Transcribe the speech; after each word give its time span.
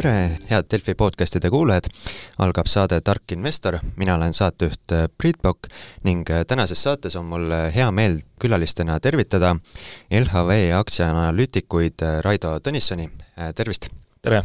tere, 0.00 0.38
head 0.48 0.64
Delfi 0.70 0.94
podcastide 0.94 1.50
kuulajad! 1.52 1.90
algab 2.40 2.68
saade 2.70 3.00
Tark 3.04 3.32
investor, 3.34 3.76
mina 4.00 4.14
olen 4.14 4.32
saatejuht 4.32 4.94
Priit 5.18 5.36
Pokk 5.42 5.68
ning 6.08 6.24
tänases 6.48 6.82
saates 6.82 7.16
on 7.20 7.28
mul 7.28 7.52
hea 7.74 7.90
meel 7.92 8.16
külalistena 8.40 8.96
tervitada 9.00 9.52
LHV 10.22 10.72
aktsiaanalüütikuid 10.78 12.06
Raido 12.24 12.56
Tõnissoni, 12.64 13.10
tervist! 13.54 13.90
tere! 14.22 14.42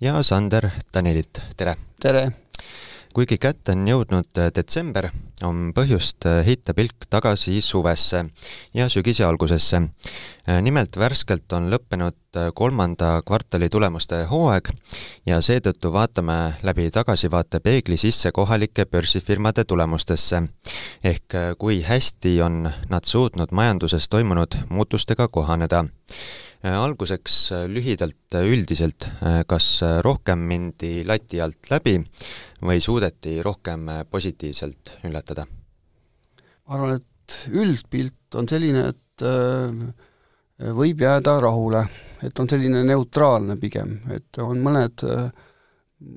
ja 0.00 0.22
Sander 0.26 0.72
Danilit, 0.94 1.44
tere! 1.56 1.76
tere! 2.02 2.26
Kuigi 3.14 3.38
kätte 3.42 3.74
on 3.74 3.88
jõudnud 3.88 4.38
äh, 4.38 4.50
detsember, 4.54 5.08
on 5.46 5.70
põhjust 5.74 6.26
äh, 6.28 6.40
heita 6.46 6.74
pilk 6.76 7.06
tagasi 7.10 7.60
suvesse 7.64 8.24
ja 8.74 8.88
sügise 8.92 9.24
algusesse. 9.26 9.80
Äh, 9.80 10.60
nimelt 10.62 10.96
värskelt 11.00 11.52
on 11.56 11.70
lõppenud 11.72 12.16
kolmanda 12.54 13.16
kvartali 13.26 13.66
tulemuste 13.68 14.22
hooaeg 14.30 14.70
ja 15.26 15.40
seetõttu 15.42 15.90
vaatame 15.92 16.36
läbi 16.62 16.86
tagasivaatepeegli 16.94 17.98
sisse 17.98 18.30
kohalike 18.32 18.86
börsifirmade 18.86 19.64
tulemustesse. 19.64 20.42
ehk 21.04 21.34
kui 21.58 21.82
hästi 21.82 22.42
on 22.42 22.70
nad 22.88 23.04
suutnud 23.04 23.50
majanduses 23.50 24.08
toimunud 24.08 24.54
muutustega 24.68 25.28
kohaneda 25.28 25.84
alguseks 26.68 27.36
äh, 27.56 27.64
lühidalt 27.70 28.36
äh, 28.36 28.44
üldiselt, 28.52 29.08
kas 29.48 29.80
rohkem 30.04 30.42
mindi 30.48 31.00
lati 31.08 31.40
alt 31.40 31.70
läbi 31.72 31.96
või 32.60 32.82
suudeti 32.84 33.38
rohkem 33.44 33.88
positiivselt 34.10 34.96
üllatada? 35.08 35.46
ma 36.68 36.76
arvan, 36.76 37.00
et 37.00 37.38
üldpilt 37.50 38.36
on 38.38 38.46
selline, 38.46 38.90
et 38.92 39.24
võib 40.76 41.00
jääda 41.02 41.32
rahule, 41.42 41.80
et 42.22 42.38
on 42.38 42.48
selline 42.50 42.84
neutraalne 42.86 43.56
pigem, 43.58 43.96
et 44.14 44.38
on 44.42 44.60
mõned, 44.62 45.02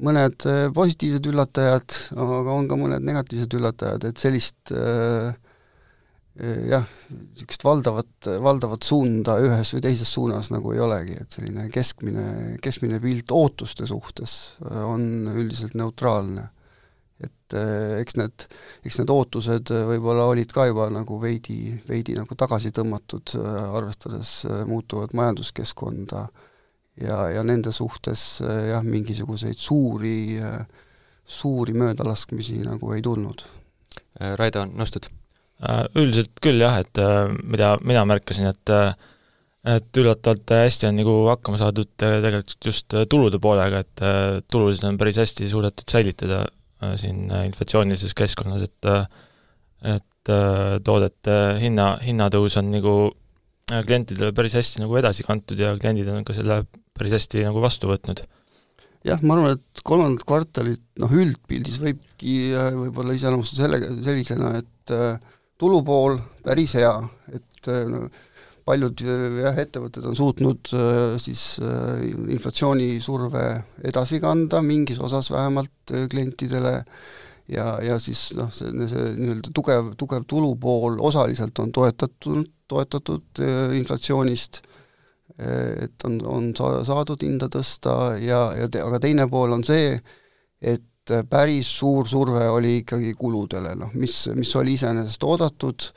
mõned 0.06 0.46
positiivsed 0.76 1.30
üllatajad, 1.32 1.98
aga 2.14 2.54
on 2.54 2.70
ka 2.70 2.78
mõned 2.78 3.08
negatiivsed 3.08 3.58
üllatajad, 3.58 4.06
et 4.12 4.22
sellist 4.22 4.76
äh, 4.78 5.34
jah, 6.42 6.86
niisugust 7.14 7.64
valdavat, 7.64 8.28
valdavat 8.42 8.86
suunda 8.86 9.36
ühes 9.44 9.76
või 9.76 9.84
teises 9.86 10.10
suunas 10.16 10.50
nagu 10.54 10.74
ei 10.74 10.82
olegi, 10.82 11.18
et 11.22 11.38
selline 11.38 11.68
keskmine, 11.74 12.26
keskmine 12.64 12.98
pilt 13.04 13.32
ootuste 13.34 13.86
suhtes 13.90 14.56
äh, 14.66 14.82
on 14.82 15.30
üldiselt 15.30 15.78
neutraalne. 15.78 16.50
et 17.24 17.54
äh, 17.54 18.00
eks 18.02 18.18
need, 18.18 18.48
eks 18.84 18.98
need 19.00 19.14
ootused 19.14 19.70
võib-olla 19.94 20.26
olid 20.32 20.52
ka 20.52 20.66
juba 20.72 20.90
nagu 20.90 21.22
veidi, 21.22 21.78
veidi 21.88 22.18
nagu 22.18 22.36
tagasi 22.36 22.74
tõmmatud, 22.74 23.38
äh, 23.38 23.78
arvestades 23.78 24.36
muutuvat 24.66 25.14
majanduskeskkonda 25.14 26.28
ja, 26.98 27.18
ja 27.30 27.44
nende 27.46 27.72
suhtes 27.72 28.42
jah, 28.42 28.82
mingisuguseid 28.82 29.58
suuri, 29.58 30.42
suuri 31.26 31.78
möödalaskmisi 31.78 32.64
nagu 32.66 32.94
ei 32.98 33.06
tulnud. 33.06 33.46
Raido, 34.38 34.66
nõustud? 34.66 35.14
Äh, 35.64 35.86
üldiselt 35.96 36.42
küll 36.44 36.60
jah, 36.60 36.76
et 36.82 37.00
äh, 37.00 37.32
mida 37.48 37.78
mina 37.88 38.04
märkasin, 38.08 38.50
et 38.52 38.72
äh, 38.74 38.92
et 39.64 39.96
üllatavalt 39.96 40.52
hästi 40.52 40.90
on 40.90 40.98
nagu 41.00 41.12
hakkama 41.30 41.56
saadud 41.62 41.88
tegelikult 41.96 42.66
just 42.68 42.92
tulude 43.08 43.40
poolega, 43.40 43.80
et 43.80 44.02
tulusid 44.52 44.84
on 44.84 44.98
päris 45.00 45.22
hästi 45.22 45.48
suudetud 45.48 45.88
säilitada 45.88 46.42
siin 47.00 47.32
inflatsioonilises 47.32 48.12
keskkonnas, 48.12 48.66
et 48.68 48.90
et 49.94 50.32
toodete 50.84 51.38
hinna, 51.62 51.94
hinnatõus 52.04 52.60
on 52.60 52.74
nagu 52.74 52.98
klientidele 53.72 54.34
päris 54.36 54.58
hästi 54.60 54.84
nagu 54.84 55.00
edasi 55.00 55.24
kantud 55.24 55.64
ja 55.64 55.72
kliendid 55.80 56.12
on 56.12 56.28
ka 56.28 56.36
selle 56.36 56.66
päris 57.00 57.16
hästi 57.22 57.46
nagu 57.48 57.64
vastu 57.64 57.88
võtnud. 57.88 58.20
Jah, 59.08 59.24
ma 59.24 59.38
arvan, 59.38 59.56
et 59.56 59.86
kolmandat 59.88 60.28
kvartalit 60.28 60.84
noh, 61.00 61.16
üldpildis 61.24 61.80
võibki 61.80 62.52
võib-olla 62.52 63.16
iseloomustada 63.16 63.64
sellega, 63.64 63.96
sellisena, 64.04 64.58
et 64.60 64.96
äh, 64.96 65.33
tulupool 65.60 66.18
päris 66.44 66.76
hea, 66.78 66.94
et 67.34 67.70
äh, 67.72 68.22
paljud 68.68 69.04
äh, 69.06 69.26
jah, 69.44 69.60
ettevõtted 69.64 70.06
on 70.10 70.18
suutnud 70.18 70.74
äh, 70.76 71.02
siis 71.22 71.44
inflatsioonisurve 72.34 73.46
edasi 73.90 74.22
kanda, 74.24 74.64
mingis 74.66 75.02
osas 75.04 75.32
vähemalt 75.34 75.94
klientidele, 76.12 76.76
ja, 77.52 77.68
ja 77.84 78.00
siis 78.02 78.32
noh, 78.40 78.52
see, 78.56 78.72
see 78.92 79.10
nii-öelda 79.20 79.54
tugev, 79.56 79.94
tugev 80.00 80.28
tulupool 80.30 81.00
osaliselt 81.04 81.60
on 81.60 81.74
toetatud, 81.76 82.48
toetatud 82.72 83.44
inflatsioonist, 83.78 84.64
et 85.44 86.06
on, 86.06 86.20
on 86.30 86.50
sa-, 86.56 86.84
saadud 86.86 87.24
hinda 87.26 87.48
tõsta 87.52 88.14
ja, 88.22 88.46
ja 88.54 88.68
te, 88.72 88.84
aga 88.86 89.00
teine 89.02 89.26
pool 89.32 89.56
on 89.56 89.64
see, 89.66 89.96
et 90.62 90.84
et 91.04 91.28
päris 91.30 91.68
suur 91.68 92.08
surve 92.08 92.46
oli 92.48 92.78
ikkagi 92.82 93.14
kuludele, 93.20 93.76
noh, 93.76 93.92
mis, 94.00 94.28
mis 94.36 94.56
oli 94.56 94.78
iseenesest 94.78 95.24
oodatud, 95.28 95.88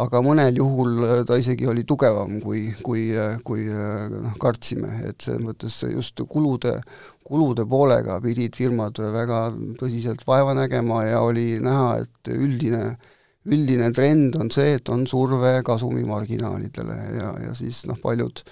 aga 0.00 0.20
mõnel 0.22 0.56
juhul 0.56 1.04
ta 1.26 1.36
isegi 1.40 1.66
oli 1.68 1.84
tugevam, 1.84 2.38
kui, 2.40 2.70
kui, 2.82 3.10
kui 3.44 3.66
noh, 3.68 4.34
kartsime, 4.40 5.02
et 5.10 5.20
selles 5.20 5.42
mõttes 5.44 5.80
just 5.90 6.22
kulude, 6.30 6.78
kulude 7.26 7.66
poolega 7.68 8.20
pidid 8.22 8.56
firmad 8.56 8.98
väga 9.12 9.50
tõsiselt 9.80 10.24
vaeva 10.26 10.54
nägema 10.56 11.04
ja 11.08 11.20
oli 11.26 11.58
näha, 11.62 12.00
et 12.04 12.32
üldine, 12.32 12.96
üldine 13.50 13.92
trend 13.92 14.38
on 14.40 14.50
see, 14.54 14.78
et 14.78 14.88
on 14.88 15.06
surve 15.10 15.58
kasumimarginaalidele. 15.66 16.98
Ja, 17.18 17.34
ja 17.48 17.54
siis 17.58 17.84
noh, 17.90 18.00
paljud 18.00 18.44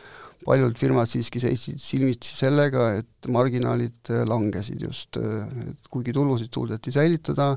paljud 0.46 0.78
firmad 0.78 1.10
siiski 1.10 1.40
seisid 1.42 1.80
silmitsi 1.82 2.36
sellega, 2.36 2.92
et 3.00 3.28
marginaalid 3.32 4.12
äh, 4.12 4.24
langesid 4.28 4.82
just, 4.86 5.18
äh, 5.20 5.46
et 5.68 5.90
kuigi 5.92 6.14
tulusid 6.16 6.52
suudeti 6.54 6.94
säilitada, 6.94 7.54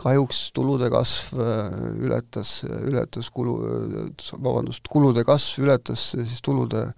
kahjuks 0.00 0.40
tulude 0.56 0.90
kasv 0.92 1.38
äh, 1.40 1.76
ületas, 2.04 2.58
ületas 2.66 3.30
kulu, 3.34 3.56
vabandust, 4.34 4.88
kulude 4.92 5.24
kasv 5.26 5.64
ületas 5.66 6.10
siis 6.16 6.42
tulude, 6.44 6.88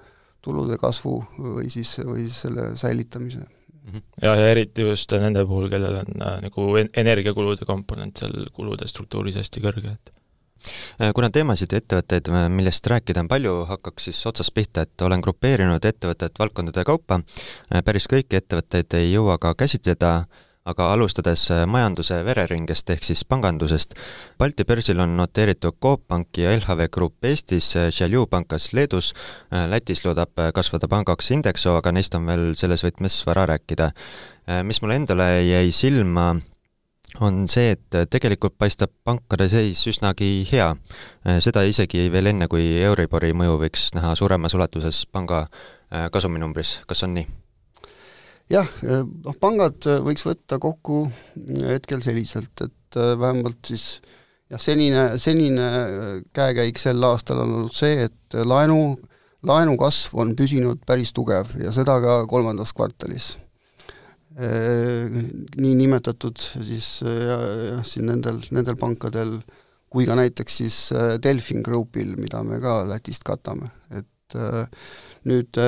tulude 0.45 0.79
kasvu 0.81 1.21
või 1.39 1.71
siis, 1.73 1.99
või 2.05 2.27
siis 2.27 2.43
selle 2.47 2.71
säilitamise 2.79 3.43
mhm. 3.43 4.05
ja, 4.23 4.35
ja 4.35 4.53
eriti 4.53 4.87
just 4.87 5.13
nende 5.19 5.45
puhul, 5.47 5.69
kellel 5.73 6.01
on 6.03 6.23
äh, 6.23 6.39
nagu 6.47 6.69
energiakulude 6.79 7.69
komponent 7.69 8.23
seal 8.23 8.49
kulude 8.57 8.89
struktuuris 8.91 9.39
hästi 9.41 9.65
kõrge, 9.65 9.99
et 9.99 10.15
kuna 11.15 11.31
teemasid 11.31 11.73
ja 11.73 11.83
ettevõtteid, 11.83 12.29
äh, 12.33 12.49
millest 12.53 12.87
rääkida 12.87 13.23
on 13.25 13.31
palju, 13.31 13.55
hakkaks 13.69 14.09
siis 14.11 14.27
otsast 14.27 14.55
pihta, 14.55 14.87
et 14.87 15.07
olen 15.07 15.23
grupeerinud 15.25 15.85
ettevõtted 15.85 16.39
valdkondade 16.39 16.85
kaupa, 16.85 17.21
äh, 17.21 17.83
päris 17.85 18.09
kõiki 18.11 18.41
ettevõtteid 18.41 18.95
ei 18.99 19.13
jõua 19.13 19.39
ka 19.39 19.55
käsitleda, 19.55 20.27
aga 20.69 20.91
alustades 20.93 21.47
majanduse 21.67 22.19
vereringest 22.27 22.91
ehk 22.91 23.07
siis 23.07 23.25
pangandusest, 23.25 23.95
Balti 24.39 24.67
börsil 24.69 25.01
on 25.01 25.17
noteeritud 25.17 25.79
Coop 25.81 26.03
Pank 26.09 26.37
ja 26.37 26.53
LHV 26.53 26.91
Grupp 26.93 27.25
Eestis, 27.25 27.71
Šiauliu 27.73 28.27
pankas 28.27 28.75
Leedus, 28.77 29.15
Lätis 29.51 30.05
loodab 30.05 30.37
kasvada 30.55 30.89
pangaks 30.89 31.31
Indexo, 31.31 31.79
aga 31.79 31.93
neist 31.93 32.15
on 32.15 32.29
veel 32.29 32.53
selles 32.55 32.85
võtmes 32.85 33.17
vara 33.25 33.47
rääkida. 33.47 33.93
mis 34.63 34.83
mulle 34.83 35.01
endale 35.01 35.31
jäi 35.47 35.73
silma 35.73 36.35
on 37.21 37.47
see, 37.49 37.73
et 37.75 37.97
tegelikult 38.11 38.57
paistab 38.59 38.93
pankade 39.05 39.49
seis 39.51 39.81
üsnagi 39.91 40.47
hea. 40.51 40.69
seda 41.45 41.65
isegi 41.67 42.09
veel 42.13 42.33
enne, 42.33 42.49
kui 42.51 42.67
Euribori 42.85 43.33
mõju 43.37 43.59
võiks 43.65 43.89
näha 43.97 44.15
suuremas 44.19 44.55
ulatuses 44.55 45.05
panga 45.13 45.47
äh, 45.47 46.09
kasuminumbris, 46.13 46.79
kas 46.89 47.05
on 47.07 47.17
nii? 47.19 47.27
jah, 48.53 48.69
noh 49.25 49.37
pangad 49.41 49.89
võiks 50.05 50.25
võtta 50.25 50.61
kokku 50.63 51.07
hetkel 51.65 52.05
selliselt, 52.05 52.55
et 52.65 53.01
äh, 53.01 53.13
vähemalt 53.21 53.73
siis 53.73 53.89
jah, 54.51 54.61
senine, 54.61 55.11
senine 55.19 55.69
käekäik 56.37 56.81
sel 56.81 57.03
aastal 57.09 57.43
on 57.45 57.59
olnud 57.59 57.77
see, 57.77 58.09
et 58.09 58.41
laenu, 58.45 58.97
laenu 59.49 59.77
kasv 59.81 60.17
on 60.25 60.37
püsinud 60.37 60.85
päris 60.87 61.13
tugev 61.17 61.53
ja 61.61 61.75
seda 61.75 62.01
ka 62.05 62.23
kolmandas 62.31 62.77
kvartalis 62.77 63.35
Äh, 63.37 63.48
niinimetatud 64.39 66.39
siis 66.39 67.01
jah, 67.03 67.43
jah, 67.73 67.81
siin 67.87 68.07
nendel, 68.07 68.39
nendel 68.55 68.79
pankadel 68.79 69.41
kui 69.91 70.07
ka 70.07 70.15
näiteks 70.19 70.59
siis 70.61 70.77
äh, 70.95 71.17
Delfin 71.23 71.65
Groupil, 71.67 72.15
mida 72.21 72.45
me 72.47 72.61
ka 72.63 72.85
Lätist 72.87 73.27
katame, 73.27 73.73
et 73.91 74.39
äh, 74.39 74.63
nüüd 75.29 75.59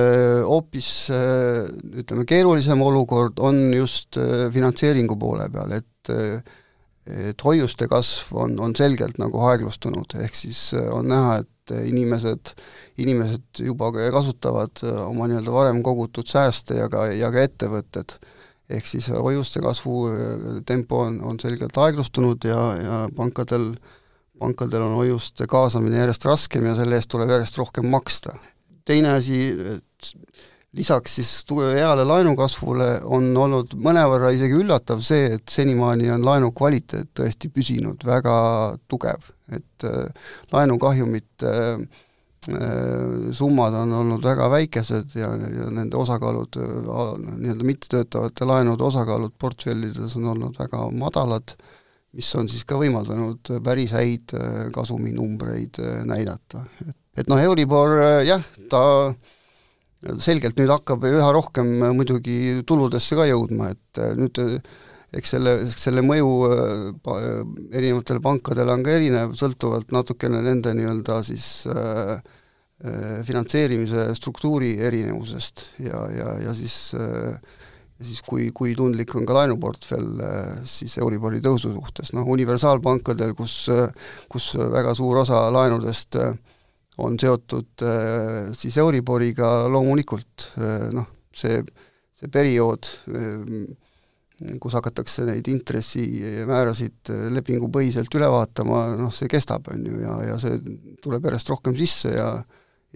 hoopis 0.46 1.11
ütleme, 1.11 2.22
keerulisem 2.28 2.81
olukord 2.87 3.40
on 3.43 3.58
just 3.75 4.17
finantseeringu 4.55 5.19
poole 5.20 5.50
peal, 5.52 5.75
et 5.76 6.12
et 7.11 7.43
hoiuste 7.43 7.88
kasv 7.90 8.37
on, 8.38 8.55
on 8.62 8.73
selgelt 8.78 9.19
nagu 9.19 9.40
aeglustunud, 9.50 10.14
ehk 10.23 10.37
siis 10.38 10.61
on 10.94 11.11
näha, 11.11 11.40
et 11.43 11.73
inimesed, 11.90 12.52
inimesed 13.02 13.62
juba 13.66 13.90
kasutavad 14.14 14.84
oma 15.02 15.26
nii-öelda 15.28 15.55
varem 15.55 15.82
kogutud 15.82 16.31
sääste 16.31 16.78
ja 16.78 16.87
ka, 16.93 17.08
ja 17.12 17.32
ka 17.34 17.43
ettevõtted 17.49 18.14
ehk 18.70 18.87
siis 18.87 19.11
hoiuste 19.11 19.62
kasvu 19.64 19.96
äh, 20.11 20.61
tempo 20.67 21.05
on, 21.06 21.20
on 21.26 21.40
selgelt 21.43 21.76
aeglustunud 21.76 22.46
ja, 22.49 22.61
ja 22.81 23.00
pankadel, 23.17 23.72
pankadel 24.38 24.87
on 24.87 24.96
hoiuste 25.00 25.46
kaasamine 25.50 26.00
järjest 26.02 26.25
raskem 26.28 26.70
ja 26.70 26.76
selle 26.78 26.99
eest 27.00 27.11
tuleb 27.12 27.32
järjest 27.37 27.58
rohkem 27.61 27.90
maksta. 27.90 28.37
teine 28.84 29.12
asi, 29.12 29.40
lisaks 30.72 31.14
siis 31.14 31.31
heale 31.75 32.05
laenukasvule 32.06 33.00
on 33.05 33.31
olnud 33.37 33.75
mõnevõrra 33.75 34.31
isegi 34.34 34.55
üllatav 34.61 35.02
see, 35.05 35.34
et 35.37 35.50
senimaani 35.50 36.11
on 36.14 36.25
laenu 36.25 36.52
kvaliteet 36.56 37.11
tõesti 37.19 37.50
püsinud 37.50 38.05
väga 38.06 38.37
tugev, 38.88 39.32
et 39.50 39.87
äh, 39.88 40.31
laenukahjumite 40.52 41.56
äh, 41.56 42.06
summad 43.37 43.75
on 43.76 43.90
olnud 43.92 44.25
väga 44.25 44.46
väikesed 44.48 45.16
ja, 45.19 45.28
ja 45.37 45.66
nende 45.76 45.98
osakaalud, 46.00 46.56
nii-öelda 46.56 47.66
mittetöötavate 47.69 48.48
laenude 48.48 48.87
osakaalud 48.87 49.34
portfellides 49.38 50.16
on 50.16 50.31
olnud 50.32 50.56
väga 50.58 50.87
madalad, 50.96 51.52
mis 52.16 52.31
on 52.40 52.48
siis 52.48 52.64
ka 52.64 52.78
võimaldanud 52.81 53.52
päris 53.64 53.92
häid 53.92 54.32
kasuminumbreid 54.72 55.82
näidata. 56.08 56.64
et, 57.12 57.28
noh, 57.28 57.42
Euribor 57.44 57.98
jah, 58.25 58.40
ta 58.72 58.82
äh, 59.10 59.14
selgelt 60.20 60.58
nüüd 60.60 60.70
hakkab 60.72 61.04
üha 61.08 61.31
rohkem 61.34 61.75
äh, 61.82 61.92
muidugi 61.96 62.62
tuludesse 62.66 63.19
ka 63.19 63.26
jõudma, 63.28 63.72
et 63.75 64.00
äh, 64.00 64.14
nüüd 64.19 64.40
äh, 64.40 64.56
eks 65.16 65.32
selle, 65.34 65.54
selle 65.70 66.04
mõju 66.06 66.28
erinevatele 67.72 68.22
pankadele 68.22 68.76
on 68.76 68.84
ka 68.86 68.92
erinev, 68.94 69.32
sõltuvalt 69.38 69.94
natukene 69.94 70.42
nende 70.44 70.74
nii-öelda 70.76 71.20
siis 71.26 71.48
äh, 71.70 72.20
finantseerimise 73.26 74.06
struktuuri 74.16 74.76
erinevusest 74.86 75.66
ja, 75.84 76.04
ja, 76.14 76.36
ja 76.46 76.54
siis 76.56 76.94
äh, 76.96 77.34
siis 78.00 78.22
kui, 78.24 78.46
kui 78.56 78.72
tundlik 78.72 79.12
on 79.18 79.26
ka 79.28 79.34
laenuportfell 79.36 80.22
siis 80.64 80.94
Euribori 81.02 81.42
tõusu 81.44 81.74
suhtes, 81.74 82.14
noh 82.16 82.24
universaalpankadel, 82.32 83.34
kus, 83.36 83.66
kus 84.32 84.54
väga 84.56 84.94
suur 84.96 85.20
osa 85.20 85.42
laenudest 85.52 86.16
äh, 86.16 86.32
on 87.00 87.18
seotud 87.20 87.84
äh, 87.84 88.50
siis 88.56 88.76
Euriboriga 88.80 89.68
loomulikult 89.72 90.50
äh, 90.58 90.88
noh, 90.94 91.08
see, 91.36 91.60
see 92.16 92.30
periood, 92.32 92.88
äh, 93.12 93.64
kus 94.60 94.76
hakatakse 94.78 95.26
neid 95.28 95.48
intressimäärasid 95.52 97.12
lepingupõhiselt 97.37 98.14
üle 98.16 98.31
vaatama, 98.32 98.87
noh 99.00 99.12
see 99.14 99.28
kestab, 99.28 99.69
on 99.72 99.84
ju, 99.84 100.00
ja, 100.04 100.16
ja 100.31 100.38
see 100.40 100.58
tuleb 101.04 101.28
järjest 101.28 101.52
rohkem 101.52 101.76
sisse 101.78 102.14
ja 102.14 102.31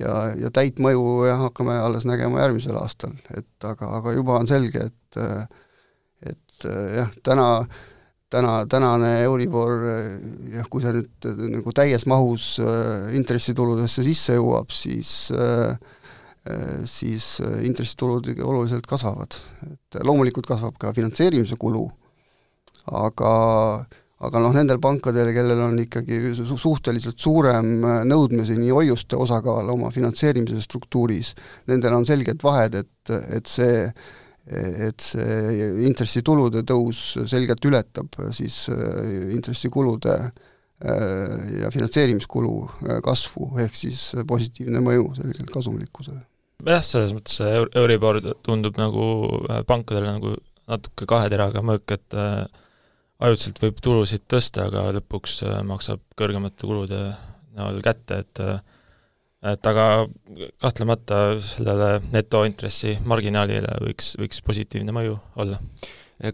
ja, 0.00 0.14
ja 0.40 0.50
täit 0.50 0.80
mõju 0.82 1.28
jah, 1.28 1.42
hakkame 1.44 1.76
alles 1.78 2.06
nägema 2.08 2.40
järgmisel 2.42 2.78
aastal, 2.80 3.12
et 3.36 3.68
aga, 3.68 3.92
aga 4.00 4.14
juba 4.16 4.40
on 4.40 4.50
selge, 4.50 4.88
et 4.88 5.20
et 6.24 6.64
jah, 6.96 7.12
täna 7.22 7.48
äh, 7.60 7.82
täna, 8.34 8.66
tänane 8.70 9.10
Euribor 9.22 9.74
jah, 10.52 10.66
kui 10.70 10.82
see 10.84 10.94
nüüd 10.96 11.28
äh, 11.28 11.42
nagu 11.56 11.74
täies 11.76 12.06
mahus 12.10 12.54
äh, 12.62 13.12
intressituludesse 13.18 14.04
sisse 14.06 14.38
jõuab, 14.38 14.72
siis 14.74 15.30
äh, 15.34 15.74
siis 16.84 17.38
intressitulud 17.64 18.26
oluliselt 18.44 18.84
kasvavad. 18.86 19.36
et 19.64 19.98
loomulikult 20.04 20.46
kasvab 20.46 20.74
ka 20.78 20.92
finantseerimise 20.92 21.56
kulu, 21.56 21.86
aga 22.92 23.30
aga 24.24 24.40
noh, 24.40 24.52
nendel 24.54 24.80
pankadel, 24.80 25.30
kellel 25.36 25.60
on 25.66 25.78
ikkagi 25.82 26.34
su 26.36 26.56
suhteliselt 26.60 27.18
suurem 27.20 27.70
nõudmise 28.08 28.56
nii 28.58 28.72
hoiuste 28.72 29.18
osakaal 29.20 29.72
oma 29.74 29.90
finantseerimise 29.94 30.62
struktuuris, 30.64 31.34
nendel 31.70 31.96
on 31.98 32.06
selged 32.08 32.44
vahed, 32.44 32.78
et, 32.84 33.16
et 33.38 33.50
see 33.50 33.88
et 34.44 35.00
see 35.00 35.68
intressitulude 35.88 36.64
tõus 36.68 37.14
selgelt 37.30 37.64
ületab 37.64 38.18
siis 38.36 38.66
äh, 38.68 39.30
intressikulude 39.32 40.18
äh, 40.20 41.62
ja 41.62 41.70
finantseerimiskulu 41.72 42.52
äh, 42.60 42.98
kasvu, 43.04 43.54
ehk 43.64 43.78
siis 43.78 44.10
positiivne 44.28 44.84
mõju 44.84 45.14
selgelt 45.16 45.48
kasumlikkusele. 45.54 46.20
Jah, 46.62 46.84
selles 46.86 47.14
mõttes 47.16 47.40
see 47.40 47.64
Euribor 47.80 48.20
tundub 48.46 48.78
nagu 48.80 49.06
pankadele 49.66 50.12
nagu 50.16 50.36
natuke 50.70 51.08
kahe 51.08 51.28
teraga 51.32 51.60
mõõk, 51.64 51.96
et 51.96 52.18
ajutiselt 53.24 53.60
võib 53.62 53.82
tulusid 53.84 54.24
tõsta, 54.30 54.68
aga 54.68 54.86
lõpuks 54.96 55.42
maksab 55.66 56.00
kõrgemate 56.18 56.66
kulude 56.66 57.02
näol 57.54 57.82
kätte, 57.84 58.22
et 58.24 58.42
et 59.44 59.68
aga 59.68 60.06
kahtlemata 60.62 61.18
sellele 61.44 61.98
netointressi 62.14 62.96
marginaalile 63.08 63.76
võiks, 63.84 64.14
võiks 64.20 64.40
positiivne 64.44 64.94
mõju 64.96 65.18
olla. 65.42 65.58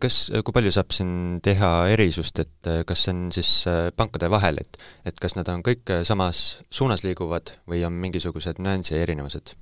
kas, 0.00 0.20
kui 0.30 0.54
palju 0.54 0.72
saab 0.74 0.94
siin 0.94 1.40
teha 1.42 1.70
erisust, 1.90 2.38
et 2.44 2.70
äh, 2.70 2.84
kas 2.86 3.06
see 3.06 3.14
on 3.14 3.24
siis 3.34 3.50
äh, 3.70 3.88
pankade 3.96 4.30
vahel, 4.30 4.60
et 4.62 4.78
et 5.08 5.18
kas 5.18 5.34
nad 5.38 5.48
on 5.50 5.64
kõik 5.66 5.90
äh, 5.90 6.04
samas 6.06 6.60
suunas 6.70 7.02
liiguvad 7.06 7.56
või 7.66 7.82
on 7.88 7.98
mingisugused 7.98 8.62
nüansi 8.62 9.00
erinevused 9.00 9.56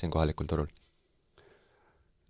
siin 0.00 0.12
kohalikul 0.12 0.48
turul? 0.50 0.68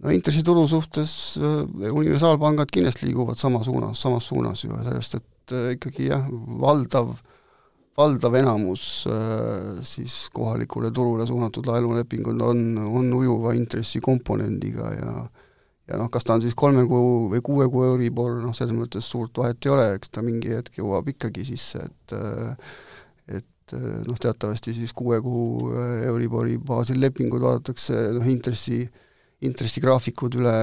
no 0.00 0.14
intressitulu 0.14 0.66
suhtes 0.68 1.12
universaalpangad 1.40 2.70
kindlasti 2.72 3.08
liiguvad 3.08 3.40
sama 3.40 3.64
suunas, 3.64 4.00
samas 4.00 4.28
suunas 4.30 4.64
ju, 4.64 4.72
sellest 4.86 5.20
et 5.20 5.56
ikkagi 5.78 6.08
jah, 6.12 6.24
valdav 6.62 7.14
äh, 7.14 7.28
valdav 8.00 8.34
enamus 8.38 9.06
äh, 9.10 9.82
siis 9.82 10.28
kohalikule 10.32 10.90
turule 10.94 11.26
suunatud 11.26 11.66
laenulepingud 11.66 12.40
on, 12.40 12.62
on 12.78 13.12
ujuva 13.20 13.54
intressikomponendiga 13.58 14.94
ja 14.96 15.14
ja 15.90 15.98
noh, 15.98 16.06
kas 16.12 16.22
ta 16.22 16.36
on 16.36 16.42
siis 16.44 16.54
kolme 16.54 16.84
kuu 16.86 17.26
või 17.32 17.40
kuue 17.42 17.64
kuu 17.66 17.82
Euribor, 17.88 18.36
noh 18.44 18.54
selles 18.54 18.76
mõttes 18.78 19.08
suurt 19.10 19.40
vahet 19.40 19.66
ei 19.66 19.72
ole, 19.74 19.86
eks 19.96 20.12
ta 20.14 20.22
mingi 20.22 20.52
hetk 20.54 20.78
jõuab 20.78 21.08
ikkagi 21.10 21.42
sisse, 21.48 21.82
et 21.82 22.14
äh, 22.14 22.68
et 23.70 23.78
äh, 23.78 24.00
noh, 24.06 24.18
teatavasti 24.20 24.74
siis 24.76 24.92
kuue 24.96 25.20
kuu 25.24 25.70
Euribori 26.06 26.58
baasil 26.58 27.00
lepingud 27.00 27.42
vaadatakse 27.44 28.10
noh, 28.16 28.26
intressi 28.30 28.82
intressigraafikud 29.40 30.36
üle 30.36 30.54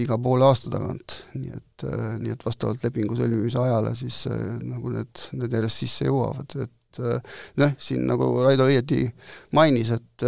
iga 0.00 0.16
poole 0.22 0.46
aasta 0.48 0.70
tagant, 0.72 1.18
nii 1.36 1.50
et, 1.52 1.84
nii 2.22 2.32
et 2.32 2.44
vastavalt 2.46 2.84
lepingu 2.86 3.18
sõlmimise 3.18 3.60
ajale 3.60 3.92
siis 3.98 4.22
nagu 4.64 4.92
need, 4.94 5.26
need 5.36 5.56
järjest 5.58 5.82
sisse 5.82 6.06
jõuavad, 6.08 6.54
et 6.64 7.02
noh, 7.60 7.74
siin 7.76 8.06
nagu 8.08 8.30
Raido 8.40 8.70
õieti 8.70 9.02
mainis, 9.52 9.92
et 9.92 10.24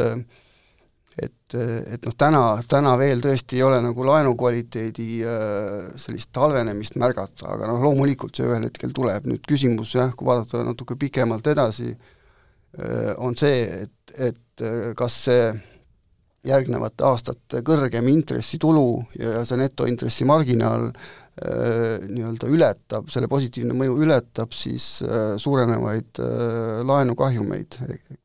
et, 1.17 1.55
et 1.57 2.05
noh, 2.05 2.13
täna, 2.19 2.43
täna 2.69 2.93
veel 3.01 3.23
tõesti 3.25 3.57
ei 3.57 3.65
ole 3.65 3.79
nagu 3.81 4.05
laenu 4.05 4.35
kvaliteedi 4.37 5.09
sellist 5.97 6.37
halvenemist 6.37 6.99
märgata, 7.01 7.49
aga 7.55 7.71
noh, 7.71 7.81
loomulikult 7.81 8.37
see 8.37 8.45
ühel 8.45 8.69
hetkel 8.69 8.93
tuleb, 8.93 9.25
nüüd 9.31 9.49
küsimus 9.49 9.95
jah, 9.97 10.13
kui 10.13 10.29
vaadata 10.29 10.61
natuke 10.67 10.99
pikemalt 11.01 11.49
edasi, 11.55 11.95
on 13.17 13.37
see, 13.39 13.63
et, 13.87 14.15
et 14.29 14.65
kas 14.99 15.15
see 15.29 15.47
järgnevate 16.47 17.07
aastate 17.07 17.63
kõrgem 17.67 18.09
intressitulu 18.11 18.89
ja 19.19 19.43
see 19.47 19.59
netointressimarginaal 19.61 20.89
äh, 20.91 22.07
nii-öelda 22.07 22.51
ületab, 22.53 23.11
selle 23.13 23.31
positiivne 23.31 23.77
mõju 23.77 23.99
ületab 24.07 24.55
siis 24.57 25.03
äh, 25.07 25.35
suurenevaid 25.43 26.23
äh, 26.23 26.83
laenukahjumeid. 26.87 27.81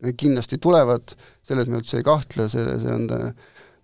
Need 0.06 0.20
kindlasti 0.20 0.62
tulevad, 0.62 1.16
selles 1.48 1.70
me 1.70 1.82
üldse 1.82 2.02
ei 2.02 2.08
kahtle, 2.08 2.48
see, 2.52 2.66
see 2.82 2.96
on 2.96 3.08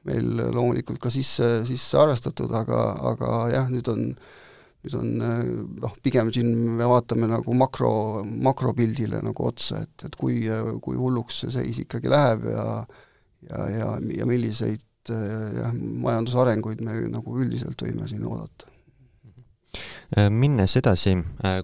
meil 0.07 0.27
loomulikult 0.55 1.01
ka 1.03 1.11
sisse, 1.11 1.65
sisse 1.67 1.99
arvestatud, 1.99 2.53
aga, 2.55 2.83
aga 3.11 3.39
jah, 3.51 3.71
nüüd 3.71 3.89
on 3.91 4.11
nüüd 4.87 4.95
on 4.97 5.11
noh, 5.83 5.97
pigem 6.03 6.31
siin 6.33 6.53
me 6.79 6.87
vaatame 6.87 7.27
nagu 7.29 7.55
makro, 7.57 7.91
makropildile 8.23 9.19
nagu 9.25 9.49
otsa, 9.51 9.83
et, 9.83 10.07
et 10.07 10.15
kui, 10.15 10.39
kui 10.83 10.97
hulluks 10.97 11.43
see 11.43 11.53
seis 11.59 11.83
ikkagi 11.83 12.11
läheb 12.13 12.47
ja 12.53 12.69
ja, 13.49 13.67
ja, 13.69 13.91
ja 14.17 14.25
milliseid 14.25 14.81
jah, 15.11 15.75
majandusarenguid 15.75 16.81
me 16.83 16.97
nagu 17.11 17.37
üldiselt 17.39 17.83
võime 17.83 18.07
siin 18.09 18.25
oodata 18.27 18.71
minnes 20.31 20.75
edasi, 20.79 21.17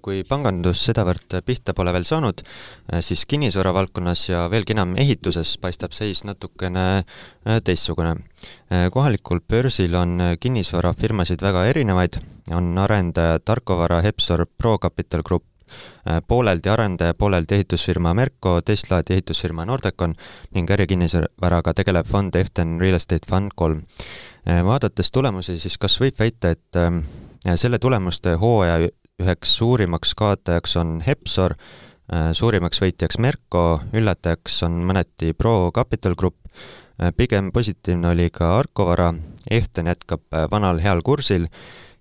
kui 0.03 0.23
pangandus 0.27 0.81
sedavõrd 0.89 1.37
pihta 1.45 1.73
pole 1.73 1.93
veel 1.95 2.03
saanud, 2.07 2.41
siis 2.99 3.23
kinnisvara 3.29 3.71
valdkonnas 3.75 4.25
ja 4.29 4.41
veelgi 4.51 4.75
enam 4.75 4.97
ehituses 4.99 5.55
paistab 5.63 5.95
seis 5.95 6.25
natukene 6.27 7.05
teistsugune. 7.63 8.17
kohalikul 8.91 9.39
börsil 9.47 9.95
on 9.95 10.19
kinnisvarafirmasid 10.39 11.41
väga 11.41 11.65
erinevaid, 11.71 12.19
on 12.51 12.77
arendaja 12.77 13.39
Tarkovara 13.39 14.01
Hepsor 14.01 14.45
Pro 14.57 14.77
Capital 14.77 15.23
Group, 15.23 15.43
Äh, 16.09 16.21
pooleldi 16.27 16.69
arendaja, 16.69 17.13
pooleldi 17.13 17.55
ehitusfirma 17.55 18.13
Merko, 18.13 18.57
teist 18.65 18.89
laadi 18.91 19.15
ehitusfirma 19.15 19.63
Nordecon 19.65 20.15
ning 20.55 20.71
ärikinnisvaraga 20.75 21.73
tegelev 21.79 22.09
fond 22.11 22.35
Eften 22.35 22.75
Real 22.81 22.99
Estate 22.99 23.29
Fund 23.29 23.55
kolm. 23.55 23.79
Äh, 24.43 24.59
vaadates 24.65 25.11
tulemusi, 25.15 25.55
siis 25.59 25.77
kas 25.79 25.95
võib 26.01 26.19
väita, 26.19 26.51
et 26.57 26.79
ähm, 26.79 27.05
selle 27.55 27.79
tulemuste 27.79 28.35
hooaja 28.39 28.89
üheks 29.21 29.57
suurimaks 29.57 30.15
kaotajaks 30.15 30.77
on 30.81 31.01
Hepsor, 31.05 31.55
äh, 32.13 32.31
suurimaks 32.33 32.81
võitjaks 32.81 33.19
Merko, 33.19 33.81
üllatajaks 33.93 34.61
on 34.67 34.81
mõneti 34.87 35.33
Pro 35.37 35.71
Capital 35.75 36.15
Group, 36.15 36.39
pigem 37.17 37.49
positiivne 37.51 38.11
oli 38.13 38.29
ka 38.29 38.57
Arkovara, 38.59 39.13
Eften 39.51 39.89
jätkab 39.89 40.21
vanal 40.51 40.77
heal 40.79 41.01
kursil 41.03 41.49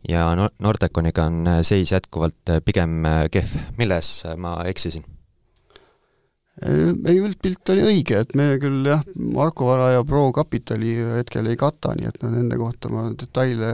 ja 0.08 0.50
Nordeconiga 0.58 1.24
on 1.24 1.46
äh, 1.46 1.60
seis 1.62 1.92
jätkuvalt 1.92 2.50
äh, 2.50 2.60
pigem 2.64 3.04
äh, 3.06 3.26
kehv, 3.30 3.56
milles 3.78 4.22
ma 4.36 4.58
eksisin? 4.66 5.04
ei, 6.62 7.16
üldpilt 7.16 7.70
oli 7.72 7.82
õige, 7.86 8.18
et 8.22 8.34
me 8.36 8.58
küll 8.60 8.84
jah, 8.86 9.00
Marko 9.16 9.70
Vara 9.70 9.88
ja 9.94 10.02
Pro 10.06 10.26
Capitali 10.36 10.98
hetkel 11.16 11.48
ei 11.48 11.56
kata, 11.58 11.94
nii 11.96 12.10
et 12.10 12.18
no 12.22 12.28
nende 12.30 12.58
kohta 12.60 12.90
ma 12.92 13.06
detaile, 13.18 13.70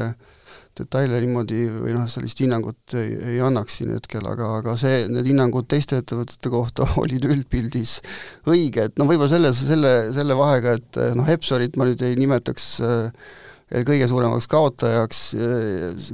detaile 0.78 1.20
niimoodi 1.22 1.64
või 1.72 1.96
noh, 1.96 2.06
sellist 2.10 2.40
hinnangut 2.42 2.96
ei, 2.98 3.16
ei 3.34 3.42
annaks 3.44 3.80
siin 3.80 3.92
hetkel, 3.96 4.24
aga, 4.30 4.52
aga 4.60 4.76
see, 4.80 5.04
need 5.12 5.28
hinnangud 5.30 5.68
teiste 5.70 6.00
ettevõtete 6.02 6.52
kohta 6.52 6.88
olid 7.02 7.26
üldpildis 7.28 7.98
õiged, 8.48 8.96
no 8.98 9.08
võib-olla 9.10 9.32
selles, 9.34 9.60
selle, 9.68 9.94
selle 10.16 10.38
vahega, 10.38 10.78
et 10.78 11.02
noh, 11.18 11.28
Hepsorit 11.28 11.76
ma 11.76 11.88
nüüd 11.88 12.02
ei 12.06 12.16
nimetaks 12.20 12.70
äh, 12.86 13.28
kõige 13.68 14.08
suuremaks 14.08 14.48
kaotajaks, 14.48 15.22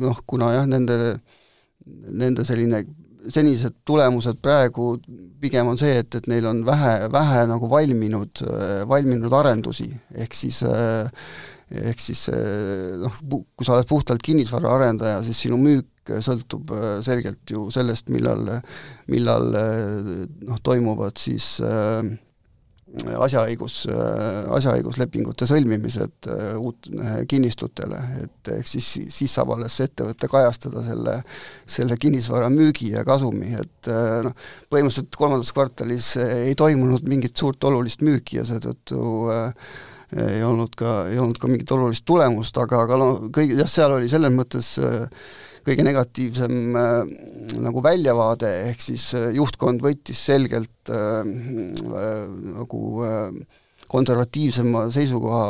noh 0.02 0.20
kuna 0.26 0.50
jah, 0.56 0.68
nende, 0.68 1.16
nende 2.10 2.44
selline 2.46 2.82
senised 3.30 3.78
tulemused 3.88 4.36
praegu 4.44 4.94
pigem 5.40 5.70
on 5.72 5.78
see, 5.80 5.96
et, 6.02 6.14
et 6.18 6.26
neil 6.28 6.46
on 6.48 6.60
vähe, 6.66 7.08
vähe 7.12 7.44
nagu 7.48 7.68
valminud, 7.70 8.42
valminud 8.88 9.32
arendusi, 9.32 9.88
ehk 10.24 10.36
siis 10.36 10.60
ehk 11.72 12.02
siis 12.02 12.26
noh, 13.00 13.16
kui 13.30 13.66
sa 13.66 13.76
oled 13.76 13.88
puhtalt 13.88 14.22
kinnisvaraarendaja, 14.24 15.22
siis 15.24 15.44
sinu 15.46 15.56
müük 15.60 16.12
sõltub 16.24 16.68
selgelt 17.04 17.48
ju 17.48 17.70
sellest, 17.72 18.10
millal, 18.12 18.58
millal 19.08 19.48
noh, 19.54 20.60
toimuvad 20.60 21.16
siis 21.22 21.54
äh, 21.64 22.12
asjaõigus, 22.94 23.84
asjaõiguslepingute 24.54 25.46
sõlmimised 25.50 26.28
äh, 26.30 26.42
uut 26.60 26.88
äh, 26.92 27.16
kinnistutele, 27.30 27.98
et 28.22 28.52
ehk 28.58 28.68
siis, 28.70 28.90
siis 29.14 29.34
saab 29.34 29.54
alles 29.56 29.78
ettevõte 29.82 30.28
kajastada 30.30 30.84
selle, 30.86 31.16
selle 31.66 31.98
kinnisvara 32.00 32.50
müügi 32.52 32.92
ja 32.94 33.04
kasumi, 33.06 33.54
et 33.58 33.90
äh, 33.90 34.20
noh, 34.26 34.36
põhimõtteliselt 34.70 35.18
kolmandas 35.18 35.50
kvartalis 35.56 36.14
ei 36.22 36.54
toimunud 36.58 37.06
mingit 37.08 37.36
suurt 37.36 37.66
olulist 37.66 38.04
müüki 38.06 38.38
ja 38.40 38.46
seetõttu 38.48 39.02
ei 40.14 40.42
olnud 40.46 40.76
ka, 40.78 41.04
ei 41.10 41.18
olnud 41.18 41.40
ka 41.40 41.50
mingit 41.50 41.72
olulist 41.74 42.04
tulemust, 42.06 42.56
aga, 42.60 42.84
aga 42.86 43.00
noh, 43.00 43.26
kõige, 43.34 43.58
jah, 43.58 43.70
seal 43.70 43.96
oli 43.96 44.10
selles 44.10 44.32
mõttes 44.34 44.74
äh, 44.82 45.08
kõige 45.64 45.86
negatiivsem 45.86 46.78
äh, 46.78 46.94
nagu 47.64 47.82
väljavaade, 47.84 48.50
ehk 48.70 48.84
siis 48.84 49.08
äh, 49.18 49.30
juhtkond 49.36 49.82
võttis 49.84 50.20
selgelt 50.28 50.92
äh, 50.92 51.20
äh, 51.24 52.24
nagu 52.54 52.82
äh, 53.06 53.60
konservatiivsema 53.94 54.86
seisukoha 54.94 55.42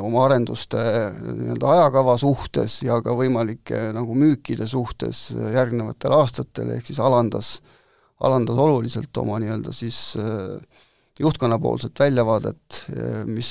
oma 0.00 0.24
arenduste 0.24 0.80
nii-öelda 1.26 1.72
ajakava 1.74 2.14
suhtes 2.20 2.78
ja 2.86 3.00
ka 3.04 3.14
võimalike 3.18 3.90
nagu 3.96 4.16
müükide 4.16 4.68
suhtes 4.70 5.28
järgnevatel 5.34 6.14
aastatel, 6.16 6.72
ehk 6.76 6.88
siis 6.88 7.00
alandas, 7.02 7.56
alandas 8.24 8.60
oluliselt 8.66 9.22
oma 9.22 9.40
nii-öelda 9.42 9.74
siis 9.76 10.00
äh, 10.20 10.84
juhtkonnapoolset 11.20 11.96
väljavaadet, 11.98 12.82
mis, 13.30 13.50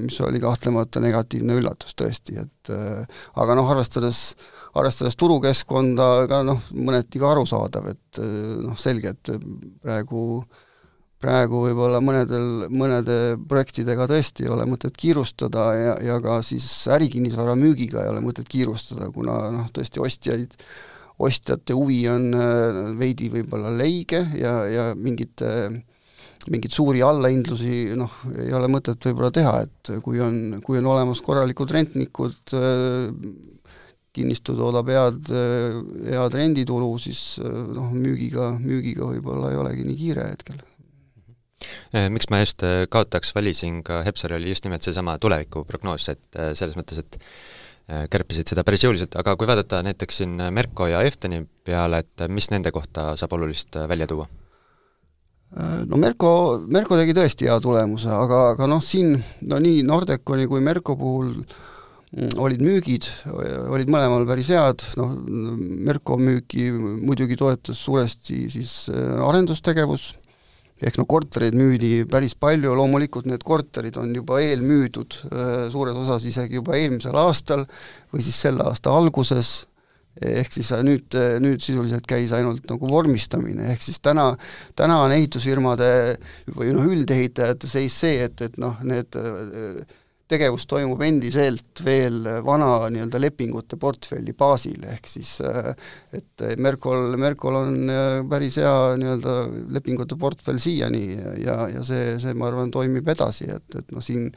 mis 0.00 0.16
oli 0.24 0.40
kahtlemata 0.40 1.00
negatiivne 1.04 1.58
üllatus 1.60 1.92
tõesti, 1.98 2.38
et 2.40 2.72
aga 2.72 3.56
noh, 3.58 3.68
arvestades 3.68 4.30
arvestades 4.72 5.18
turukeskkonda 5.20 6.08
ka 6.30 6.40
noh, 6.48 6.62
mõneti 6.72 7.20
ka 7.20 7.34
arusaadav, 7.34 7.90
et 7.92 8.20
noh, 8.64 8.78
selge, 8.80 9.12
et 9.12 9.32
praegu 9.84 10.22
praegu 11.22 11.60
võib-olla 11.62 12.00
mõnedel, 12.02 12.66
mõnede 12.72 13.18
projektidega 13.48 14.08
tõesti 14.10 14.46
ei 14.46 14.50
ole 14.52 14.66
mõtet 14.66 14.96
kiirustada 14.98 15.66
ja, 15.78 15.92
ja 16.02 16.16
ka 16.22 16.40
siis 16.46 16.66
ärikinnisvara 16.90 17.54
müügiga 17.58 18.02
ei 18.02 18.10
ole 18.10 18.24
mõtet 18.24 18.48
kiirustada, 18.50 19.10
kuna 19.14 19.36
noh, 19.54 19.68
tõesti 19.74 20.02
ostjaid, 20.02 20.56
ostjate 21.22 21.76
huvi 21.78 22.00
on 22.10 22.32
äh, 22.34 22.80
veidi 22.98 23.30
võib-olla 23.30 23.70
leige 23.76 24.24
ja, 24.34 24.56
ja 24.66 24.88
mingite 24.98 25.52
mingeid 26.50 26.74
suuri 26.74 27.04
allahindlusi 27.06 27.94
noh, 27.98 28.18
ei 28.34 28.50
ole 28.56 28.70
mõtet 28.72 29.02
võib-olla 29.08 29.30
teha, 29.34 29.54
et 29.62 29.92
kui 30.02 30.18
on, 30.24 30.58
kui 30.64 30.80
on 30.80 30.90
olemas 30.90 31.22
korralikud 31.22 31.70
rentnikud, 31.70 32.54
kinnistu 34.12 34.56
toodab 34.58 34.90
head, 34.92 35.30
head 36.10 36.34
renditulu, 36.36 36.90
siis 37.00 37.38
noh, 37.42 37.94
müügiga, 37.94 38.50
müügiga 38.58 39.12
võib-olla 39.14 39.54
ei 39.54 39.62
olegi 39.62 39.86
nii 39.86 39.98
kiire 40.02 40.26
hetkel. 40.32 40.60
Eh, 41.92 42.08
miks 42.12 42.28
ma 42.32 42.42
just 42.42 42.62
eh, 42.66 42.84
kaotaks 42.90 43.34
valisin 43.36 43.82
ka 43.86 44.02
Hepsari, 44.06 44.38
oli 44.38 44.52
just 44.52 44.66
nimelt 44.66 44.84
seesama 44.86 45.18
tulevikuprognoos, 45.22 46.08
et 46.12 46.38
eh, 46.38 46.52
selles 46.58 46.78
mõttes, 46.78 47.02
et 47.02 47.20
kärpisid 48.12 48.48
seda 48.48 48.62
päris 48.64 48.84
jõuliselt, 48.84 49.16
aga 49.18 49.34
kui 49.36 49.48
vaadata 49.50 49.80
näiteks 49.84 50.20
siin 50.20 50.36
Merko 50.54 50.86
ja 50.88 51.00
Efteni 51.04 51.42
peale, 51.66 51.98
et 52.04 52.22
mis 52.30 52.46
nende 52.52 52.70
kohta 52.72 53.10
saab 53.18 53.34
olulist 53.36 53.74
välja 53.90 54.06
tuua? 54.08 54.28
No 55.88 55.98
Merko, 56.00 56.30
Merko 56.72 56.96
tegi 56.96 57.12
tõesti 57.16 57.48
hea 57.48 57.58
tulemuse, 57.60 58.08
aga, 58.08 58.48
aga 58.54 58.70
noh, 58.70 58.80
siin 58.84 59.18
no 59.48 59.58
nii 59.60 59.82
Nordeconi 59.84 60.48
kui 60.48 60.64
Merko 60.64 60.96
puhul 60.96 61.34
äh, 61.42 61.60
Mm, 62.12 62.34
olid 62.44 62.60
müügid, 62.60 63.06
olid 63.72 63.88
mõlemal 63.88 64.26
päris 64.28 64.50
head, 64.52 64.82
noh, 65.00 65.14
Merko 65.88 66.18
müüki 66.20 66.66
muidugi 66.76 67.38
toetas 67.40 67.78
suuresti 67.80 68.50
siis 68.52 68.74
äh, 68.92 69.14
arendustegevus, 69.24 70.10
ehk 70.84 70.98
no 71.00 71.06
kortereid 71.08 71.56
müüdi 71.56 72.02
päris 72.12 72.36
palju, 72.36 72.74
loomulikult 72.76 73.30
need 73.30 73.40
korterid 73.48 73.96
on 73.96 74.12
juba 74.12 74.42
eelmüüdud 74.44 75.16
äh, 75.30 75.54
suures 75.72 75.96
osas 76.02 76.28
isegi 76.28 76.60
juba 76.60 76.76
eelmisel 76.76 77.16
aastal 77.16 77.64
või 78.12 78.20
siis 78.20 78.42
selle 78.44 78.68
aasta 78.68 78.92
alguses, 78.92 79.62
ehk 80.20 80.52
siis 80.52 80.72
äh, 80.76 80.84
nüüd, 80.86 81.16
nüüd 81.42 81.64
sisuliselt 81.64 82.06
käis 82.08 82.34
ainult 82.36 82.66
nagu 82.70 82.90
vormistamine, 82.90 83.72
ehk 83.72 83.84
siis 83.84 84.02
täna, 84.04 84.32
täna 84.78 85.00
on 85.06 85.16
ehitusfirmade 85.16 85.90
või 86.52 86.74
noh, 86.76 86.86
üldehitajate 86.92 87.70
seis 87.70 87.96
see, 88.04 88.20
et, 88.26 88.44
et 88.44 88.60
noh, 88.60 88.78
need 88.84 89.16
tegevus 90.32 90.64
toimub 90.70 91.00
endiselt 91.04 91.82
veel 91.84 92.24
vana 92.46 92.88
nii-öelda 92.92 93.20
lepingute 93.20 93.76
portfelli 93.80 94.34
baasil, 94.38 94.84
ehk 94.94 95.08
siis 95.10 95.34
et 95.42 96.44
Merkol, 96.62 97.16
Merkol 97.20 97.58
on 97.58 97.92
äh, 97.92 98.18
päris 98.30 98.58
hea 98.60 98.74
nii-öelda 99.00 99.36
lepingute 99.76 100.18
portfell 100.20 100.60
siiani 100.62 101.04
ja, 101.42 101.58
ja 101.72 101.84
see, 101.86 102.16
see, 102.22 102.36
ma 102.38 102.48
arvan, 102.50 102.72
toimib 102.74 103.08
edasi, 103.12 103.50
et, 103.52 103.80
et 103.80 103.92
noh, 103.94 104.04
siin 104.04 104.30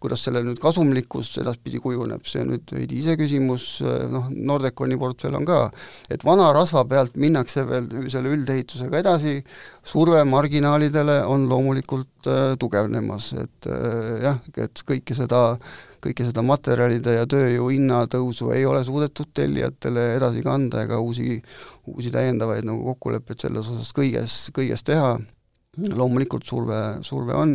kuidas 0.00 0.22
selle 0.24 0.40
nüüd 0.44 0.60
kasumlikkus 0.62 1.34
edaspidi 1.42 1.80
kujuneb, 1.82 2.24
see 2.24 2.40
on 2.44 2.54
nüüd 2.54 2.72
veidi 2.72 3.00
iseküsimus, 3.02 3.66
noh, 4.12 4.30
Nordeconi 4.32 4.96
portfell 5.00 5.36
on 5.36 5.44
ka, 5.48 5.60
et 6.08 6.24
vana 6.24 6.48
rasva 6.56 6.86
pealt 6.88 7.18
minnakse 7.20 7.66
veel 7.68 7.90
selle 8.12 8.32
üldehitusega 8.32 9.02
edasi, 9.02 9.36
surve 9.84 10.22
marginaalidele 10.28 11.20
on 11.28 11.44
loomulikult 11.50 12.30
äh, 12.30 12.56
tugevnemas, 12.60 13.32
et 13.44 13.68
äh, 13.68 14.16
jah, 14.24 14.40
et 14.56 14.84
kõike 14.88 15.16
seda 15.16 15.44
kõike 16.00 16.24
seda 16.24 16.40
materjalide 16.44 17.18
ja 17.18 17.26
tööjõu 17.28 17.68
hinnatõusu 17.74 18.54
ei 18.56 18.64
ole 18.64 18.80
suudetud 18.86 19.34
tellijatele 19.36 20.14
edasi 20.16 20.40
kanda 20.44 20.86
ega 20.86 20.96
uusi, 21.00 21.36
uusi 21.92 22.12
täiendavaid 22.14 22.64
nagu 22.64 22.80
kokkuleppeid 22.94 23.44
selles 23.44 23.68
osas 23.68 23.92
kõiges, 23.96 24.36
kõiges 24.56 24.84
teha, 24.86 25.18
loomulikult 25.92 26.48
surve, 26.48 26.80
surve 27.06 27.36
on, 27.36 27.54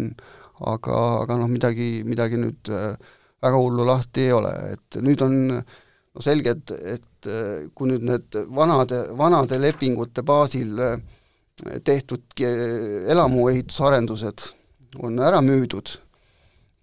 aga, 0.60 1.22
aga 1.24 1.38
noh, 1.40 1.48
midagi, 1.52 2.04
midagi 2.08 2.38
nüüd 2.40 2.70
äh, 2.72 2.96
väga 3.44 3.58
hullu 3.60 3.86
lahti 3.88 4.22
ei 4.28 4.34
ole, 4.36 4.54
et 4.76 4.98
nüüd 5.04 5.22
on 5.26 5.34
no 5.56 6.22
selge, 6.24 6.50
et, 6.56 6.72
et 6.96 7.30
äh, 7.30 7.68
kui 7.76 7.88
nüüd 7.92 8.04
need 8.08 8.36
vanade, 8.56 8.98
vanade 9.18 9.60
lepingute 9.62 10.22
baasil 10.26 10.80
äh, 10.80 11.00
tehtud 11.88 12.24
elamuehitusarendused 12.44 14.40
on 15.04 15.20
ära 15.24 15.40
müüdud, 15.44 15.88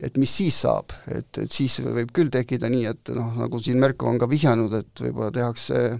et 0.00 0.16
mis 0.20 0.32
siis 0.32 0.56
saab, 0.64 0.92
et, 1.12 1.38
et 1.38 1.52
siis 1.52 1.80
võib 1.84 2.12
küll 2.16 2.30
tekkida 2.32 2.68
nii, 2.72 2.86
et 2.88 3.08
noh, 3.16 3.34
nagu 3.40 3.60
siin 3.60 3.78
Merko 3.80 4.06
on 4.08 4.18
ka 4.20 4.26
vihjanud, 4.30 4.72
et 4.80 4.92
võib-olla 5.04 5.30
tehakse 5.34 5.76
äh, 5.90 5.98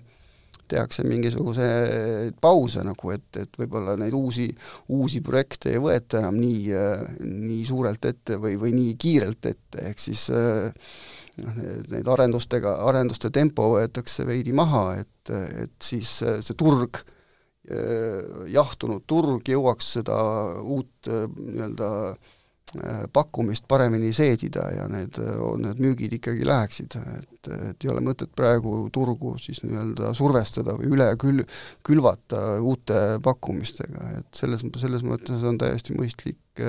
tehakse 0.73 1.05
mingisuguseid 1.07 2.38
pause 2.43 2.83
nagu, 2.87 3.12
et, 3.14 3.29
et 3.41 3.61
võib-olla 3.61 3.97
neid 4.00 4.17
uusi, 4.17 4.49
uusi 4.97 5.23
projekte 5.25 5.75
ei 5.75 5.83
võeta 5.83 6.23
enam 6.23 6.41
nii, 6.41 6.75
nii 7.23 7.62
suurelt 7.69 8.11
ette 8.11 8.38
või, 8.43 8.59
või 8.61 8.75
nii 8.76 8.97
kiirelt 9.00 9.50
ette, 9.52 9.87
ehk 9.93 10.02
siis 10.02 10.26
noh, 10.33 11.62
neid 11.93 12.12
arendustega, 12.17 12.76
arenduste 12.88 13.31
tempo 13.35 13.71
võetakse 13.76 14.26
veidi 14.29 14.55
maha, 14.57 14.85
et, 15.05 15.35
et 15.67 15.76
siis 15.83 16.19
see 16.23 16.59
turg, 16.59 17.05
jahtunud 18.50 19.05
turg 19.07 19.47
jõuaks 19.49 19.93
seda 20.00 20.17
uut 20.61 21.07
nii-öelda 21.07 21.91
Äh, 22.12 22.42
pakkumist 23.12 23.67
paremini 23.69 24.12
seedida 24.17 24.64
ja 24.73 24.87
need, 24.88 25.19
need 25.61 25.83
müügid 25.83 26.17
ikkagi 26.17 26.47
läheksid, 26.49 26.97
et, 27.19 27.50
et 27.52 27.85
ei 27.85 27.93
ole 27.93 28.00
mõtet 28.05 28.33
praegu 28.37 28.87
turgu 28.95 29.35
siis 29.43 29.61
nii-öelda 29.67 30.14
survestada 30.17 30.76
või 30.79 30.93
üle 30.97 31.11
kül-, 31.21 31.45
külvata 31.85 32.43
uute 32.64 33.02
pakkumistega, 33.25 34.09
et 34.23 34.41
selles, 34.41 34.64
selles 34.81 35.05
mõttes 35.05 35.45
on 35.45 35.61
täiesti 35.61 35.97
mõistlik, 35.99 36.64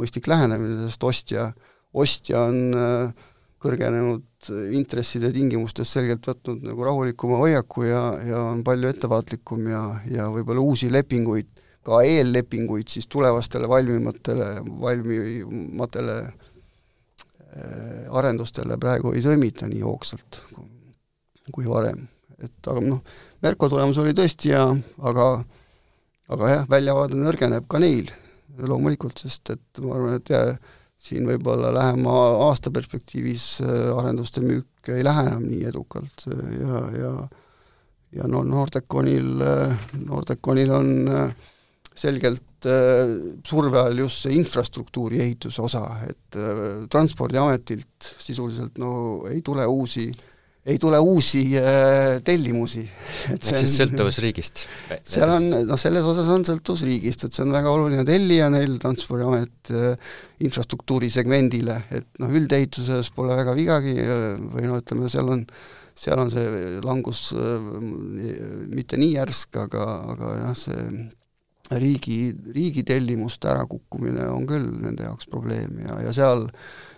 mõistlik 0.00 0.30
lähenemine, 0.30 0.84
sest 0.86 1.08
ostja, 1.10 1.50
ostja 1.94 2.46
on 2.46 2.78
äh, 2.78 3.26
kõrgenenud 3.64 4.50
intresside 4.76 5.30
tingimustes 5.32 5.92
selgelt 5.96 6.26
võtnud 6.28 6.64
nagu 6.68 6.84
rahulikuma 6.84 7.38
hoiaku 7.40 7.86
ja, 7.88 8.02
ja 8.26 8.42
on 8.50 8.60
palju 8.66 8.90
ettevaatlikum 8.90 9.70
ja, 9.70 9.84
ja 10.10 10.28
võib-olla 10.32 10.64
uusi 10.64 10.90
lepinguid 10.92 11.53
ka 11.84 12.00
eellepinguid 12.06 12.88
siis 12.88 13.06
tulevastele 13.12 13.68
valmimatele, 13.68 14.48
valmimatele 14.80 16.18
arendustele 18.10 18.74
praegu 18.82 19.12
ei 19.14 19.22
sõlmita 19.22 19.68
nii 19.70 19.84
hoogsalt 19.84 20.40
kui 21.52 21.68
varem. 21.68 22.06
et 22.42 22.68
aga 22.68 22.80
noh, 22.82 23.02
Merko 23.44 23.68
tulemus 23.68 23.98
oli 24.00 24.14
tõesti 24.16 24.50
hea, 24.54 24.64
aga 25.04 25.26
aga 26.32 26.50
jah, 26.50 26.64
väljavaade 26.70 27.18
nõrgeneb 27.20 27.68
ka 27.68 27.80
neil 27.82 28.10
loomulikult, 28.58 29.20
sest 29.20 29.52
et 29.54 29.82
ma 29.82 29.96
arvan, 29.98 30.18
et 30.18 30.32
jah, 30.32 30.54
siin 31.04 31.26
võib-olla 31.28 31.72
lähema 31.74 32.12
aasta 32.46 32.72
perspektiivis 32.72 33.46
äh, 33.64 33.90
arenduste 33.98 34.40
müük 34.44 34.92
ei 34.94 35.04
lähe 35.04 35.26
enam 35.28 35.44
nii 35.48 35.66
edukalt 35.68 36.28
äh, 36.30 36.44
ja, 36.60 36.84
ja 37.00 37.14
ja 38.14 38.28
no 38.30 38.44
Nordeconil, 38.46 39.42
äh, 39.42 39.88
Nordeconil 40.04 40.70
on 40.72 40.92
selgelt 41.94 42.42
surve 43.44 43.76
all 43.76 43.98
just 44.00 44.24
see 44.24 44.38
infrastruktuuri 44.38 45.20
ehituse 45.20 45.60
osa, 45.62 45.82
et 46.08 46.38
Transpordiametilt 46.90 48.08
sisuliselt 48.18 48.80
no 48.80 48.94
ei 49.28 49.42
tule 49.44 49.66
uusi 49.68 50.06
äh, 50.08 50.22
ei 50.66 50.78
tule 50.78 50.98
uusi 50.98 51.42
äh, 51.60 52.22
tellimusi. 52.24 52.82
ehk 53.34 53.44
siis 53.44 53.74
sõltuvus 53.76 54.18
riigist? 54.24 54.64
seal 55.04 55.32
on, 55.36 55.48
noh, 55.68 55.80
selles 55.80 56.06
osas 56.08 56.30
on 56.32 56.44
sõltuvus 56.48 56.86
riigist, 56.88 57.26
et 57.26 57.36
see 57.36 57.44
on 57.44 57.52
väga 57.52 57.72
oluline 57.72 58.04
tellija 58.08 58.48
neil, 58.52 58.78
Transpordiamet 58.82 59.72
äh, 59.74 60.14
infrastruktuuri 60.44 61.10
segmendile, 61.12 61.82
et 61.94 62.08
noh, 62.22 62.32
üldehituses 62.32 63.12
pole 63.16 63.36
väga 63.36 63.56
vigagi 63.58 63.98
äh, 64.00 64.30
või 64.40 64.70
no 64.70 64.80
ütleme, 64.80 65.10
seal 65.12 65.28
on, 65.36 65.44
seal 66.00 66.24
on 66.24 66.32
see 66.32 66.78
langus 66.84 67.26
äh, 67.36 67.68
mitte 68.72 69.00
nii 69.00 69.18
järsk, 69.18 69.60
aga, 69.66 69.90
aga 70.14 70.32
jah, 70.40 70.56
see 70.64 70.88
riigi, 71.70 72.34
riigi 72.54 72.84
tellimuste 72.84 73.48
ärakukkumine 73.48 74.28
on 74.28 74.44
küll 74.48 74.66
nende 74.84 75.06
jaoks 75.06 75.28
probleem 75.30 75.78
ja, 75.80 75.96
ja 76.04 76.12
seal 76.16 76.46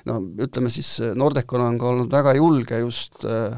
no 0.08 0.18
ütleme 0.42 0.72
siis, 0.74 0.96
Nordecon 1.14 1.62
on 1.62 1.78
ka 1.78 1.92
olnud 1.92 2.12
väga 2.12 2.34
julge 2.38 2.80
just 2.82 3.24
äh, 3.26 3.54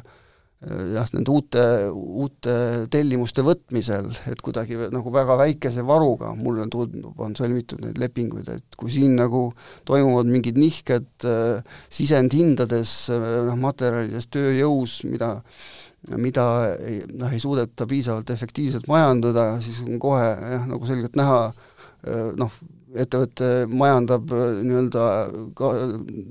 jah, 0.66 1.06
nende 1.14 1.30
uute, 1.30 1.64
uute 1.94 2.54
tellimuste 2.90 3.44
võtmisel, 3.46 4.10
et 4.30 4.40
kuidagi 4.42 4.88
nagu 4.90 5.12
väga 5.14 5.36
väikese 5.38 5.84
varuga, 5.86 6.32
mulle 6.34 6.66
tundub, 6.72 7.14
on 7.22 7.36
sõlmitud 7.38 7.84
neid 7.84 8.00
lepinguid, 8.02 8.50
et 8.56 8.78
kui 8.78 8.90
siin 8.90 9.14
nagu 9.18 9.48
toimuvad 9.88 10.30
mingid 10.30 10.58
nihked 10.58 11.28
äh, 11.30 11.76
sisendhindades 11.94 12.94
äh,, 13.14 13.28
noh, 13.48 13.58
materjalides, 13.62 14.26
tööjõus, 14.34 15.00
mida 15.06 15.36
mida 16.16 16.46
ei, 16.78 17.02
noh, 17.18 17.30
ei 17.32 17.40
suudeta 17.42 17.86
piisavalt 17.88 18.30
efektiivselt 18.30 18.88
majandada, 18.90 19.50
siis 19.64 19.80
on 19.84 19.98
kohe 20.02 20.24
jah, 20.24 20.66
nagu 20.70 20.88
selgelt 20.88 21.16
näha 21.18 21.38
äh, 21.48 22.28
noh, 22.38 22.58
ettevõte 22.98 23.66
majandab 23.68 24.30
nii-öelda 24.32 25.06
ka 25.58 25.72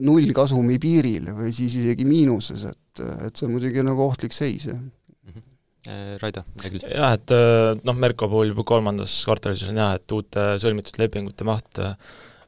nullkasumi 0.08 0.80
piiril 0.82 1.28
või 1.38 1.52
siis 1.54 1.76
isegi 1.78 2.08
miinuses, 2.08 2.64
et, 2.72 3.04
et 3.28 3.36
see 3.36 3.46
on 3.46 3.54
muidugi 3.54 3.84
nagu 3.86 4.08
ohtlik 4.08 4.34
seis, 4.34 4.66
jah. 4.72 4.80
Mhm. 5.28 5.44
Äh, 5.88 6.16
Raido, 6.24 6.46
midagi 6.56 6.82
jah, 6.88 7.18
et 7.20 7.36
noh, 7.84 8.00
Merko 8.00 8.32
puhul 8.32 8.56
juba 8.56 8.66
kolmandas 8.68 9.20
kvartalis 9.28 9.68
on 9.70 9.84
jah, 9.84 10.00
et 10.00 10.18
uute 10.18 10.50
sõlmitud 10.64 10.98
lepingute 11.04 11.48
maht 11.48 11.84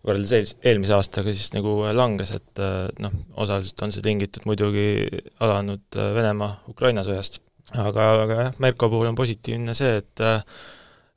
võrreldes 0.05 0.33
eel-, 0.37 0.55
eelmise 0.71 0.95
aastaga 0.95 1.33
siis 1.35 1.53
nagu 1.55 1.75
langes, 1.95 2.33
et 2.37 2.63
noh, 3.03 3.15
osaliselt 3.41 3.85
on 3.85 3.93
see 3.95 4.05
tingitud 4.05 4.47
muidugi 4.49 5.05
alanud 5.43 5.99
Venemaa-Ukraina 6.17 7.05
sõjast. 7.07 7.41
aga, 7.75 8.11
aga 8.25 8.41
jah, 8.43 8.59
Merko 8.63 8.89
puhul 8.89 9.11
on 9.11 9.17
positiivne 9.19 9.75
see, 9.77 9.99
et 10.01 10.27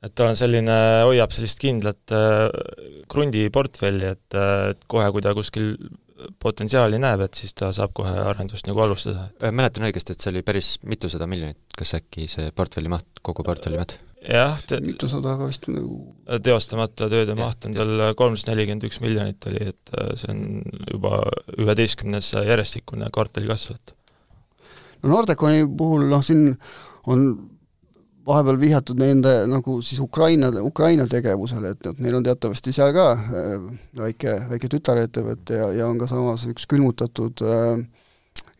et 0.03 0.11
ta 0.11 0.27
on 0.27 0.37
selline, 0.37 0.77
hoiab 1.07 1.33
sellist 1.33 1.61
kindlat 1.63 2.13
äh, 2.15 2.47
krundiportfelli, 3.11 4.13
et, 4.15 4.37
äh, 4.37 4.71
et 4.73 4.87
kohe, 4.91 5.07
kui 5.15 5.23
ta 5.23 5.33
kuskil 5.37 5.75
potentsiaali 6.43 6.99
näeb, 7.01 7.25
et 7.25 7.39
siis 7.39 7.55
ta 7.57 7.71
saab 7.75 7.93
kohe 7.97 8.11
arendust 8.31 8.67
nagu 8.69 8.83
alustada. 8.83 9.29
Äh, 9.39 9.53
mäletan 9.55 9.87
õigesti, 9.87 10.15
et 10.15 10.23
see 10.23 10.33
oli 10.33 10.43
päris 10.45 10.75
mitusada 10.87 11.27
miljonit, 11.29 11.61
kas 11.77 11.95
äkki 11.99 12.27
see 12.31 12.51
portfelli 12.55 12.91
maht, 12.91 13.07
kogu 13.23 13.45
portfelli 13.47 13.79
maht? 13.79 13.95
Jah 14.27 14.61
te.... 14.67 14.79
mitusada 14.83 15.35
vist 15.41 15.67
nagu 15.71 16.13
teostamata 16.43 17.09
tööde 17.11 17.35
maht 17.39 17.67
on 17.67 17.75
tal 17.77 18.05
kolmsada 18.19 18.53
nelikümmend 18.53 18.87
üks 18.87 19.01
miljonit 19.03 19.49
oli, 19.49 19.71
et 19.73 19.97
see 20.19 20.31
on 20.31 20.45
juba 20.91 21.19
üheteistkümnes 21.57 22.33
järjestikune 22.37 23.09
kvartali 23.13 23.49
kasv, 23.49 23.75
et 23.75 23.95
no 25.03 25.15
Nordeconi 25.15 25.65
puhul 25.77 26.07
noh, 26.11 26.23
siin 26.25 26.53
on 27.11 27.25
vahepeal 28.27 28.59
vihjatud 28.59 28.99
nende 28.99 29.33
nagu 29.51 29.79
siis 29.83 29.99
Ukraina, 29.99 30.49
Ukraina 30.63 31.07
tegevusele, 31.11 31.73
et, 31.75 31.89
et 31.91 31.99
neil 32.03 32.15
on 32.19 32.23
teatavasti 32.25 32.73
seal 32.75 32.93
ka 32.95 33.09
äh, 33.19 33.65
väike, 33.99 34.37
väike 34.53 34.71
tütarettevõte 34.71 35.59
ja, 35.59 35.69
ja 35.81 35.89
on 35.91 35.99
ka 35.99 36.07
samas 36.11 36.45
üks 36.47 36.67
külmutatud 36.71 37.43
äh,, 37.43 37.83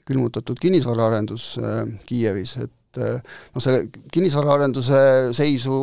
külmutatud 0.03 0.59
kinnisvaraarendus 0.59 1.53
äh, 1.61 1.83
Kiievis, 2.09 2.57
et 2.65 2.73
äh, 3.01 3.19
noh, 3.53 3.63
selle 3.63 3.87
kinnisvaraarenduse 4.13 5.03
seisu 5.35 5.77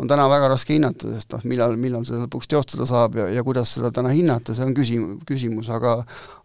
on 0.00 0.10
täna 0.10 0.28
väga 0.32 0.50
raske 0.54 0.76
hinnata, 0.76 1.12
sest 1.16 1.34
noh, 1.34 1.46
millal, 1.48 1.76
millal 1.80 2.06
seda 2.08 2.24
lõpuks 2.24 2.50
teostada 2.52 2.88
saab 2.88 3.18
ja, 3.20 3.30
ja 3.32 3.46
kuidas 3.46 3.76
seda 3.76 3.92
täna 3.94 4.14
hinnata, 4.14 4.54
see 4.56 4.66
on 4.66 4.76
küsim-, 4.76 5.16
küsimus, 5.28 5.70
aga 5.72 5.98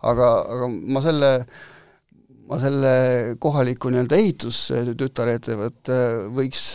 aga, 0.07 0.31
aga 0.55 0.71
ma 0.71 1.03
selle 1.05 1.35
ma 2.51 2.57
selle 2.59 2.93
kohaliku 3.39 3.87
nii-öelda 3.93 4.17
ehitustütarettevõtte 4.19 5.97
võiks 6.35 6.65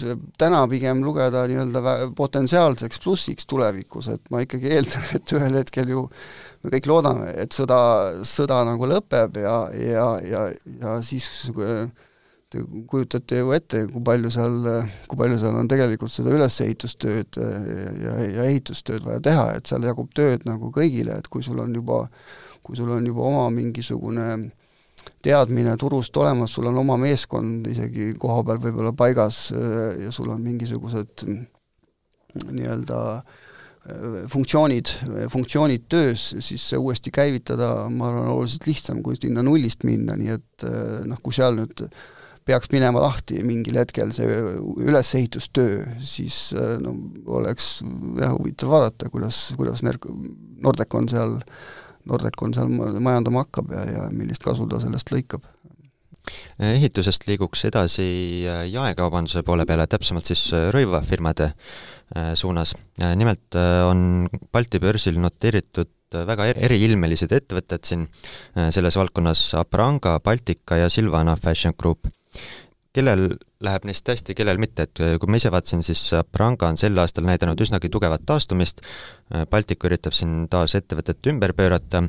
täna 0.41 0.63
pigem 0.73 1.03
lugeda 1.05 1.43
nii-öelda 1.51 2.13
potentsiaalseks 2.17 3.03
plussiks 3.05 3.49
tulevikus, 3.51 4.09
et 4.15 4.33
ma 4.33 4.41
ikkagi 4.47 4.73
eeldan, 4.73 5.05
et 5.19 5.37
ühel 5.37 5.59
hetkel 5.61 5.93
ju 5.93 6.07
me 6.65 6.73
kõik 6.73 6.89
loodame, 6.89 7.29
et 7.43 7.53
sõda, 7.53 7.79
sõda 8.25 8.63
nagu 8.71 8.89
lõpeb 8.89 9.37
ja, 9.43 9.57
ja, 9.77 10.09
ja, 10.25 10.47
ja 10.81 10.97
siis 11.05 11.29
te 12.53 12.63
kujutate 12.63 13.41
ju 13.41 13.55
ette, 13.57 13.85
kui 13.91 14.03
palju 14.07 14.31
seal, 14.31 14.59
kui 15.11 15.19
palju 15.19 15.39
seal 15.41 15.57
on 15.59 15.71
tegelikult 15.71 16.15
seda 16.15 16.35
ülesehitustööd 16.37 17.41
ja, 17.41 18.13
ja 18.23 18.45
ehitustööd 18.47 19.07
vaja 19.07 19.23
teha, 19.25 19.49
et 19.59 19.67
seal 19.67 19.87
jagub 19.89 20.13
tööd 20.15 20.47
nagu 20.47 20.71
kõigile, 20.75 21.19
et 21.19 21.27
kui 21.33 21.43
sul 21.43 21.59
on 21.65 21.75
juba, 21.75 22.05
kui 22.63 22.79
sul 22.79 22.93
on 22.95 23.09
juba 23.09 23.27
oma 23.27 23.49
mingisugune 23.55 24.29
äh, 24.37 24.47
teadmine 25.23 25.77
turust 25.81 26.17
olemas, 26.17 26.53
sul 26.55 26.69
on 26.71 26.79
oma 26.83 26.97
meeskond 27.01 27.67
isegi 27.71 28.13
koha 28.21 28.43
peal 28.47 28.61
võib-olla 28.63 28.93
paigas 28.97 29.49
äh, 29.55 30.05
ja 30.07 30.13
sul 30.15 30.31
on 30.33 30.43
mingisugused 30.45 31.25
nii-öelda 32.47 33.01
äh, 33.17 34.19
funktsioonid, 34.33 34.93
funktsioonid 35.33 35.87
töös, 35.93 36.29
siis 36.45 36.69
see 36.71 36.81
uuesti 36.81 37.13
käivitada, 37.15 37.89
ma 37.93 38.11
arvan, 38.11 38.33
oluliselt 38.35 38.69
lihtsam, 38.69 39.03
kui 39.05 39.19
sinna 39.21 39.45
nullist 39.47 39.87
minna, 39.89 40.19
nii 40.19 40.37
et 40.37 40.69
äh, 40.69 41.01
noh, 41.09 41.23
kui 41.23 41.37
seal 41.37 41.59
nüüd 41.59 41.87
peaks 42.47 42.71
minema 42.71 43.03
lahti 43.03 43.43
mingil 43.43 43.81
hetkel 43.81 44.13
see 44.15 44.27
ülesehitustöö, 44.83 45.83
siis 46.01 46.53
no 46.55 46.95
oleks 47.39 47.81
jah, 48.21 48.37
huvitav 48.37 48.71
vaadata, 48.71 49.11
kuidas, 49.11 49.49
kuidas 49.59 49.83
Nordecon 49.83 51.09
seal 51.11 51.41
äh, 51.41 51.57
Nordecon 52.07 52.55
seal 52.55 52.71
majandama 53.03 53.45
hakkab 53.45 53.75
ja, 53.75 53.85
ja 53.91 54.07
millist 54.15 54.45
kasu 54.45 54.67
ta 54.71 54.81
sellest 54.83 55.11
lõikab. 55.15 55.47
ehitusest 56.59 57.27
liiguks 57.29 57.65
edasi 57.69 58.07
äh, 58.51 58.65
jaekaubanduse 58.71 59.45
poole 59.47 59.67
peale, 59.67 59.87
täpsemalt 59.87 60.27
siis 60.27 60.49
äh, 60.55 60.69
rõivafirmade 60.75 61.51
äh, 61.51 62.33
suunas. 62.35 62.75
nimelt 63.15 63.59
on 63.91 64.29
Balti 64.53 64.81
börsil 64.83 65.21
noteeritud 65.23 65.93
väga 66.27 66.47
eriilmelised 66.55 67.33
ettevõtted 67.35 67.83
siin 67.85 68.05
selles 68.71 68.95
valdkonnas, 68.97 69.41
Apranga, 69.59 70.21
Baltika 70.23 70.79
ja 70.79 70.91
Silvana 70.91 71.35
Fashion 71.37 71.75
Group 71.77 72.07
kellel 72.97 73.37
läheb 73.67 73.87
neist 73.89 74.09
hästi, 74.09 74.35
kellel 74.37 74.61
mitte, 74.61 74.87
et 74.87 75.01
kui 75.21 75.31
ma 75.31 75.39
ise 75.41 75.51
vaatasin, 75.53 75.83
siis 75.85 76.03
Pranga 76.33 76.71
on 76.71 76.79
sel 76.81 76.97
aastal 77.01 77.27
näidanud 77.29 77.61
üsnagi 77.61 77.91
tugevat 77.93 78.25
taastumist, 78.29 78.83
Baltic 79.51 79.85
üritab 79.89 80.17
siin 80.17 80.47
taas 80.53 80.77
ettevõtet 80.79 81.31
ümber 81.33 81.53
pöörata 81.57 82.05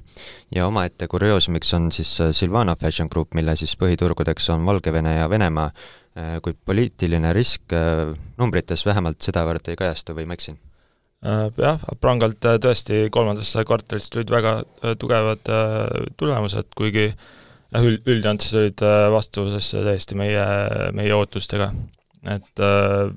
ja 0.55 0.67
omaette 0.67 1.09
kurioosmiks 1.11 1.73
on 1.77 1.89
siis 1.95 2.13
Silvano 2.39 2.75
Fashion 2.79 3.11
Group, 3.11 3.35
mille 3.37 3.55
siis 3.59 3.75
põhiturgudeks 3.79 4.51
on 4.55 4.67
Valgevene 4.67 5.17
ja 5.19 5.29
Venemaa, 5.31 5.71
kuid 6.43 6.59
poliitiline 6.65 7.33
risk 7.35 7.75
numbrites 8.37 8.85
vähemalt 8.87 9.19
sedavõrd 9.23 9.71
ei 9.71 9.79
kajastu 9.79 10.15
või 10.17 10.27
ma 10.29 10.37
eksin? 10.37 10.59
Jah, 11.57 11.81
Prangalt 11.99 12.45
tõesti 12.63 13.07
kolmandast 13.11 13.57
kvartalist 13.67 14.13
tulid 14.13 14.31
väga 14.31 14.59
tugevad 15.01 15.49
tulemused, 16.19 16.69
kuigi 16.77 17.09
äh, 17.09 17.27
jah, 17.73 17.85
üld, 17.85 18.03
üldjoontes 18.07 18.53
olid 18.57 18.83
äh, 18.85 19.07
vastuses 19.13 19.71
täiesti 19.75 20.17
meie, 20.19 20.43
meie 20.97 21.15
ootustega, 21.15 21.71
et 22.35 22.63
äh, 22.63 23.09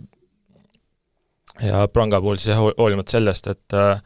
ja 1.67 1.85
Pranga 1.93 2.21
puhul 2.23 2.41
siis 2.41 2.55
jah, 2.55 2.63
hoolimata 2.63 3.19
sellest, 3.19 3.51
et 3.53 3.79
äh, 3.79 4.01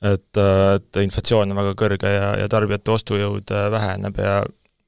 et, 0.00 0.38
et 0.40 0.96
inflatsioon 1.02 1.50
on 1.52 1.58
väga 1.58 1.74
kõrge 1.76 2.08
ja, 2.08 2.28
ja 2.40 2.46
tarbijate 2.48 2.88
ostujõud 2.94 3.50
väheneb 3.74 4.16
ja 4.16 4.38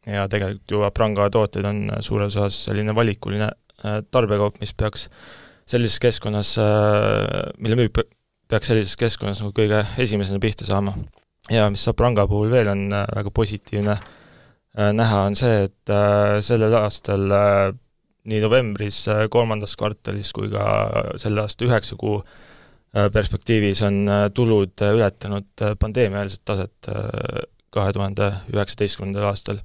ja 0.09 0.23
tegelikult 0.25 0.73
juba 0.73 0.89
Pranga 0.97 1.27
tooted 1.29 1.69
on 1.69 1.83
suures 2.01 2.33
osas 2.33 2.57
selline 2.71 2.95
valikuline 2.97 3.51
tarbekaup, 4.09 4.57
mis 4.63 4.73
peaks 4.73 5.05
sellises 5.69 6.01
keskkonnas, 6.01 6.55
mille 7.61 7.77
müük 7.77 8.01
peaks 8.49 8.73
sellises 8.73 8.97
keskkonnas 8.97 9.45
nagu 9.45 9.53
kõige 9.53 9.83
esimesena 10.01 10.41
pihta 10.41 10.65
saama. 10.65 10.97
ja 11.53 11.69
mis 11.69 11.85
Sapranga 11.85 12.25
puhul 12.27 12.49
veel 12.49 12.73
on 12.73 12.89
väga 12.89 13.37
positiivne 13.37 13.99
näha, 14.73 15.23
on 15.29 15.35
see, 15.37 15.67
et 15.67 15.91
sellel 16.47 16.73
aastal 16.79 17.27
nii 18.25 18.39
novembris 18.41 19.03
kolmandas 19.31 19.75
kvartalis 19.77 20.31
kui 20.33 20.49
ka 20.53 20.65
selle 21.21 21.43
aasta 21.45 21.67
üheksa 21.67 21.99
kuu 22.01 22.23
perspektiivis 23.13 23.83
on 23.85 23.99
tulud 24.33 24.85
ületanud 24.95 25.65
pandeemiaeelset 25.81 26.45
taset 26.49 26.89
kahe 27.73 27.93
tuhande 27.97 28.33
üheksateistkümnendal 28.53 29.31
aastal. 29.31 29.63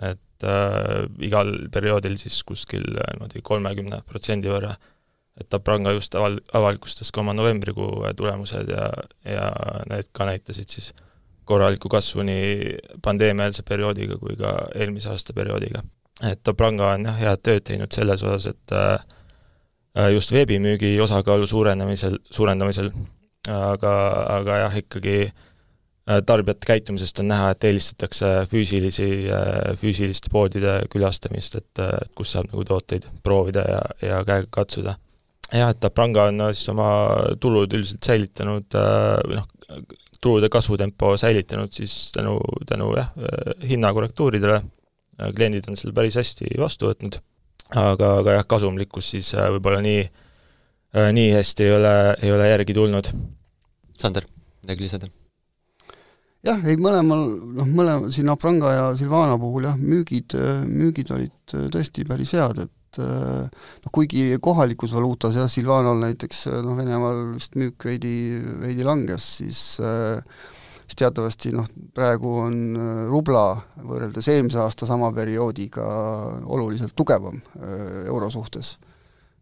et 0.00 0.46
äh, 0.48 1.04
igal 1.20 1.50
perioodil 1.72 2.14
siis 2.16 2.38
kuskil 2.48 2.86
äh, 2.96 3.10
niimoodi 3.12 3.42
kolmekümne 3.44 3.98
protsendi 4.08 4.48
võrra, 4.48 4.70
et 5.36 5.50
Tapranga 5.52 5.92
just 5.92 6.14
aval-, 6.16 6.40
avalikustas 6.56 7.10
ka 7.12 7.20
oma 7.20 7.34
novembrikuu 7.36 8.06
äh, 8.08 8.14
tulemused 8.16 8.72
ja, 8.72 8.86
ja 9.28 9.50
need 9.90 10.08
ka 10.16 10.24
näitasid 10.30 10.72
siis 10.72 10.94
korralikku 11.50 11.90
kasvu 11.92 12.24
nii 12.26 12.76
pandeemiaeelse 13.04 13.64
perioodiga 13.68 14.18
kui 14.20 14.38
ka 14.38 14.54
eelmise 14.74 15.10
aasta 15.12 15.36
perioodiga. 15.36 15.82
et 16.30 16.42
Tapranga 16.44 16.94
on 16.94 17.08
jah, 17.10 17.20
head 17.20 17.42
tööd 17.42 17.66
teinud 17.68 17.92
selles 17.92 18.22
osas, 18.22 18.54
et 18.54 18.74
äh, 18.76 20.10
just 20.14 20.32
veebimüügi 20.32 20.94
osakaalu 21.00 21.46
suurenemisel, 21.50 22.18
suurendamisel, 22.30 22.90
aga, 23.48 23.94
aga 24.38 24.58
jah, 24.64 24.76
ikkagi 24.82 25.16
äh, 25.26 25.46
Äh, 26.10 26.22
tarbijate 26.26 26.66
käitumisest 26.66 27.20
on 27.20 27.28
näha, 27.28 27.50
et 27.52 27.64
eelistatakse 27.68 28.28
füüsilisi, 28.50 29.06
äh, 29.30 29.74
füüsiliste 29.78 30.30
poodide 30.32 30.78
külastamist, 30.90 31.58
et, 31.60 31.70
äh, 31.78 31.92
et 32.02 32.10
kus 32.16 32.32
saab 32.34 32.48
nagu 32.50 32.64
tooteid 32.66 33.04
proovida 33.22 33.62
ja, 33.68 33.80
ja 34.08 34.22
käega 34.24 34.48
katsuda. 34.50 34.96
jah, 35.52 35.70
et 35.70 35.80
Tapranga 35.82 36.24
on 36.30 36.40
siis 36.54 36.68
oma 36.72 36.88
tulud 37.40 37.72
üldiselt 37.76 38.06
säilitanud 38.06 38.78
või 39.28 39.38
noh, 39.38 39.46
tulude 40.20 40.48
kasvutempo 40.52 41.14
säilitanud 41.16 41.72
siis 41.72 42.12
tänu, 42.12 42.38
tänu 42.68 42.90
jah, 42.96 43.12
hinnakorrektuuridele, 43.68 44.60
kliendid 45.36 45.68
on 45.68 45.78
selle 45.80 45.94
päris 45.96 46.18
hästi 46.20 46.52
vastu 46.60 46.90
võtnud, 46.90 47.20
aga, 47.76 48.16
aga 48.22 48.40
jah, 48.40 48.48
kasumlikkus 48.48 49.12
siis 49.14 49.32
võib-olla 49.36 49.80
nii, 49.84 50.02
nii 51.16 51.30
hästi 51.36 51.66
ei 51.68 51.72
ole, 51.76 51.94
ei 52.22 52.34
ole 52.34 52.50
järgi 52.50 52.76
tulnud. 52.76 53.10
Sander, 54.00 54.26
midagi 54.64 54.86
lisada? 54.86 55.10
jah, 56.46 56.60
ei 56.64 56.78
mõlemal, 56.80 57.24
noh, 57.56 57.68
mõlema, 57.68 58.12
siin 58.14 58.30
Apranga 58.32 58.72
ja 58.72 58.84
Silvana 58.96 59.36
puhul 59.40 59.68
jah, 59.68 59.76
müügid, 59.76 60.36
müügid 60.68 61.12
olid 61.12 61.56
tõesti 61.72 62.06
päris 62.08 62.32
head, 62.36 62.62
et 62.64 62.72
noh, 62.98 63.92
kuigi 63.92 64.38
kohalikus 64.42 64.94
valuutas 64.96 65.36
jah, 65.38 65.50
Silvanal 65.50 66.00
näiteks 66.02 66.46
noh, 66.64 66.74
Venemaal 66.78 67.34
vist 67.36 67.54
müük 67.60 67.86
veidi, 67.86 68.14
veidi 68.64 68.86
langes, 68.86 69.26
siis 69.40 69.60
siis 70.90 70.98
teatavasti 70.98 71.52
noh, 71.54 71.68
praegu 71.94 72.32
on 72.42 72.56
rubla 73.06 73.44
võrreldes 73.78 74.26
eelmise 74.32 74.58
aasta 74.58 74.88
sama 74.90 75.12
perioodiga 75.14 75.84
oluliselt 76.50 76.96
tugevam 76.98 77.38
euro 78.06 78.30
suhtes. 78.30 78.78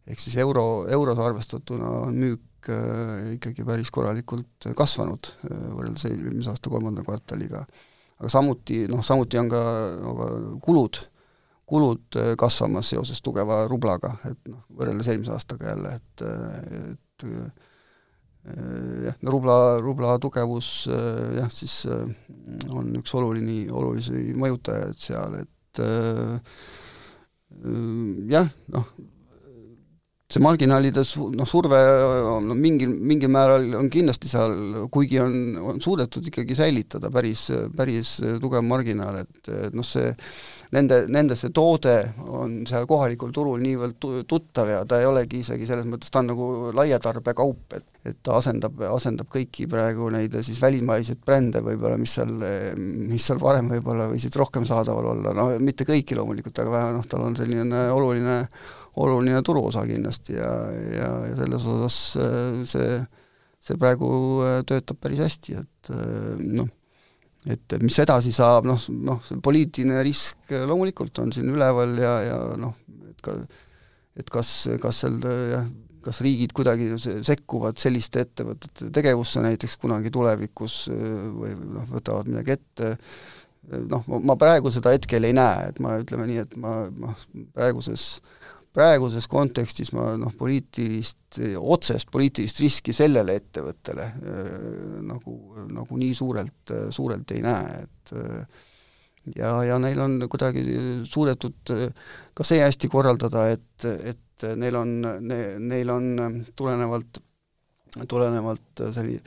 ehk 0.09 0.21
siis 0.21 0.37
euro, 0.37 0.87
euros 0.93 1.19
arvestatuna 1.19 1.89
on 2.05 2.21
müük 2.21 2.45
Äh, 2.69 3.37
ikkagi 3.37 3.63
päris 3.65 3.89
korralikult 3.95 4.67
kasvanud 4.77 5.31
äh, 5.47 5.61
võrreldes 5.73 6.09
eelmise 6.11 6.51
aasta 6.53 6.69
kolmanda 6.73 7.05
kvartaliga. 7.07 7.63
aga 8.19 8.31
samuti, 8.35 8.83
noh, 8.91 9.01
samuti 9.07 9.39
on 9.39 9.49
ka 9.49 9.61
no, 10.03 10.15
kulud, 10.65 10.99
kulud 11.69 12.19
äh, 12.21 12.35
kasvamas 12.41 12.93
seoses 12.95 13.21
tugeva 13.25 13.63
rublaga, 13.71 14.15
et 14.29 14.39
noh, 14.51 14.63
võrreldes 14.79 15.11
eelmise 15.13 15.35
aastaga 15.35 15.73
jälle, 15.73 15.97
et, 15.99 16.25
et 16.79 17.27
jah, 19.05 19.17
no 19.21 19.35
rubla, 19.35 19.59
rubla 19.83 20.15
tugevus 20.23 20.71
jah, 20.89 21.51
siis 21.53 21.83
on 22.73 22.95
üks 22.97 23.13
oluline, 23.19 23.67
olulisi 23.75 24.33
mõjutajaid 24.39 25.03
seal, 25.03 25.37
et 25.43 25.83
jah, 28.33 28.49
noh, 28.73 28.89
see 30.29 30.43
marginaalide 30.45 31.05
su-, 31.09 31.31
noh, 31.33 31.49
surve 31.49 31.79
no 32.45 32.57
mingil, 32.57 32.93
mingil 32.93 33.33
määral 33.33 33.71
on 33.79 33.89
kindlasti 33.93 34.29
seal, 34.29 34.85
kuigi 34.93 35.23
on, 35.25 35.35
on 35.73 35.81
suudetud 35.81 36.27
ikkagi 36.29 36.57
säilitada 36.59 37.09
päris, 37.13 37.47
päris 37.77 38.19
tugev 38.43 38.65
marginaal, 38.69 39.23
et, 39.23 39.53
et 39.69 39.77
noh, 39.77 39.87
see 39.89 40.13
nende, 40.77 41.01
nende 41.09 41.37
see 41.39 41.49
toode 41.57 41.95
on 42.29 42.59
seal 42.69 42.85
kohalikul 42.91 43.33
turul 43.33 43.63
niivõrd 43.65 44.27
tuttav 44.29 44.69
ja 44.69 44.83
ta 44.89 45.01
ei 45.01 45.09
olegi 45.09 45.41
isegi 45.41 45.69
selles 45.69 45.89
mõttes, 45.89 46.13
ta 46.13 46.21
on 46.21 46.29
nagu 46.35 46.51
laiatarbekaup, 46.77 47.79
et 47.79 47.95
et 48.09 48.17
ta 48.25 48.39
asendab, 48.39 48.79
asendab 48.89 49.29
kõiki 49.33 49.67
praegu 49.69 50.07
neid 50.13 50.33
siis 50.47 50.61
välimaiseid 50.63 51.19
brände 51.27 51.61
võib-olla, 51.65 51.99
mis 52.01 52.15
seal, 52.17 52.31
mis 52.79 53.27
seal 53.27 53.41
varem 53.43 53.69
võib-olla 53.73 54.07
võisid 54.09 54.37
rohkem 54.39 54.65
saadaval 54.69 55.11
olla, 55.13 55.35
no 55.37 55.49
mitte 55.61 55.85
kõiki 55.89 56.17
loomulikult, 56.17 56.63
aga 56.63 56.73
vähe 56.73 56.95
noh, 56.97 57.09
tal 57.11 57.27
on 57.27 57.37
selline 57.37 57.83
oluline 57.93 58.39
oluline 58.99 59.43
turuosa 59.47 59.85
kindlasti 59.87 60.37
ja, 60.37 60.51
ja, 60.97 61.13
ja 61.31 61.37
selles 61.39 61.69
osas 61.71 61.99
äh, 62.19 62.59
see, 62.69 62.99
see 63.65 63.79
praegu 63.81 64.11
äh, 64.47 64.59
töötab 64.69 65.01
päris 65.03 65.23
hästi, 65.25 65.57
et 65.63 65.93
äh, 65.95 66.45
noh, 66.59 66.71
et 67.49 67.79
mis 67.85 67.99
edasi 68.03 68.33
saab, 68.35 68.67
noh, 68.69 68.81
noh, 69.07 69.23
see 69.27 69.41
poliitiline 69.45 70.03
risk 70.07 70.51
loomulikult 70.51 71.23
on 71.23 71.33
siin 71.35 71.51
üleval 71.55 71.95
ja, 72.03 72.15
ja 72.27 72.39
noh, 72.61 72.77
et 73.11 73.25
ka 73.25 73.39
et 74.19 74.31
kas, 74.35 74.49
kas 74.83 75.05
seal 75.05 75.21
jah, 75.23 75.67
kas 76.03 76.19
riigid 76.25 76.51
kuidagi 76.57 76.89
sekkuvad 76.99 77.79
selliste 77.79 78.25
ettevõtete 78.25 78.89
tegevusse 78.95 79.39
näiteks 79.45 79.77
kunagi 79.79 80.11
tulevikus 80.11 80.89
või 80.91 81.53
noh, 81.61 81.85
võtavad 81.93 82.27
midagi 82.27 82.57
ette, 82.57 82.91
noh, 83.87 84.03
ma 84.27 84.35
praegu 84.41 84.73
seda 84.75 84.91
hetkel 84.97 85.29
ei 85.29 85.37
näe, 85.39 85.69
et 85.71 85.79
ma 85.85 85.95
ütleme 86.03 86.27
nii, 86.27 86.43
et 86.43 86.59
ma, 86.59 86.75
ma 86.99 87.15
praeguses 87.55 88.09
äh, 88.17 88.38
praeguses 88.79 89.27
kontekstis 89.31 89.91
ma 89.97 90.13
noh, 90.21 90.33
poliitilist, 90.39 91.41
otsest 91.59 92.11
poliitilist 92.15 92.63
riski 92.63 92.95
sellele 92.97 93.35
ettevõttele 93.41 94.07
äh, 94.07 94.49
nagu, 95.09 95.37
nagu 95.75 96.01
nii 96.01 96.15
suurelt, 96.17 96.75
suurelt 96.95 97.35
ei 97.35 97.43
näe, 97.45 97.83
et 97.85 98.15
äh, 98.15 98.65
ja, 99.37 99.53
ja 99.67 99.79
neil 99.83 100.01
on 100.05 100.19
kuidagi 100.31 100.65
suudetud 101.09 101.75
äh, 101.75 101.87
ka 102.35 102.47
see 102.47 102.63
hästi 102.63 102.91
korraldada, 102.93 103.49
et, 103.55 103.89
et 104.15 104.49
neil 104.57 104.79
on 104.79 104.99
ne,, 105.03 105.43
neil 105.59 105.91
on 105.91 106.43
tulenevalt, 106.57 107.23
tulenevalt 108.07 108.87
selline 108.95 109.23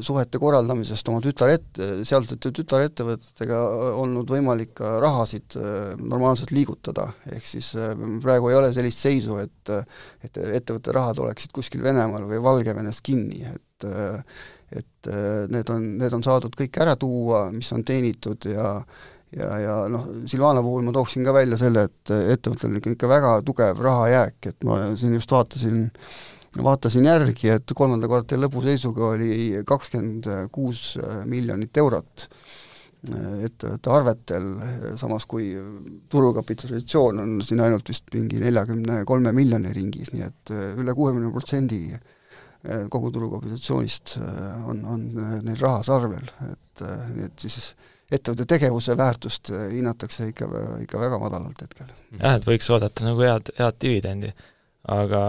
suhete 0.00 0.38
korraldamisest 0.38 1.08
oma 1.10 1.18
tütarett-, 1.24 1.80
sealsete 2.06 2.52
tütarettevõtetega 2.54 3.58
olnud 3.98 4.30
võimalik 4.30 4.76
ka 4.78 4.92
rahasid 5.02 5.56
äh, 5.58 5.96
normaalselt 5.98 6.52
liigutada, 6.54 7.08
ehk 7.34 7.48
siis 7.48 7.72
äh, 7.74 7.96
praegu 8.22 8.52
ei 8.52 8.60
ole 8.60 8.70
sellist 8.76 9.02
seisu, 9.02 9.40
et 9.42 9.74
et 10.24 10.38
ettevõtte 10.38 10.94
rahad 10.94 11.18
oleksid 11.22 11.52
kuskil 11.54 11.82
Venemaal 11.82 12.24
või 12.30 12.40
Valgevenes 12.42 13.02
kinni, 13.02 13.42
et 13.50 13.86
et 14.70 15.08
need 15.50 15.70
on, 15.72 15.84
need 15.98 16.14
on 16.14 16.22
saadud 16.22 16.54
kõik 16.54 16.76
ära 16.82 16.94
tuua, 17.00 17.48
mis 17.50 17.70
on 17.74 17.82
teenitud 17.86 18.46
ja 18.46 18.74
ja, 19.34 19.48
ja 19.62 19.76
noh, 19.90 20.06
Silvana 20.30 20.62
puhul 20.62 20.84
ma 20.86 20.94
tooksin 20.94 21.26
ka 21.26 21.34
välja 21.34 21.58
selle, 21.58 21.88
et 21.88 22.12
ettevõttel 22.36 22.70
on 22.70 22.92
ikka 22.94 23.10
väga 23.10 23.38
tugev 23.46 23.82
rahajääk, 23.82 24.38
et 24.46 24.66
ma 24.66 24.82
siin 24.98 25.16
just 25.16 25.32
vaatasin 25.34 25.86
äh, 25.86 26.12
vaatasin 26.58 27.06
järgi, 27.06 27.52
et 27.54 27.72
kolmanda 27.76 28.08
kvartali 28.10 28.42
lõpu 28.46 28.62
seisuga 28.64 29.12
oli 29.14 29.62
kakskümmend 29.66 30.26
kuus 30.52 30.94
miljonit 31.30 31.76
eurot 31.78 32.26
ettevõtte 33.00 33.92
arvetel, 33.94 34.48
samas 35.00 35.24
kui 35.24 35.54
turukapitalisatsioon 36.12 37.22
on 37.22 37.38
siin 37.44 37.62
ainult 37.64 37.88
vist 37.88 38.10
mingi 38.12 38.42
neljakümne 38.42 38.98
kolme 39.08 39.32
miljoni 39.32 39.72
ringis, 39.72 40.10
nii 40.12 40.26
et 40.26 40.52
üle 40.82 40.94
kuuekümne 40.98 41.30
protsendi 41.32 41.80
kogu 42.92 43.08
turukapitalisatsioonist 43.14 44.18
on, 44.68 44.82
on 44.84 45.06
neil 45.46 45.56
rahas 45.62 45.88
arvel, 45.94 46.28
et, 46.50 46.84
et 47.24 47.46
siis 47.46 47.70
ettevõtte 48.12 48.44
tegevuse 48.50 48.96
väärtust 49.00 49.48
hinnatakse 49.54 50.28
ikka, 50.34 50.50
ikka 50.84 51.00
väga 51.00 51.22
madalalt 51.22 51.64
hetkel. 51.64 51.88
jah, 52.18 52.36
et 52.36 52.44
võiks 52.44 52.68
oodata 52.74 53.06
nagu 53.08 53.24
head, 53.24 53.48
head 53.56 53.80
dividendi, 53.80 54.34
aga 54.92 55.22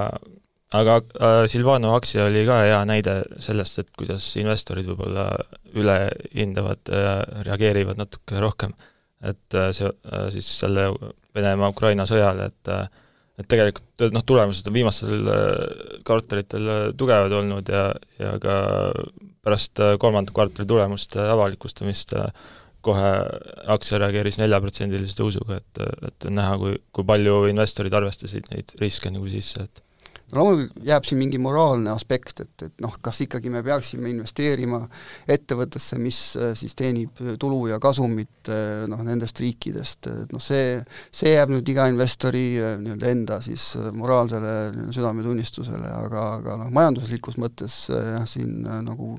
aga 0.77 0.99
äh, 1.01 1.41
Silvano 1.51 1.95
aktsia 1.95 2.25
oli 2.29 2.45
ka 2.47 2.61
hea 2.63 2.79
näide 2.87 3.17
sellest, 3.43 3.81
et 3.81 3.91
kuidas 3.97 4.29
investorid 4.39 4.87
võib-olla 4.87 5.27
ülehindavad 5.75 6.91
ja 6.91 7.17
äh, 7.19 7.43
reageerivad 7.47 7.99
natuke 7.99 8.39
rohkem. 8.39 8.73
et 9.21 9.53
äh, 9.53 9.69
see 9.75 9.85
äh, 9.85 10.29
siis 10.33 10.47
selle 10.59 10.89
Venemaa-Ukraina 11.35 12.07
sõjale, 12.09 12.49
et 12.49 12.71
äh, 12.71 12.87
et 13.41 13.49
tegelikult 13.49 14.13
noh, 14.13 14.23
tulemused 14.27 14.67
on 14.69 14.75
viimastel 14.75 15.29
äh, 15.33 15.99
kvartalitel 16.07 16.71
äh, 16.71 16.81
tugevad 16.97 17.33
olnud 17.41 17.69
ja, 17.71 17.85
ja 18.19 18.33
ka 18.41 18.55
pärast 19.45 19.81
äh, 19.81 19.95
kolmanda 20.01 20.33
kvartali 20.35 20.67
tulemuste 20.69 21.21
avalikustamist 21.33 22.15
kohe 22.85 23.09
aktsia 23.69 23.99
reageeris 24.01 24.39
neljaprotsendilise 24.41 25.13
tõusuga, 25.19 25.59
et, 25.61 25.81
et 26.07 26.25
on 26.25 26.33
näha, 26.39 26.55
kui, 26.57 26.79
kui 26.89 27.05
palju 27.05 27.43
investorid 27.51 27.93
arvestasid 27.93 28.49
neid 28.49 28.73
riske 28.81 29.11
nagu 29.13 29.29
sisse, 29.29 29.67
et 29.67 29.83
loomulikult 30.35 30.85
jääb 30.87 31.05
siin 31.07 31.19
mingi 31.19 31.39
moraalne 31.41 31.91
aspekt, 31.93 32.43
et, 32.43 32.65
et 32.67 32.83
noh, 32.83 32.93
kas 33.03 33.21
ikkagi 33.25 33.51
me 33.53 33.63
peaksime 33.65 34.09
investeerima 34.11 34.81
ettevõttesse, 35.31 35.99
mis 36.01 36.19
äh, 36.39 36.53
siis 36.57 36.75
teenib 36.79 37.21
tulu 37.41 37.65
ja 37.71 37.79
kasumit 37.83 38.51
äh, 38.51 38.83
noh, 38.91 39.03
nendest 39.07 39.39
riikidest, 39.43 40.09
et 40.11 40.35
noh, 40.35 40.43
see, 40.43 40.77
see 41.11 41.35
jääb 41.35 41.53
nüüd 41.55 41.73
iga 41.73 41.87
investori 41.91 42.45
äh, 42.59 42.75
nii-öelda 42.81 43.11
enda 43.11 43.39
siis 43.43 43.71
moraalsele 43.97 44.55
südametunnistusele, 44.95 45.95
aga, 46.05 46.27
aga 46.39 46.59
noh, 46.63 46.71
majanduslikus 46.75 47.39
mõttes 47.41 47.83
jah, 47.91 48.27
siin 48.29 48.61
nagu 48.85 49.17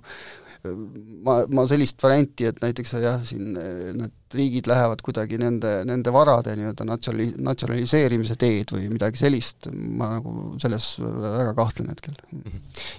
ma, 0.65 1.43
ma 1.51 1.65
sellist 1.71 2.03
varianti, 2.03 2.47
et 2.51 2.61
näiteks 2.63 2.95
jah, 3.03 3.23
siin 3.27 3.55
need 3.57 4.13
riigid 4.33 4.69
lähevad 4.71 5.03
kuidagi 5.05 5.37
nende, 5.41 5.71
nende 5.89 6.13
varade 6.15 6.55
nii-öelda 6.57 6.87
natsionali-, 6.89 7.35
natsionaliseerimise 7.45 8.37
teed 8.41 8.73
või 8.73 8.87
midagi 8.93 9.21
sellist, 9.21 9.69
ma 9.73 10.09
nagu 10.15 10.55
selles 10.63 10.87
väga 11.03 11.53
kahtlen 11.59 11.91
hetkel. 11.93 12.17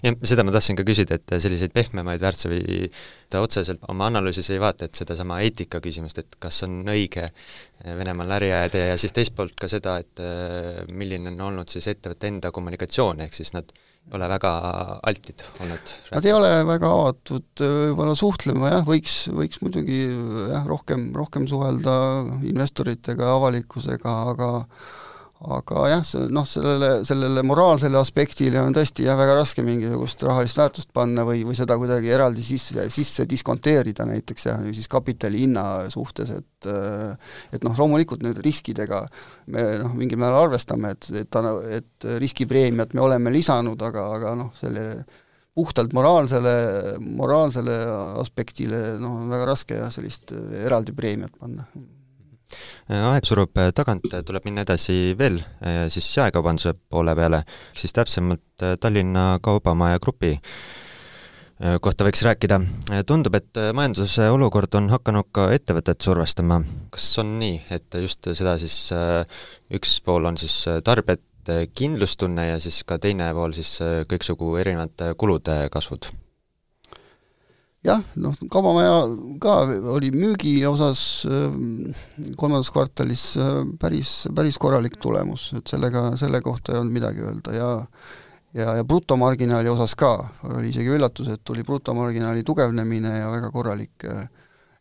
ja 0.06 0.14
seda 0.30 0.46
ma 0.46 0.54
tahtsin 0.56 0.78
ka 0.80 0.86
küsida, 0.88 1.18
et 1.18 1.36
selliseid 1.46 1.74
pehmemaid 1.76 2.22
väärtusi 2.22 2.92
ta 3.34 3.42
otseselt 3.42 3.82
oma 3.90 4.12
analüüsis 4.12 4.52
ei 4.54 4.62
vaata, 4.62 4.86
et 4.90 5.00
sedasama 5.00 5.40
eetika 5.46 5.82
küsimust, 5.84 6.22
et 6.22 6.38
kas 6.40 6.64
on 6.68 6.84
õige 6.94 7.32
Venemaal 7.84 8.38
äri 8.38 8.48
ajada 8.56 8.80
ja 8.94 9.00
siis 9.00 9.12
teist 9.12 9.34
poolt 9.36 9.58
ka 9.60 9.68
seda, 9.68 9.98
et 10.00 10.22
milline 10.94 11.34
on 11.34 11.42
olnud 11.50 11.72
siis 11.72 11.90
ettevõtte 11.92 12.30
enda 12.30 12.54
kommunikatsioon, 12.56 13.26
ehk 13.26 13.36
siis 13.36 13.52
nad 13.58 13.74
ole 14.12 14.28
väga 14.30 14.52
altid 15.10 15.46
olnud? 15.64 15.94
Nad 16.12 16.28
ei 16.28 16.34
ole 16.36 16.52
väga 16.68 16.90
avatud 16.98 17.64
võib-olla 17.64 18.16
suhtlema 18.18 18.74
jah, 18.76 18.84
võiks, 18.88 19.16
võiks 19.34 19.62
muidugi 19.64 20.02
jah, 20.52 20.66
rohkem, 20.68 21.12
rohkem 21.16 21.48
suhelda 21.50 21.96
investoritega, 22.50 23.32
avalikkusega, 23.38 24.18
aga 24.34 24.52
aga 25.44 25.88
jah, 25.92 26.04
noh, 26.32 26.46
sellele, 26.48 26.90
sellele 27.08 27.42
moraalsele 27.46 27.98
aspektile 28.00 28.62
on 28.62 28.76
tõesti 28.76 29.08
jah, 29.08 29.18
väga 29.20 29.36
raske 29.42 29.64
mingisugust 29.66 30.24
rahalist 30.24 30.60
väärtust 30.60 30.92
panna 30.96 31.26
või, 31.28 31.42
või 31.48 31.58
seda 31.58 31.76
kuidagi 31.80 32.14
eraldi 32.16 32.44
sisse, 32.46 32.86
sisse 32.94 33.26
diskonteerida 33.30 34.08
näiteks 34.08 34.48
jah, 34.48 34.62
siis 34.76 34.88
kapitali 34.92 35.44
hinna 35.44 35.66
suhtes, 35.94 36.32
et 36.38 36.50
et 36.64 37.66
noh, 37.66 37.74
loomulikult 37.76 38.22
nüüd 38.24 38.38
riskidega 38.40 39.02
me 39.52 39.66
noh, 39.82 39.92
mingil 40.00 40.22
määral 40.22 40.48
arvestame, 40.48 40.94
et, 40.96 41.10
et, 41.26 41.40
et 41.76 42.08
riskipreemiat 42.24 42.96
me 42.96 43.04
oleme 43.04 43.34
lisanud, 43.36 43.82
aga, 43.84 44.06
aga 44.16 44.32
noh, 44.40 44.54
selle 44.56 44.86
puhtalt 45.54 45.92
moraalsele, 45.94 46.54
moraalsele 47.04 47.76
aspektile 48.24 48.96
noh, 49.02 49.20
on 49.26 49.36
väga 49.36 49.52
raske 49.52 49.82
jah, 49.82 49.92
sellist 49.92 50.32
eraldi 50.64 50.96
preemiat 50.96 51.36
panna 51.36 51.68
aeg 52.90 53.26
surub 53.28 53.60
tagant, 53.76 54.06
tuleb 54.26 54.46
minna 54.48 54.64
edasi 54.66 55.16
veel 55.18 55.40
siis 55.92 56.08
jaekaubanduse 56.18 56.74
poole 56.90 57.16
peale, 57.16 57.44
siis 57.76 57.94
täpsemalt 57.96 58.66
Tallinna 58.80 59.38
Kaubamaja 59.44 60.00
Grupi 60.04 60.34
kohta 61.82 62.04
võiks 62.04 62.24
rääkida. 62.26 62.60
tundub, 63.08 63.36
et 63.36 63.60
majanduse 63.74 64.28
olukord 64.30 64.74
on 64.76 64.90
hakanud 64.92 65.30
ka 65.32 65.52
ettevõtet 65.54 66.02
survestama. 66.02 66.62
kas 66.92 67.18
on 67.20 67.38
nii, 67.40 67.62
et 67.70 68.00
just 68.02 68.28
seda 68.34 68.58
siis 68.60 68.90
üks 69.74 70.00
pool 70.02 70.26
on 70.26 70.38
siis 70.38 70.66
tarbijate 70.84 71.70
kindlustunne 71.76 72.48
ja 72.48 72.60
siis 72.60 72.84
ka 72.84 72.98
teine 72.98 73.32
pool 73.34 73.54
siis 73.54 73.78
kõiksugu 74.10 74.58
erinevate 74.60 75.14
kulude 75.18 75.70
kasvud? 75.72 76.12
Jah, 77.84 78.02
noh, 78.20 78.36
Kaubamaja 78.52 78.96
ka 79.44 79.56
oli 79.94 80.12
müügi 80.16 80.56
osas 80.68 81.02
ähm, 81.28 81.92
kolmandas 82.40 82.72
kvartalis 82.74 83.26
äh, 83.42 83.62
päris, 83.80 84.16
päris 84.36 84.60
korralik 84.62 84.96
tulemus, 85.04 85.50
et 85.58 85.68
sellega, 85.72 86.12
selle 86.20 86.42
kohta 86.46 86.74
ei 86.74 86.82
olnud 86.82 86.96
midagi 86.96 87.26
öelda 87.28 87.58
ja 87.58 87.70
ja, 88.54 88.76
ja 88.80 88.84
brutomarginaali 88.88 89.72
osas 89.72 89.98
ka 90.00 90.14
oli 90.54 90.72
isegi 90.72 90.94
üllatus, 90.96 91.32
et 91.34 91.44
tuli 91.44 91.66
brutomarginaali 91.68 92.46
tugevnemine 92.48 93.18
ja 93.20 93.32
väga 93.32 93.52
korralik, 93.52 94.08
äh, 94.08 94.28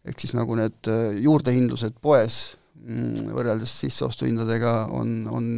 ehk 0.07 0.23
siis 0.23 0.37
nagu 0.39 0.59
need 0.59 0.93
äh, 0.93 1.17
juurdehindlused 1.25 1.99
poes 2.05 2.43
mm, 2.79 3.33
võrreldes 3.35 3.75
sisseostuhindadega 3.83 4.77
on, 4.95 5.17
on 5.27 5.51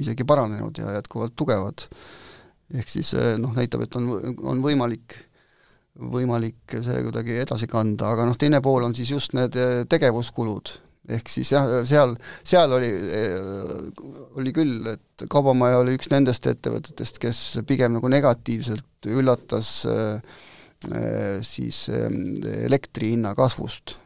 isegi 0.00 0.26
paranenud 0.26 0.82
ja 0.82 0.98
jätkuvalt 0.98 1.36
tugevad. 1.38 1.86
ehk 2.74 2.90
siis 2.90 3.14
noh, 3.40 3.54
näitab, 3.56 3.86
et 3.86 3.94
on, 3.96 4.10
on 4.42 4.58
võimalik 4.60 5.14
võimalik 5.98 6.78
see 6.84 7.00
kuidagi 7.02 7.40
edasi 7.42 7.68
kanda, 7.70 8.12
aga 8.12 8.26
noh, 8.28 8.36
teine 8.38 8.60
pool 8.64 8.86
on 8.86 8.94
siis 8.96 9.10
just 9.10 9.34
need 9.36 9.56
eh, 9.58 9.82
tegevuskulud, 9.90 10.70
ehk 11.16 11.30
siis 11.32 11.50
jah, 11.54 11.66
seal, 11.88 12.14
seal 12.46 12.74
oli, 12.76 12.90
eh, 13.18 13.38
oli 14.38 14.52
küll, 14.54 14.92
et 14.92 15.26
Kaubamaja 15.30 15.80
oli 15.82 15.96
üks 15.98 16.10
nendest 16.12 16.46
ettevõtetest, 16.46 17.18
kes 17.22 17.40
pigem 17.66 17.96
nagu 17.98 18.10
negatiivselt 18.12 19.10
üllatas 19.10 19.72
eh, 19.90 20.38
siis 21.42 21.88
elektri 21.90 23.08
hinna 23.16 23.32
kasvust 23.34 23.96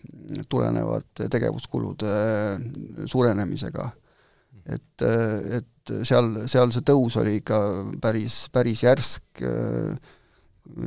tulenevate 0.48 1.26
tegevuskulude 1.28 2.14
suurenemisega. 3.04 3.90
et, 4.72 5.04
et 5.04 5.92
seal, 6.08 6.30
seal 6.48 6.72
see 6.72 6.86
tõus 6.88 7.18
oli 7.20 7.42
ikka 7.42 7.58
päris, 8.00 8.46
päris 8.54 8.86
järsk, 8.86 9.44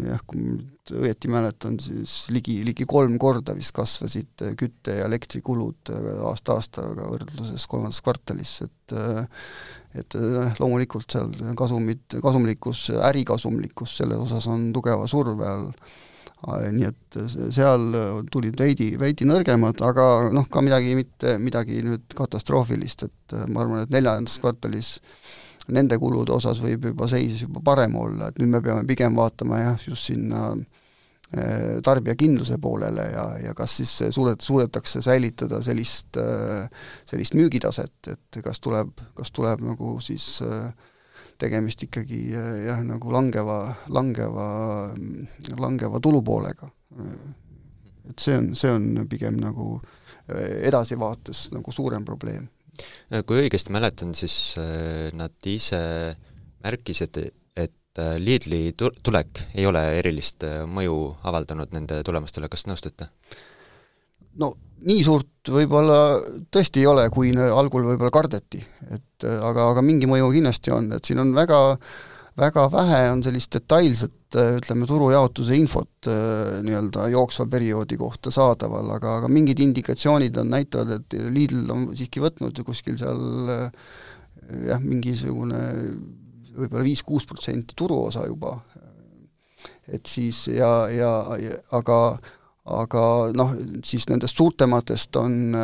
jah, 0.05 0.21
kui 0.27 0.39
ma 0.39 0.53
nüüd 0.55 0.93
õieti 1.01 1.29
mäletan, 1.31 1.75
siis 1.81 2.13
ligi, 2.33 2.59
ligi 2.65 2.88
kolm 2.89 3.17
korda 3.21 3.55
vist 3.57 3.73
kasvasid 3.75 4.45
kütte- 4.59 4.99
ja 4.99 5.09
elektrikulud 5.09 5.91
aasta-aastaga 6.29 7.09
võrdluses 7.11 7.67
kolmandas 7.69 8.01
kvartalis, 8.05 8.61
et 8.67 8.95
et 9.95 10.15
loomulikult 10.59 11.13
seal 11.15 11.29
kasumid, 11.55 12.17
kasumlikkus, 12.23 12.89
ärikasumlikkus 13.09 13.93
selles 14.01 14.19
osas 14.25 14.47
on 14.51 14.67
tugeva 14.75 15.07
surve 15.07 15.47
all, 15.47 15.69
nii 16.75 16.89
et 16.89 17.17
seal 17.55 17.95
tulid 18.31 18.59
veidi, 18.59 18.89
veidi 18.99 19.27
nõrgemad, 19.27 19.79
aga 19.88 20.33
noh, 20.35 20.49
ka 20.51 20.63
midagi, 20.65 20.97
mitte 20.99 21.38
midagi 21.39 21.79
nüüd 21.85 22.11
katastroofilist, 22.17 23.07
et 23.07 23.38
ma 23.47 23.63
arvan, 23.63 23.85
et 23.85 23.95
neljandas 23.95 24.35
kvartalis 24.43 24.97
äh, 24.99 25.44
nende 25.73 25.97
kulude 26.01 26.34
osas 26.36 26.60
võib 26.62 26.89
juba 26.91 27.08
seis 27.10 27.41
juba 27.45 27.62
parem 27.65 27.95
olla, 27.97 28.30
et 28.30 28.39
nüüd 28.41 28.51
me 28.54 28.62
peame 28.63 28.86
pigem 28.88 29.15
vaatama 29.17 29.62
jah, 29.62 29.86
just 29.88 30.12
sinna 30.12 30.47
eh, 30.54 31.82
tarbijakindluse 31.86 32.60
poolele 32.62 33.08
ja, 33.12 33.25
ja 33.47 33.54
kas 33.58 33.78
siis 33.82 33.93
suudet-, 34.15 34.45
suudetakse 34.45 35.01
säilitada 35.06 35.62
sellist, 35.65 36.19
eh, 36.21 36.67
sellist 37.10 37.38
müügitaset, 37.38 38.12
et 38.13 38.41
kas 38.45 38.62
tuleb, 38.62 38.93
kas 39.17 39.34
tuleb 39.36 39.65
nagu 39.65 39.97
siis 40.06 40.28
eh, 40.45 40.69
tegemist 41.41 41.82
ikkagi 41.84 42.30
jah, 42.32 42.80
nagu 42.86 43.12
langeva, 43.12 43.60
langeva, 43.91 44.47
langeva 45.60 45.99
tulupoolega. 45.99 46.69
et 48.10 48.21
see 48.21 48.38
on, 48.38 48.54
see 48.56 48.71
on 48.71 49.08
pigem 49.10 49.36
nagu 49.41 49.82
edasivaates 50.69 51.49
nagu 51.51 51.73
suurem 51.75 52.06
probleem 52.06 52.45
kui 53.25 53.41
õigesti 53.43 53.73
mäletan, 53.75 54.13
siis 54.17 54.55
äh, 54.59 55.09
nad 55.15 55.49
ise 55.49 55.79
märkisid, 56.65 57.19
et 57.55 58.01
äh, 58.01 58.15
Lidli 58.21 58.73
tulek 58.75 59.45
ei 59.55 59.67
ole 59.69 59.83
erilist 59.99 60.45
mõju 60.67 60.97
avaldanud 61.23 61.75
nende 61.75 62.01
tulemustele, 62.05 62.49
kas 62.51 62.67
nõustute? 62.69 63.09
no 64.35 64.49
nii 64.83 65.03
suurt 65.05 65.47
võib-olla 65.47 66.19
tõesti 66.51 66.81
ei 66.81 66.89
ole, 66.91 67.05
kui 67.13 67.29
algul 67.31 67.85
võib-olla 67.88 68.11
kardeti, 68.11 68.59
et 68.91 69.23
aga, 69.23 69.69
aga 69.71 69.83
mingi 69.85 70.09
mõju 70.11 70.27
kindlasti 70.33 70.73
on, 70.75 70.91
et 70.97 71.07
siin 71.07 71.21
on 71.23 71.31
väga 71.38 71.59
äh, 71.71 71.95
väga 72.39 72.65
vähe 72.71 73.01
on 73.11 73.23
sellist 73.23 73.53
detailset 73.55 74.35
ütleme, 74.35 74.87
turujaotuse 74.89 75.55
infot 75.55 76.09
äh, 76.11 76.57
nii-öelda 76.65 77.07
jooksva 77.13 77.45
perioodi 77.51 77.97
kohta 77.99 78.31
saadaval, 78.33 78.89
aga, 78.97 79.19
aga 79.21 79.29
mingid 79.31 79.61
indikatsioonid 79.63 80.35
on, 80.41 80.51
näitavad, 80.51 80.91
et 80.97 81.15
Lidl 81.31 81.69
on 81.71 81.87
siiski 81.95 82.23
võtnud 82.23 82.59
kuskil 82.67 82.97
seal 82.99 83.53
äh, 83.53 83.69
jah, 84.67 84.83
mingisugune 84.83 85.61
võib-olla 86.55 86.83
viis-kuus 86.87 87.27
protsenti 87.27 87.75
turuosa 87.77 88.25
juba. 88.27 88.57
et 89.87 90.05
siis 90.07 90.47
ja, 90.47 90.87
ja, 90.91 91.11
ja 91.39 91.55
aga 91.77 92.17
aga 92.65 93.01
noh, 93.37 93.51
siis 93.85 94.07
nendest 94.09 94.39
suurtematest 94.39 95.15
on, 95.21 95.55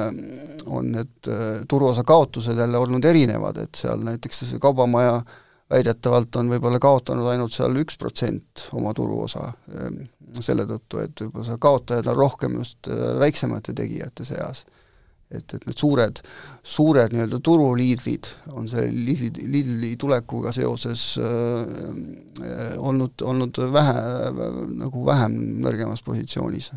on 0.70 0.92
need 0.96 1.28
äh, 1.28 1.64
turuosa 1.68 2.04
kaotused 2.08 2.58
jälle 2.58 2.78
olnud 2.78 3.06
erinevad, 3.06 3.58
et 3.58 3.76
seal 3.76 4.04
näiteks 4.06 4.54
Kaubamaja 4.62 5.16
äh, 5.16 5.40
väidetavalt 5.72 6.36
on 6.42 6.52
võib-olla 6.52 6.82
kaotanud 6.82 7.30
ainult 7.32 7.56
seal 7.56 7.78
üks 7.82 7.98
protsent 8.02 8.68
oma 8.78 8.94
turuosa 8.98 9.48
ehm, 9.72 10.04
selle 10.44 10.68
tõttu, 10.70 11.02
et 11.04 11.26
võib-olla 11.26 11.48
seal 11.48 11.64
kaotajad 11.64 12.12
on 12.12 12.20
rohkem 12.20 12.60
just 12.60 12.92
äh, 12.92 13.16
väiksemate 13.22 13.76
tegijate 13.78 14.28
seas. 14.28 14.66
et, 15.32 15.54
et 15.56 15.64
need 15.64 15.80
suured, 15.80 16.20
suured 16.64 17.14
nii-öelda 17.16 17.40
turuliidrid 17.40 18.28
on 18.52 18.68
selle 18.68 18.92
Lidli, 18.92 19.46
Lidli 19.48 19.96
tulekuga 19.96 20.52
seoses 20.52 21.16
äh, 21.24 22.78
olnud, 22.78 23.24
olnud 23.24 23.62
vähe, 23.72 24.06
nagu 24.84 25.06
vähem 25.08 25.38
nõrgemas 25.64 26.04
positsioonis 26.04 26.72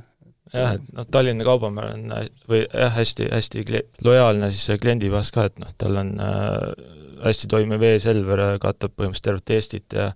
jah, 0.54 0.76
et 0.76 0.92
noh, 0.94 1.06
Tallinna 1.10 1.46
Kaubamäe 1.46 1.96
on 1.96 2.12
või 2.50 2.62
jah, 2.62 2.92
hästi, 2.94 3.26
hästi 3.32 3.64
kli-, 3.66 3.86
lojaalne 4.06 4.50
siis 4.54 4.78
kliendibaas 4.82 5.32
ka, 5.34 5.48
et 5.50 5.58
noh, 5.62 5.72
tal 5.78 5.98
on 6.04 6.14
äh, 6.22 7.02
hästi 7.22 7.50
toimiv 7.50 7.84
e-Selver, 7.90 8.46
katab 8.62 8.96
põhimõtteliselt 8.96 9.28
tervet 9.28 9.54
Eestit 9.58 9.96
ja 9.96 10.10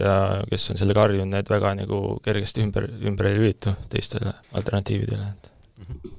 ja 0.00 0.12
kes 0.48 0.72
on 0.72 0.78
sellega 0.80 1.04
harjunud, 1.04 1.30
need 1.30 1.50
väga 1.50 1.74
nagu 1.78 1.98
kergesti 2.24 2.64
ümber, 2.64 2.88
ümber 3.06 3.28
ei 3.28 3.36
lülitu 3.36 3.74
teistele 3.92 4.32
alternatiividele, 4.58 5.28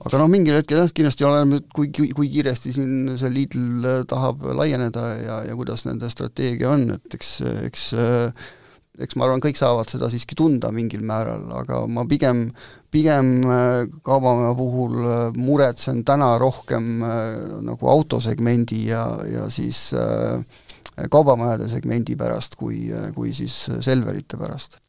aga 0.06 0.20
noh, 0.22 0.30
mingil 0.32 0.56
hetkel 0.60 0.80
jah, 0.80 0.92
kindlasti 0.96 1.26
oleneb 1.28 1.52
nüüd, 1.52 1.66
kui, 1.76 1.90
kui 1.92 2.30
kiiresti 2.32 2.72
siin 2.76 3.16
see 3.20 3.32
Lidl 3.34 4.06
tahab 4.08 4.46
laieneda 4.62 5.08
ja, 5.18 5.40
ja 5.50 5.58
kuidas 5.58 5.84
nende 5.90 6.12
strateegia 6.14 6.72
on, 6.76 6.88
et 6.96 7.18
eks, 7.18 7.34
eks 7.66 7.90
eks 9.02 9.18
ma 9.20 9.28
arvan, 9.28 9.44
kõik 9.44 9.60
saavad 9.60 9.90
seda 9.92 10.08
siiski 10.12 10.38
tunda 10.40 10.72
mingil 10.76 11.04
määral, 11.06 11.44
aga 11.58 11.82
ma 11.92 12.06
pigem, 12.08 12.48
pigem 12.96 13.32
Kaubamäe 14.06 14.56
puhul 14.56 14.96
muretsen 15.36 16.04
täna 16.08 16.32
rohkem 16.40 17.04
nagu 17.68 17.90
autosegmendi 17.92 18.86
ja, 18.88 19.04
ja 19.28 19.50
siis 19.52 19.90
kaubamajade 21.12 21.68
segmendi 21.70 22.16
pärast, 22.16 22.56
kui, 22.56 22.88
kui 23.16 23.34
siis 23.36 23.66
Selverite 23.84 24.40
pärast. 24.40 24.80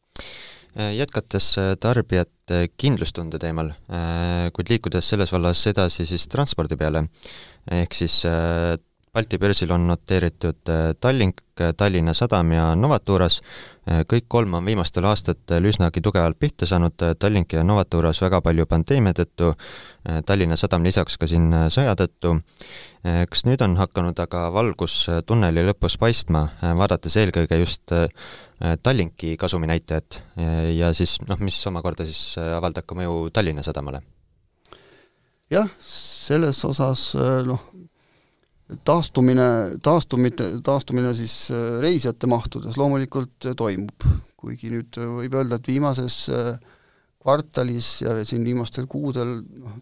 Äh, 0.77 0.93
jätkates 0.93 1.57
äh, 1.57 1.71
tarbijate 1.81 2.67
kindlustunde 2.77 3.39
teemal, 3.41 3.71
äh, 3.89 4.51
kuid 4.53 4.69
liikudes 4.69 5.07
selles 5.09 5.31
vallas 5.33 5.63
edasi 5.71 6.05
siis 6.05 6.27
transpordi 6.29 6.77
peale, 6.77 7.01
ehk 7.73 7.97
siis 7.97 8.19
Balti 9.17 9.39
börsil 9.41 9.71
on 9.73 9.87
noteeritud 9.89 10.69
Tallink, 11.01 11.41
Tallinna 11.77 12.13
Sadam 12.13 12.51
ja 12.53 12.67
Novaturas, 12.77 13.39
kõik 14.05 14.27
kolm 14.29 14.53
on 14.59 14.65
viimastel 14.67 15.07
aastatel 15.09 15.65
üsnagi 15.65 16.03
tugevalt 16.05 16.37
pihta 16.37 16.67
saanud, 16.69 17.01
Tallink 17.17 17.55
ja 17.57 17.63
Novaturas 17.65 18.21
väga 18.21 18.43
palju 18.45 18.67
pandeemia 18.69 19.15
tõttu, 19.17 19.55
Tallinna 20.25 20.55
Sadam 20.59 20.85
lisaks 20.85 21.17
ka 21.17 21.27
siin 21.27 21.49
sõja 21.73 21.95
tõttu. 21.97 22.35
kas 23.01 23.45
nüüd 23.45 23.61
on 23.61 23.77
hakanud 23.77 24.19
aga 24.19 24.51
valgus 24.53 25.07
tunneli 25.25 25.65
lõpus 25.65 25.97
paistma, 25.97 26.49
vaadates 26.61 27.17
eelkõige 27.17 27.57
just 27.57 27.93
Äh, 28.63 28.77
Tallinki 28.83 29.37
kasuminäitajat 29.37 30.21
ja 30.73 30.89
siis 30.93 31.19
noh, 31.29 31.37
mis 31.45 31.59
omakorda 31.69 32.07
siis 32.07 32.39
äh, 32.41 32.55
avaldab 32.57 32.87
ka 32.89 32.95
mõju 32.97 33.27
Tallinna 33.29 33.61
Sadamale? 33.61 34.01
jah, 35.53 35.69
selles 35.77 36.63
osas 36.65 37.11
äh, 37.13 37.43
noh, 37.45 37.61
taastumine, 38.87 39.49
taastumine, 39.83 40.47
taastumine 40.63 41.13
siis 41.15 41.35
reisijate 41.81 42.29
mahtudes 42.29 42.77
loomulikult 42.79 43.51
toimub, 43.57 44.07
kuigi 44.37 44.71
nüüd 44.73 44.99
võib 45.17 45.37
öelda, 45.39 45.59
et 45.59 45.69
viimases 45.71 46.17
kvartalis 47.23 47.91
ja 48.03 48.17
siin 48.27 48.43
viimastel 48.47 48.87
kuudel 48.91 49.39
noh, 49.41 49.77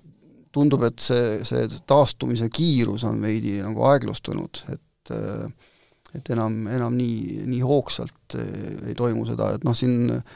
tundub, 0.56 0.86
et 0.88 1.02
see, 1.04 1.40
see 1.44 1.66
taastumise 1.90 2.48
kiirus 2.54 3.04
on 3.10 3.18
veidi 3.22 3.58
nagu 3.60 3.84
aeglustunud, 3.90 4.62
et 4.72 5.12
äh, 5.12 5.72
et 6.16 6.32
enam, 6.34 6.66
enam 6.72 6.96
nii, 6.96 7.44
nii 7.50 7.62
hoogsalt 7.66 8.38
ei 8.40 8.96
toimu 8.98 9.26
seda, 9.28 9.52
et 9.56 9.66
noh, 9.68 9.76
siin 9.78 10.10
eh, 10.16 10.36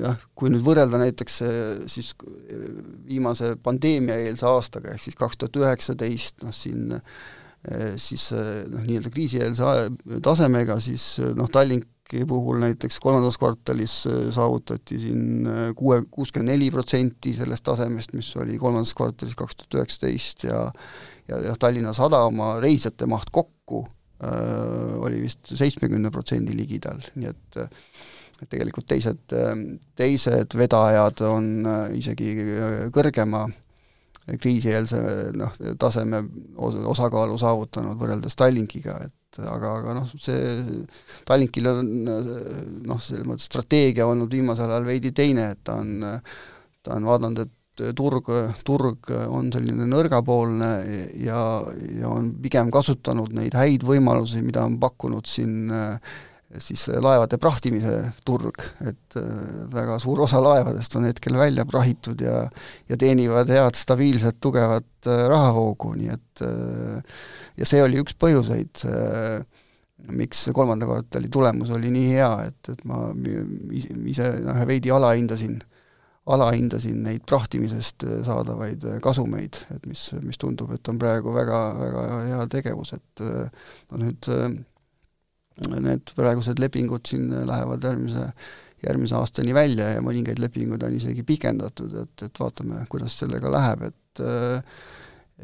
jah, 0.00 0.20
kui 0.38 0.52
nüüd 0.52 0.64
võrrelda 0.66 1.00
näiteks 1.00 1.40
eh, 1.46 1.62
siis 1.90 2.12
viimase 3.08 3.54
pandeemiaeelse 3.62 4.46
aastaga, 4.46 4.94
ehk 4.94 5.02
siis 5.02 5.18
kaks 5.18 5.40
tuhat 5.40 5.58
üheksateist, 5.62 6.42
noh 6.44 6.54
siin 6.54 6.94
siis 7.96 8.26
noh, 8.28 8.82
nii-öelda 8.84 9.08
kriisieelse 9.08 9.68
tasemega, 10.20 10.74
siis 10.84 11.14
noh, 11.32 11.48
Tallinki 11.48 12.20
puhul 12.28 12.58
näiteks 12.60 12.98
kolmandas 13.00 13.38
kvartalis 13.40 13.94
saavutati 14.36 14.98
siin 15.00 15.48
kuue, 15.72 16.02
kuuskümmend 16.12 16.52
neli 16.52 16.68
protsenti 16.74 17.32
sellest 17.38 17.64
tasemest, 17.64 18.12
mis 18.12 18.28
oli 18.36 18.58
kolmandas 18.60 18.92
kvartalis 18.92 19.32
kaks 19.40 19.56
tuhat 19.62 19.78
üheksateist 19.80 20.44
ja 20.44 20.60
ja 21.24 21.40
jah, 21.40 21.56
Tallinna 21.56 21.96
Sadama 21.96 22.58
reisijate 22.60 23.08
maht 23.08 23.32
kokku 23.32 23.86
Äh, 24.24 24.94
oli 25.02 25.18
vist 25.24 25.50
seitsmekümne 25.58 26.10
protsendi 26.14 26.54
ligidal, 26.56 27.00
nii 27.18 27.28
et 27.32 27.56
et 28.44 28.52
tegelikult 28.52 28.86
teised, 28.92 29.34
teised 29.98 30.56
vedajad 30.58 31.24
on 31.28 31.50
äh, 31.66 31.82
isegi 31.98 32.32
äh, 32.44 32.78
kõrgema 32.94 33.46
kriisieelse 34.24 35.02
noh, 35.36 35.52
taseme 35.76 36.22
osakaalu 36.56 37.36
saavutanud 37.36 37.98
võrreldes 38.00 38.38
Tallinkiga, 38.40 38.94
et 39.04 39.40
aga, 39.42 39.74
aga 39.82 39.98
noh, 39.98 40.08
see 40.16 40.86
Tallinkil 41.28 41.68
on 41.68 41.90
noh, 42.08 43.02
selles 43.04 43.26
mõttes 43.28 43.50
strateegia 43.50 44.06
olnud 44.08 44.32
viimasel 44.32 44.70
ajal 44.70 44.88
veidi 44.88 45.12
teine, 45.12 45.50
et 45.52 45.60
ta 45.66 45.76
on 45.82 45.98
ta 46.84 46.98
on 46.98 47.08
vaadanud, 47.08 47.44
et 47.44 47.84
turg, 47.96 48.28
turg 48.66 49.10
on 49.32 49.48
selline 49.52 49.88
nõrgapoolne 49.90 50.70
ja, 51.24 51.40
ja 51.98 52.10
on 52.12 52.30
pigem 52.42 52.70
kasutanud 52.74 53.34
neid 53.34 53.56
häid 53.58 53.86
võimalusi, 53.86 54.44
mida 54.44 54.66
on 54.68 54.78
pakkunud 54.82 55.26
siin 55.26 55.72
siis 56.62 56.86
laevade 57.02 57.38
prahtimise 57.40 57.96
turg, 58.26 58.62
et 58.86 59.16
väga 59.74 59.98
suur 60.02 60.24
osa 60.26 60.40
laevadest 60.42 60.96
on 60.98 61.08
hetkel 61.08 61.38
välja 61.38 61.64
prahitud 61.66 62.20
ja 62.20 62.44
ja 62.88 62.98
teenivad 63.00 63.50
head 63.50 63.78
stabiilset 63.78 64.40
tugevat 64.40 65.08
rahavoogu, 65.28 65.94
nii 65.98 66.12
et 66.14 66.44
ja 67.58 67.68
see 67.68 67.82
oli 67.84 68.00
üks 68.02 68.16
põhjuseid, 68.20 68.84
miks 70.14 70.48
kolmanda 70.54 70.88
kvartali 70.88 71.30
tulemus 71.32 71.70
oli 71.74 71.92
nii 71.92 72.10
hea, 72.16 72.32
et, 72.48 72.72
et 72.72 72.82
ma 72.88 73.06
ise 74.10 74.30
noh, 74.44 74.64
veidi 74.68 74.92
alahindasin 74.92 75.62
alahindasin 76.26 77.02
neid 77.04 77.24
prahtimisest 77.28 78.04
äh, 78.06 78.20
saadavaid 78.24 78.84
äh, 78.88 79.00
kasumeid, 79.04 79.60
et 79.74 79.88
mis, 79.88 80.06
mis 80.24 80.40
tundub, 80.40 80.72
et 80.74 80.88
on 80.88 81.00
praegu 81.00 81.34
väga, 81.34 81.58
väga 81.80 82.04
hea 82.30 82.46
tegevus, 82.54 82.94
et 82.96 83.24
äh, 83.24 83.66
no 83.90 84.00
nüüd 84.06 84.30
need 85.70 86.12
praegused 86.16 86.60
lepingud 86.62 87.06
siin 87.08 87.28
lähevad 87.46 87.84
järgmise, 87.86 88.24
järgmise 88.84 89.16
aastani 89.18 89.54
välja 89.56 89.92
ja 89.94 90.04
mõningaid 90.04 90.40
lepinguid 90.42 90.82
on 90.86 90.96
isegi 90.96 91.24
pikendatud, 91.26 91.94
et, 92.04 92.26
et 92.26 92.40
vaatame, 92.40 92.82
kuidas 92.90 93.18
sellega 93.22 93.52
läheb, 93.52 93.88
et 93.90 94.24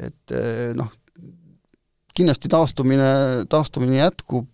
et 0.01 0.33
noh, 0.79 0.91
kindlasti 2.15 2.51
taastumine, 2.51 3.07
taastumine 3.51 3.97
jätkub 3.97 4.47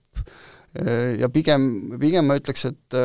ja 1.21 1.29
pigem, 1.33 1.67
pigem 2.01 2.25
ma 2.25 2.37
ütleks, 2.39 2.65
et 2.71 2.97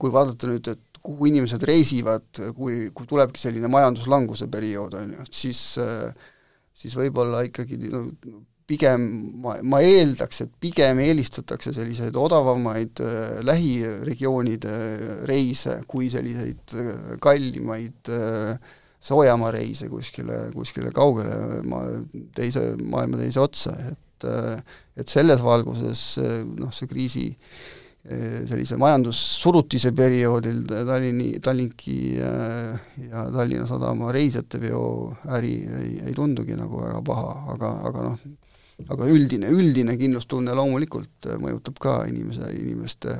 kui 0.00 0.14
vaadata 0.14 0.48
nüüd, 0.48 0.72
et 0.72 1.00
kuhu 1.04 1.28
inimesed 1.28 1.62
reisivad, 1.68 2.28
kui, 2.56 2.86
kui 2.96 3.08
tulebki 3.08 3.40
selline 3.40 3.68
majanduslanguse 3.72 4.48
periood, 4.52 4.96
on 5.00 5.14
ju, 5.16 5.28
siis 5.42 5.62
siis 6.80 6.96
võib-olla 6.96 7.42
ikkagi 7.48 7.76
no 7.92 8.06
pigem 8.70 9.06
ma, 9.42 9.56
ma 9.66 9.80
eeldaks, 9.82 10.44
et 10.46 10.52
pigem 10.62 11.00
eelistatakse 11.02 11.74
selliseid 11.74 12.16
odavamaid 12.16 13.02
äh, 13.02 13.40
lähiregioonide 13.46 14.76
reise 15.28 15.80
kui 15.90 16.10
selliseid 16.12 16.76
äh, 16.78 16.92
kallimaid 17.22 18.12
äh, 18.14 18.76
soojamaa 19.00 19.50
reise 19.54 19.88
kuskile, 19.88 20.50
kuskile 20.54 20.92
kaugele 20.94 21.62
maa, 21.68 21.88
teise, 22.36 22.74
maailma 22.82 23.20
teise 23.20 23.42
otsa, 23.42 23.74
et 23.90 24.28
äh, 24.28 24.56
et 25.00 25.08
selles 25.08 25.40
valguses 25.40 26.02
äh, 26.20 26.40
noh, 26.44 26.72
see 26.74 26.88
kriisi 26.90 27.24
äh, 27.32 28.42
sellise 28.48 28.76
majandussurutise 28.80 29.94
perioodil 29.96 30.66
Tallinni, 30.68 31.32
Tallinki 31.40 31.96
ja 32.18 33.24
Tallinna 33.32 33.64
Sadama 33.70 34.12
reisijateveo 34.12 34.84
äri 35.38 35.54
ei, 35.64 35.94
ei 36.10 36.14
tundugi 36.16 36.58
nagu 36.58 36.84
väga 36.84 37.00
paha, 37.06 37.34
aga, 37.54 37.72
aga 37.88 38.06
noh, 38.10 38.28
aga 38.88 39.10
üldine, 39.10 39.50
üldine 39.52 39.96
kindlustunne 40.00 40.54
loomulikult 40.56 41.30
mõjutab 41.42 41.78
ka 41.82 42.00
inimese, 42.10 42.50
inimeste, 42.56 43.16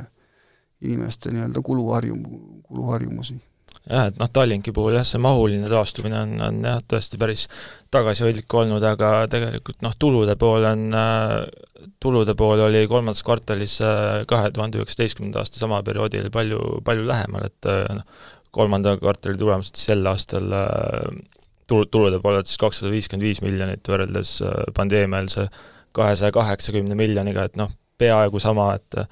inimeste 0.87 1.35
nii-öelda 1.35 1.62
kuluharjum-, 1.66 2.27
kuluharjumusi. 2.68 3.40
Jah, 3.88 4.11
et 4.11 4.18
noh, 4.20 4.29
Tallinki 4.29 4.75
puhul 4.77 4.99
jah, 4.99 5.07
see 5.09 5.18
mahuline 5.23 5.68
taastumine 5.70 6.18
on, 6.20 6.35
on 6.44 6.59
jah, 6.66 6.83
tõesti 6.90 7.18
päris 7.20 7.46
tagasihoidlik 7.94 8.55
olnud, 8.61 8.85
aga 8.85 9.25
tegelikult 9.33 9.81
noh, 9.83 9.94
tulude 9.99 10.37
pool 10.38 10.66
on, 10.68 10.85
tulude 12.03 12.37
pool 12.38 12.61
oli 12.66 12.84
kolmandas 12.91 13.24
kvartalis 13.26 13.78
äh, 13.87 14.22
kahe 14.30 14.53
tuhande 14.55 14.82
üheksateistkümnenda 14.82 15.41
aasta 15.41 15.62
sama 15.62 15.80
perioodil 15.87 16.28
palju, 16.34 16.61
palju 16.84 17.09
lähemal, 17.09 17.49
et 17.49 17.70
äh, 17.72 17.89
noh, 17.97 18.28
kolmanda 18.55 18.97
kvartali 19.01 19.39
tulemused 19.41 19.80
sel 19.80 20.07
aastal 20.11 20.53
äh, 20.55 21.20
tulu, 21.71 21.87
tulude 21.87 22.18
poolelt 22.23 22.51
siis 22.51 22.61
kakssada 22.61 22.93
viiskümmend 22.93 23.27
viis 23.29 23.43
miljonit 23.45 23.87
võrreldes 23.89 24.39
pandeemiaeelse 24.77 25.47
kahesaja 25.97 26.35
kaheksakümne 26.35 26.97
miljoniga, 26.99 27.47
et 27.47 27.57
noh, 27.61 27.71
peaaegu 27.99 28.43
sama, 28.43 28.73
et 28.79 29.05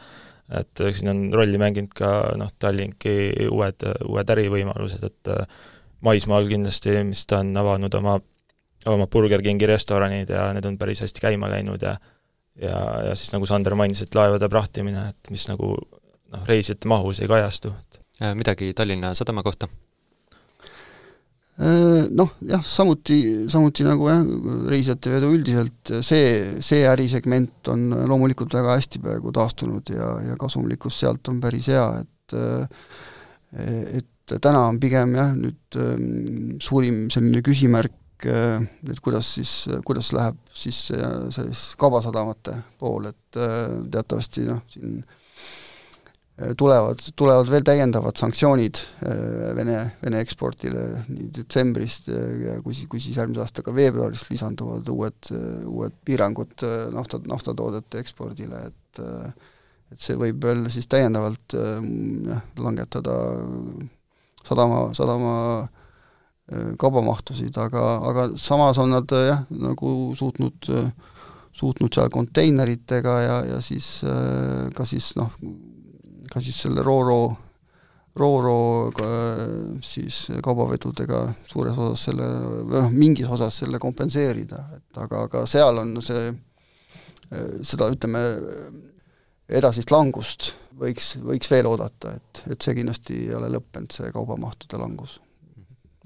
et 0.48 0.80
siin 0.96 1.10
on 1.12 1.18
rolli 1.34 1.58
mänginud 1.60 1.92
ka 1.92 2.10
noh, 2.40 2.48
Tallinki 2.58 3.48
uued, 3.52 3.84
uued 4.08 4.30
ärivõimalused, 4.32 5.02
et 5.04 5.30
äh, 5.34 5.58
maismaal 6.06 6.48
kindlasti, 6.48 6.94
mis 7.04 7.26
ta 7.28 7.42
on 7.42 7.50
avanud 7.60 7.94
oma, 7.98 8.14
oma 8.88 9.06
Burger 9.12 9.44
Kingi 9.44 9.68
restoranid 9.68 10.32
ja 10.32 10.46
need 10.56 10.64
on 10.64 10.78
päris 10.80 11.02
hästi 11.04 11.24
käima 11.26 11.50
läinud 11.52 11.84
ja 11.84 11.98
ja, 12.58 12.78
ja 13.10 13.12
siis 13.14 13.30
nagu 13.34 13.46
Sander 13.46 13.76
mainis, 13.78 14.00
et 14.02 14.16
laevade 14.16 14.48
prahtimine, 14.50 15.10
et 15.12 15.30
mis 15.30 15.44
nagu 15.50 15.74
noh, 15.76 16.48
reisijate 16.48 16.88
mahus 16.88 17.20
ei 17.20 17.28
kajastu. 17.30 17.74
midagi 18.34 18.72
Tallinna 18.74 19.12
Sadama 19.14 19.42
kohta? 19.42 19.68
Noh, 21.58 22.36
jah, 22.46 22.62
samuti, 22.62 23.16
samuti 23.50 23.82
nagu 23.82 24.06
jah, 24.06 24.20
reisijatevedu 24.70 25.32
üldiselt, 25.34 25.90
see, 26.06 26.28
see 26.62 26.84
ärisegment 26.86 27.70
on 27.72 27.88
loomulikult 28.06 28.54
väga 28.54 28.76
hästi 28.76 29.02
praegu 29.02 29.32
taastunud 29.34 29.90
ja, 29.90 30.12
ja 30.22 30.36
kasumlikkus 30.38 31.00
sealt 31.02 31.32
on 31.32 31.40
päris 31.42 31.66
hea, 31.72 31.88
et 32.04 32.36
et 33.58 34.36
täna 34.44 34.68
on 34.68 34.78
pigem 34.78 35.16
jah, 35.16 35.34
nüüd 35.34 36.60
suurim 36.62 37.08
selline 37.10 37.42
küsimärk, 37.42 38.28
et 38.28 39.02
kuidas 39.02 39.34
siis, 39.38 39.52
kuidas 39.88 40.12
läheb 40.14 40.38
siis 40.54 40.84
see 40.92 41.54
kaubasadamate 41.80 42.54
pool, 42.78 43.08
et 43.10 43.38
teatavasti 43.38 44.46
noh, 44.46 44.62
siin 44.70 45.00
Äh, 45.00 45.17
tulevad, 46.58 47.02
tulevad 47.18 47.48
veel 47.50 47.64
täiendavad 47.66 48.18
sanktsioonid 48.18 48.78
äh, 48.78 49.54
Vene, 49.58 49.78
Vene 50.02 50.20
ekspordile 50.22 50.84
nii 51.08 51.30
detsembrist 51.34 52.10
ja 52.12 52.58
kui 52.62 52.76
siis, 52.76 52.86
kui 52.90 53.02
siis 53.02 53.18
järgmise 53.18 53.42
aasta 53.42 53.64
ka 53.66 53.74
veebruarist 53.74 54.30
lisanduvad 54.30 54.86
uued, 54.94 55.30
uued 55.66 55.96
piirangud 56.06 56.66
äh, 56.66 56.76
nafta, 56.94 57.20
naftatoodete 57.26 58.02
ekspordile, 58.04 58.68
et 58.70 59.02
et 59.88 60.02
see 60.04 60.18
võib 60.20 60.42
veel 60.44 60.66
siis 60.68 60.84
täiendavalt 60.90 61.54
jah, 61.54 62.40
langetada 62.60 63.14
sadama, 64.44 64.80
sadama 64.92 65.36
kaubamahtusid, 66.80 67.56
aga, 67.56 67.84
aga 68.10 68.26
samas 68.36 68.80
on 68.82 68.92
nad 68.92 69.14
jah, 69.24 69.46
nagu 69.48 69.94
suutnud, 70.18 70.68
suutnud 71.56 71.96
seal 71.96 72.12
konteineritega 72.12 73.16
ja, 73.24 73.38
ja 73.54 73.62
siis 73.64 73.88
ka 74.76 74.88
siis 74.88 75.14
noh, 75.16 75.32
ka 76.38 76.44
siis 76.44 76.62
selle 76.64 76.82
Rooro, 76.86 77.20
Rooro 78.18 78.58
siis 79.84 80.24
kaubavedudega 80.42 81.22
suures 81.50 81.78
osas 81.78 82.08
selle, 82.08 82.28
või 82.62 82.80
noh, 82.80 82.90
mingis 82.94 83.30
osas 83.30 83.60
selle 83.64 83.80
kompenseerida, 83.82 84.62
et 84.78 85.02
aga, 85.04 85.26
aga 85.28 85.44
seal 85.50 85.82
on 85.82 85.96
see, 86.02 86.30
seda 87.66 87.90
ütleme, 87.92 88.24
edasist 89.48 89.92
langust 89.94 90.52
võiks, 90.78 91.14
võiks 91.24 91.50
veel 91.50 91.68
oodata, 91.70 92.14
et, 92.18 92.42
et 92.54 92.62
see 92.62 92.76
kindlasti 92.78 93.22
ei 93.26 93.34
ole 93.36 93.50
lõppenud, 93.52 93.94
see 93.94 94.10
kaubamahtude 94.14 94.80
langus. 94.80 95.18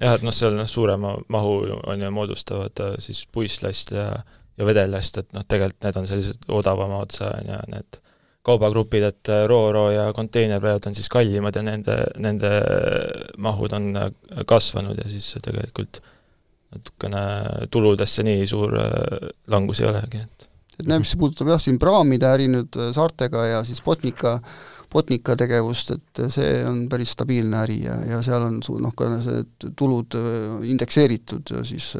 jah, 0.00 0.16
et 0.16 0.24
noh, 0.26 0.34
seal 0.34 0.56
noh, 0.56 0.68
suurema 0.68 1.16
mahu 1.32 1.58
on 1.82 2.04
ju, 2.04 2.12
moodustavad 2.14 2.84
äh, 2.84 2.94
siis 3.04 3.26
puisslast 3.32 3.92
ja 3.96 4.12
ja 4.60 4.66
vedellast, 4.68 5.16
et 5.16 5.30
noh, 5.32 5.44
tegelikult 5.48 5.86
need 5.86 5.96
on 5.96 6.08
sellised 6.10 6.42
odavama 6.52 6.98
otsa, 7.06 7.30
on 7.38 7.46
ju, 7.48 7.60
need 7.72 8.01
kaubagrupid, 8.46 9.06
et 9.06 9.30
äh, 9.30 9.44
Ro-Ro 9.48 9.86
ja 9.94 10.08
konteinerveod 10.14 10.88
on 10.88 10.96
siis 10.98 11.08
kallimad 11.12 11.56
ja 11.56 11.62
nende, 11.66 11.98
nende 12.22 12.50
mahud 13.38 13.74
on 13.78 13.92
äh, 13.98 14.10
kasvanud 14.48 14.98
ja 14.98 15.06
siis 15.10 15.36
tegelikult 15.44 16.02
natukene 16.72 17.22
tuludesse 17.70 18.24
nii 18.26 18.48
suur 18.50 18.74
äh, 18.80 19.30
langus 19.52 19.82
ei 19.82 19.90
olegi, 19.92 20.24
et. 20.26 20.48
Et 20.80 20.86
noh, 20.88 21.02
mis 21.02 21.12
puudutab 21.20 21.52
jah, 21.52 21.60
siin 21.60 21.76
praamide 21.78 22.26
äri 22.32 22.46
nüüd 22.48 22.78
saartega 22.96 23.42
ja 23.44 23.58
siis 23.68 23.82
Botnica, 23.84 24.38
Botnica 24.90 25.36
tegevust, 25.38 25.92
et 25.92 26.22
see 26.32 26.48
on 26.66 26.86
päris 26.90 27.12
stabiilne 27.12 27.60
äri 27.60 27.76
ja, 27.84 27.98
ja 28.08 28.22
seal 28.24 28.48
on 28.48 28.58
su-, 28.64 28.80
noh, 28.82 28.96
ka 28.96 29.12
see 29.22 29.44
tulud 29.78 30.16
indekseeritud 30.72 31.54
siis 31.68 31.92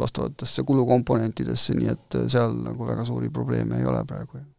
vastavatesse 0.00 0.64
kulukomponentidesse, 0.66 1.76
nii 1.78 1.94
et 1.94 2.22
seal 2.32 2.56
nagu 2.64 2.88
väga 2.88 3.04
suuri 3.06 3.28
probleeme 3.28 3.78
ei 3.78 3.86
ole 3.92 4.02
praegu 4.08 4.40
Äh, 4.40 4.57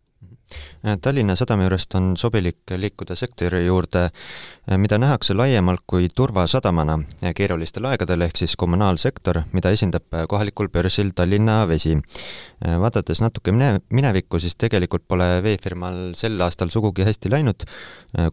Tallinna 1.01 1.35
Sadama 1.35 1.65
juurest 1.65 1.95
on 1.95 2.13
sobilik 2.17 2.71
liikuda 2.77 3.15
sektori 3.15 3.65
juurde, 3.65 4.05
äh, 4.05 4.77
mida 4.77 4.97
nähakse 4.97 5.33
laiemalt 5.33 5.83
kui 5.87 6.07
turvasadamana 6.15 6.99
keerulistel 7.35 7.85
aegadel, 7.89 8.21
ehk 8.21 8.39
siis 8.39 8.55
kommunaalsektor, 8.55 9.41
mida 9.51 9.73
esindab 9.75 10.07
kohalikul 10.31 10.69
börsil 10.71 11.11
Tallinna 11.15 11.67
Vesi. 11.67 11.97
Äh, 11.97 12.77
vaadates 12.79 13.21
natuke 13.21 13.51
mine-, 13.51 13.81
minevikku, 13.89 14.39
siis 14.39 14.55
tegelikult 14.55 15.03
pole 15.07 15.27
veefirmal 15.43 16.13
sel 16.15 16.39
aastal 16.41 16.71
sugugi 16.71 17.03
hästi 17.03 17.31
läinud, 17.31 17.67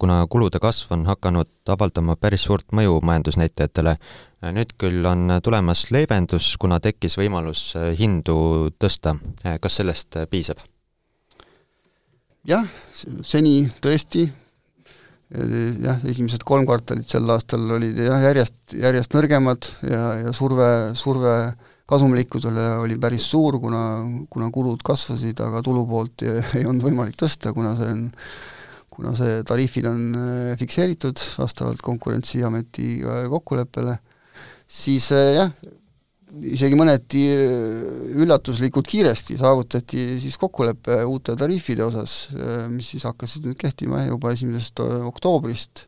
kuna 0.01 0.23
kulude 0.31 0.61
kasv 0.62 0.95
on 0.95 1.05
hakanud 1.07 1.51
avaldama 1.69 2.17
päris 2.17 2.47
suurt 2.47 2.73
mõju 2.73 3.01
majandusnäitajatele. 3.03 3.97
nüüd 4.53 4.77
küll 4.79 5.07
on 5.07 5.41
tulemas 5.43 5.91
leevendus, 5.91 6.55
kuna 6.61 6.79
tekkis 6.81 7.19
võimalus 7.19 7.73
hindu 7.99 8.71
tõsta. 8.79 9.17
kas 9.61 9.77
sellest 9.83 10.17
piisab? 10.31 10.62
Jah, 12.47 12.67
seni 13.27 13.67
tõesti 13.83 14.27
jah, 15.83 16.03
esimesed 16.07 16.45
kolm 16.47 16.67
kvartalit 16.69 17.09
sel 17.11 17.27
aastal 17.35 17.65
olid 17.77 17.99
jah, 17.99 18.21
järjest, 18.29 18.59
järjest 18.79 19.15
nõrgemad 19.17 19.67
ja, 19.91 20.03
ja 20.23 20.35
surve, 20.37 20.69
surve 20.99 21.37
kasumlikkusele 21.87 22.67
oli 22.83 22.99
päris 22.99 23.27
suur, 23.31 23.59
kuna, 23.63 23.81
kuna 24.31 24.51
kulud 24.55 24.83
kasvasid, 24.87 25.41
aga 25.43 25.63
tulupoolt 25.67 26.27
ei, 26.27 26.43
ei 26.61 26.69
olnud 26.69 26.87
võimalik 26.87 27.19
tõsta, 27.19 27.55
kuna 27.57 27.75
see 27.79 27.95
on 27.95 28.05
kuna 28.97 29.13
see 29.13 29.43
tariifid 29.45 29.87
on 29.91 30.05
äh, 30.17 30.53
fikseeritud 30.57 31.21
vastavalt 31.37 31.83
Konkurentsiameti 31.85 33.03
kokkuleppele, 33.29 33.99
siis 34.65 35.11
jah, 35.13 35.53
isegi 36.27 36.77
mõneti 36.79 37.22
äh, 37.31 38.14
üllatuslikult 38.18 38.89
kiiresti 38.91 39.37
saavutati 39.39 40.07
siis 40.22 40.39
kokkulepe 40.41 40.99
uute 41.07 41.37
tariifide 41.39 41.85
osas, 41.87 42.16
äh, 42.35 42.64
mis 42.72 42.91
siis 42.95 43.07
hakkasid 43.07 43.47
nüüd 43.47 43.59
kehtima 43.61 44.05
juba 44.07 44.33
esimesest 44.35 44.83
äh, 44.83 44.97
oktoobrist. 45.07 45.87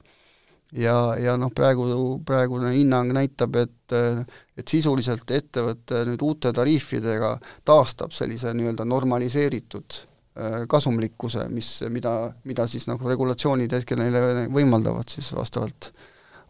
ja, 0.72 1.16
ja 1.16 1.36
noh, 1.40 1.50
praegu, 1.54 1.86
praegune 2.26 2.74
hinnang 2.74 3.12
näitab, 3.16 3.56
et 3.56 3.74
et 4.58 4.68
sisuliselt 4.68 5.30
ettevõte 5.32 6.02
nüüd 6.04 6.20
uute 6.20 6.50
tariifidega 6.52 7.38
taastab 7.64 8.12
sellise 8.12 8.52
nii-öelda 8.52 8.84
normaliseeritud 8.84 9.96
kasumlikkuse, 10.68 11.46
mis, 11.48 11.70
mida, 11.88 12.12
mida 12.44 12.66
siis 12.68 12.84
nagu 12.86 13.08
regulatsioonid 13.08 13.72
hetkel 13.72 13.98
neile 13.98 14.44
võimaldavad 14.52 15.08
siis 15.08 15.32
vastavalt, 15.34 15.88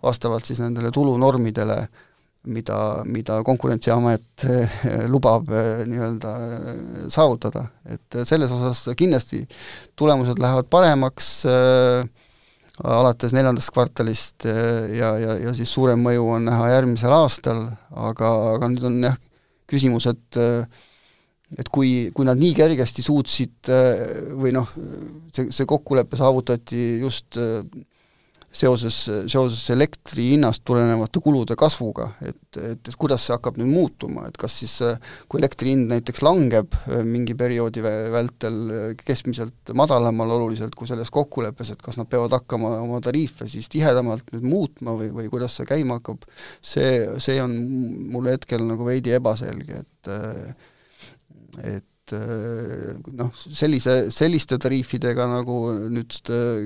vastavalt 0.02 0.50
siis 0.50 0.58
nendele 0.64 0.90
tulunormidele 0.92 1.78
äh, 1.78 2.02
mida, 2.48 3.02
mida 3.06 3.42
Konkurentsiamet 3.46 4.44
eh, 4.48 4.78
lubab 5.10 5.50
eh, 5.52 5.84
nii-öelda 5.88 6.32
eh, 6.44 6.80
saavutada, 7.12 7.66
et 7.88 8.18
selles 8.28 8.52
osas 8.54 8.86
kindlasti 8.98 9.42
tulemused 9.98 10.40
lähevad 10.40 10.68
paremaks 10.72 11.30
äh, 11.48 12.08
alates 12.78 13.34
neljandast 13.34 13.72
kvartalist 13.74 14.46
ja, 14.46 15.10
ja, 15.18 15.34
ja 15.42 15.54
siis 15.56 15.70
suurem 15.74 15.98
mõju 16.04 16.28
on 16.36 16.46
näha 16.46 16.68
järgmisel 16.76 17.14
aastal, 17.16 17.64
aga, 17.90 18.30
aga 18.54 18.68
nüüd 18.70 18.86
on 18.86 19.00
jah, 19.08 19.18
küsimus, 19.68 20.06
et 20.12 20.38
et 21.58 21.68
kui, 21.72 22.10
kui 22.14 22.26
nad 22.28 22.36
nii 22.38 22.52
kergesti 22.54 23.02
suutsid 23.02 23.70
või 24.36 24.52
noh, 24.54 24.68
see, 25.32 25.48
see 25.48 25.66
kokkulepe 25.66 26.18
saavutati 26.20 27.00
just 27.00 27.40
seoses, 28.48 28.96
seoses 29.28 29.60
elektri 29.74 30.30
hinnast 30.32 30.62
tulenevate 30.66 31.20
kulude 31.22 31.56
kasvuga, 31.58 32.08
et, 32.24 32.40
et, 32.56 32.80
et 32.80 32.96
kuidas 32.98 33.26
see 33.26 33.34
hakkab 33.36 33.58
nüüd 33.60 33.68
muutuma, 33.70 34.24
et 34.28 34.38
kas 34.40 34.54
siis 34.62 34.76
kui 35.28 35.42
elektri 35.42 35.74
hind 35.74 35.90
näiteks 35.92 36.22
langeb 36.24 36.76
äh, 36.78 37.02
mingi 37.06 37.36
perioodi 37.38 37.84
vältel 37.84 38.58
äh, 38.72 38.86
keskmiselt 39.02 39.74
madalamal 39.76 40.32
oluliselt 40.38 40.76
kui 40.78 40.88
selles 40.88 41.12
kokkuleppes, 41.14 41.74
et 41.74 41.84
kas 41.84 42.00
nad 42.00 42.08
peavad 42.10 42.38
hakkama 42.38 42.72
oma 42.80 43.02
tariife 43.04 43.48
siis 43.52 43.68
tihedamalt 43.72 44.32
nüüd 44.32 44.48
muutma 44.48 44.96
või, 44.96 45.12
või 45.14 45.28
kuidas 45.32 45.58
see 45.58 45.68
käima 45.68 46.00
hakkab, 46.00 46.24
see, 46.64 47.04
see 47.22 47.38
on 47.44 47.54
mulle 48.14 48.38
hetkel 48.38 48.64
nagu 48.64 48.88
veidi 48.88 49.12
ebaselge, 49.18 49.84
et 49.84 50.12
äh, 50.14 50.68
et 51.68 51.94
noh, 53.18 53.28
sellise, 53.36 54.06
selliste 54.14 54.56
tariifidega, 54.62 55.26
nagu 55.28 55.58
nüüd 55.92 56.14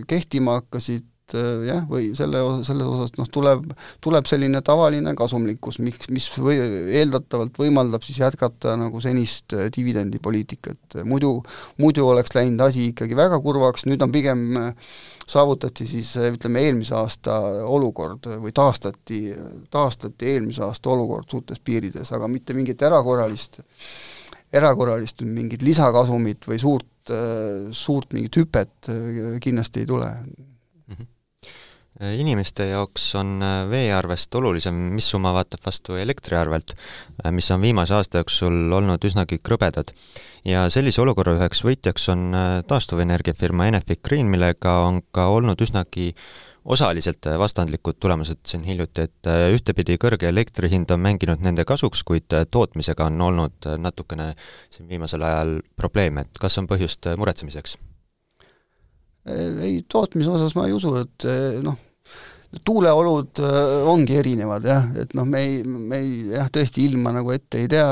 kehtima 0.06 0.60
hakkasid, 0.60 1.08
et 1.32 1.38
äh, 1.38 1.66
jah, 1.68 1.82
või 1.88 2.10
selle, 2.16 2.40
selles 2.66 2.88
osas 2.88 3.14
noh, 3.18 3.28
tuleb, 3.32 3.72
tuleb 4.04 4.28
selline 4.28 4.60
tavaline 4.64 5.14
kasumlikkus, 5.18 5.78
miks, 5.82 6.10
mis 6.12 6.28
või 6.36 6.58
eeldatavalt 6.98 7.56
võimaldab 7.58 8.04
siis 8.04 8.20
jätkata 8.20 8.76
nagu 8.80 9.00
senist 9.04 9.54
äh, 9.56 9.70
dividendipoliitikat, 9.74 11.00
muidu, 11.08 11.38
muidu 11.80 12.06
oleks 12.08 12.34
läinud 12.36 12.66
asi 12.68 12.90
ikkagi 12.92 13.16
väga 13.18 13.40
kurvaks, 13.44 13.86
nüüd 13.88 14.04
on 14.04 14.12
pigem 14.12 14.44
äh, 14.60 14.70
saavutati 15.32 15.86
siis 15.88 16.14
ütleme, 16.18 16.64
eelmise 16.66 16.96
aasta 16.98 17.38
olukord 17.64 18.28
või 18.42 18.52
taastati, 18.54 19.24
taastati 19.70 20.34
eelmise 20.34 20.64
aasta 20.66 20.92
olukord 20.92 21.30
suurtes 21.30 21.62
piirides, 21.62 22.12
aga 22.12 22.28
mitte 22.28 22.56
mingit 22.58 22.82
erakorralist, 22.82 23.62
erakorralist 24.52 25.22
mingit 25.24 25.62
lisakasumit 25.64 26.50
või 26.50 26.58
suurt, 26.60 26.88
suurt 27.74 28.12
mingit 28.14 28.36
hüpet 28.38 28.90
kindlasti 29.42 29.82
ei 29.82 29.88
tule 29.90 30.10
inimeste 32.10 32.66
jaoks 32.66 33.04
on 33.18 33.36
äh, 33.42 33.62
veearvest 33.70 34.34
olulisem, 34.34 34.76
mis 34.96 35.06
summa 35.12 35.32
vaatab 35.36 35.62
vastu 35.66 35.96
elektriarvelt, 36.00 36.74
äh, 37.24 37.32
mis 37.34 37.50
on 37.54 37.62
viimase 37.62 37.94
aasta 37.94 38.22
jooksul 38.22 38.72
olnud 38.72 39.04
üsnagi 39.04 39.38
krõbedad. 39.38 39.92
ja 40.44 40.64
sellise 40.70 41.02
olukorra 41.02 41.36
üheks 41.36 41.62
võitjaks 41.62 42.08
on 42.10 42.32
äh, 42.34 42.54
taastuvenergiafirma 42.66 43.68
Enefit 43.70 44.02
Green, 44.02 44.30
millega 44.30 44.80
on 44.88 45.02
ka 45.14 45.28
olnud 45.30 45.60
üsnagi 45.60 46.12
osaliselt 46.64 47.26
vastandlikud 47.38 47.96
tulemused 47.98 48.38
siin 48.46 48.62
hiljuti, 48.62 49.02
et 49.08 49.30
ühtepidi 49.50 49.96
kõrge 49.98 50.28
elektri 50.30 50.70
hind 50.70 50.90
on 50.94 51.00
mänginud 51.02 51.42
nende 51.42 51.64
kasuks, 51.66 52.04
kuid 52.06 52.30
tootmisega 52.30 53.08
on 53.10 53.18
olnud 53.20 53.66
natukene 53.82 54.28
siin 54.70 54.86
viimasel 54.88 55.26
ajal 55.26 55.56
probleeme, 55.76 56.22
et 56.22 56.38
kas 56.38 56.58
on 56.62 56.70
põhjust 56.70 57.10
muretsemiseks? 57.18 57.74
ei, 59.26 59.82
tootmise 59.90 60.30
osas 60.30 60.54
ma 60.54 60.68
ei 60.70 60.78
usu, 60.78 60.94
et 61.02 61.26
noh, 61.66 61.78
tuuleolud 62.60 63.40
äh, 63.40 63.88
ongi 63.88 64.18
erinevad 64.20 64.66
jah, 64.68 64.88
et 65.00 65.14
noh, 65.16 65.24
me 65.28 65.40
ei, 65.40 65.60
me 65.64 66.00
ei 66.02 66.12
jah, 66.34 66.50
tõesti 66.52 66.84
ilma 66.84 67.14
nagu 67.16 67.32
ette 67.32 67.62
ei 67.62 67.70
tea, 67.72 67.86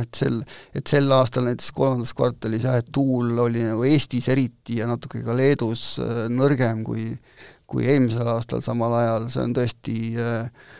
et 0.00 0.16
sel, 0.16 0.38
et 0.72 0.88
sel 0.88 1.12
aastal 1.12 1.44
näiteks 1.48 1.74
kolmandas 1.76 2.14
kvartalis 2.16 2.64
jah, 2.64 2.78
et 2.80 2.88
tuul 2.94 3.36
oli 3.44 3.66
nagu 3.66 3.84
Eestis 3.88 4.30
eriti 4.32 4.78
ja 4.80 4.88
natuke 4.88 5.20
ka 5.26 5.36
Leedus 5.36 5.98
äh, 6.00 6.24
nõrgem 6.32 6.84
kui 6.86 7.10
kui 7.72 7.86
eelmisel 7.88 8.28
aastal 8.28 8.60
samal 8.60 8.92
ajal, 8.98 9.28
see 9.32 9.44
on 9.46 9.52
tõesti 9.56 9.98
äh, 10.20 10.72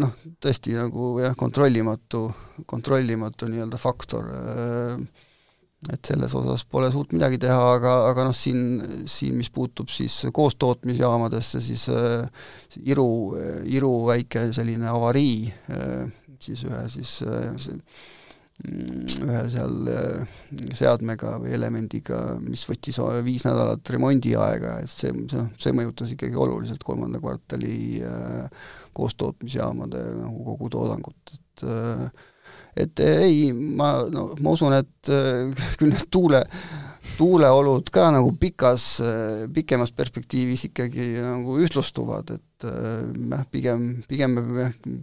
noh, 0.00 0.14
tõesti 0.40 0.76
nagu 0.76 1.14
jah, 1.20 1.34
kontrollimatu, 1.36 2.22
kontrollimatu 2.68 3.48
nii-öelda 3.48 3.80
faktor 3.80 4.30
et 5.88 6.04
selles 6.04 6.34
osas 6.36 6.66
pole 6.68 6.90
suurt 6.92 7.14
midagi 7.16 7.38
teha, 7.40 7.58
aga, 7.78 7.94
aga 8.10 8.26
noh, 8.28 8.36
siin, 8.36 8.82
siin 9.08 9.38
mis 9.38 9.48
puutub 9.54 9.88
siis 9.88 10.26
koostootmisjaamadesse, 10.36 11.62
siis 11.64 11.86
äh, 11.94 12.26
Iru, 12.84 13.08
Iru 13.64 13.94
väike 14.10 14.50
selline 14.56 14.90
avarii 14.92 15.46
äh, 15.72 16.10
siis 16.40 16.64
ühe 16.68 16.82
siis 16.92 17.20
äh, 17.24 17.70
ühe 18.60 19.42
seal 19.52 19.88
äh, 19.88 20.32
seadmega 20.76 21.36
või 21.40 21.54
elemendiga, 21.56 22.18
mis 22.44 22.66
võttis 22.68 22.98
viis 23.24 23.46
nädalat 23.48 23.92
remondiaega, 23.94 24.76
et 24.82 24.92
see, 24.92 25.12
see, 25.30 25.46
see 25.60 25.76
mõjutas 25.76 26.12
ikkagi 26.12 26.36
oluliselt 26.36 26.84
kolmanda 26.84 27.22
kvartali 27.22 28.02
äh, 28.04 28.68
koostootmisjaamade 28.96 30.02
nagu 30.18 30.44
kogu 30.50 30.68
toodangut, 30.76 31.34
et 31.36 31.64
äh, 31.64 32.28
et 32.76 33.02
eh, 33.02 33.24
ei, 33.26 33.52
ma, 33.52 33.92
no 34.12 34.30
ma 34.40 34.54
usun, 34.54 34.74
et 34.76 35.10
eh, 35.12 35.50
küll 35.78 35.92
need 35.92 36.06
tuule, 36.12 36.42
tuuleolud 37.18 37.90
ka 37.92 38.08
nagu 38.14 38.32
pikas, 38.40 38.86
eh, 39.04 39.46
pikemas 39.52 39.92
perspektiivis 39.96 40.68
ikkagi 40.70 41.12
nagu 41.24 41.58
ühtlustuvad, 41.60 42.34
et 42.36 42.66
jah, 42.66 43.46
pigem, 43.50 43.88
pigem 44.08 44.36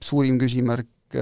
suurim 0.05 0.37
küsimärk 0.37 1.17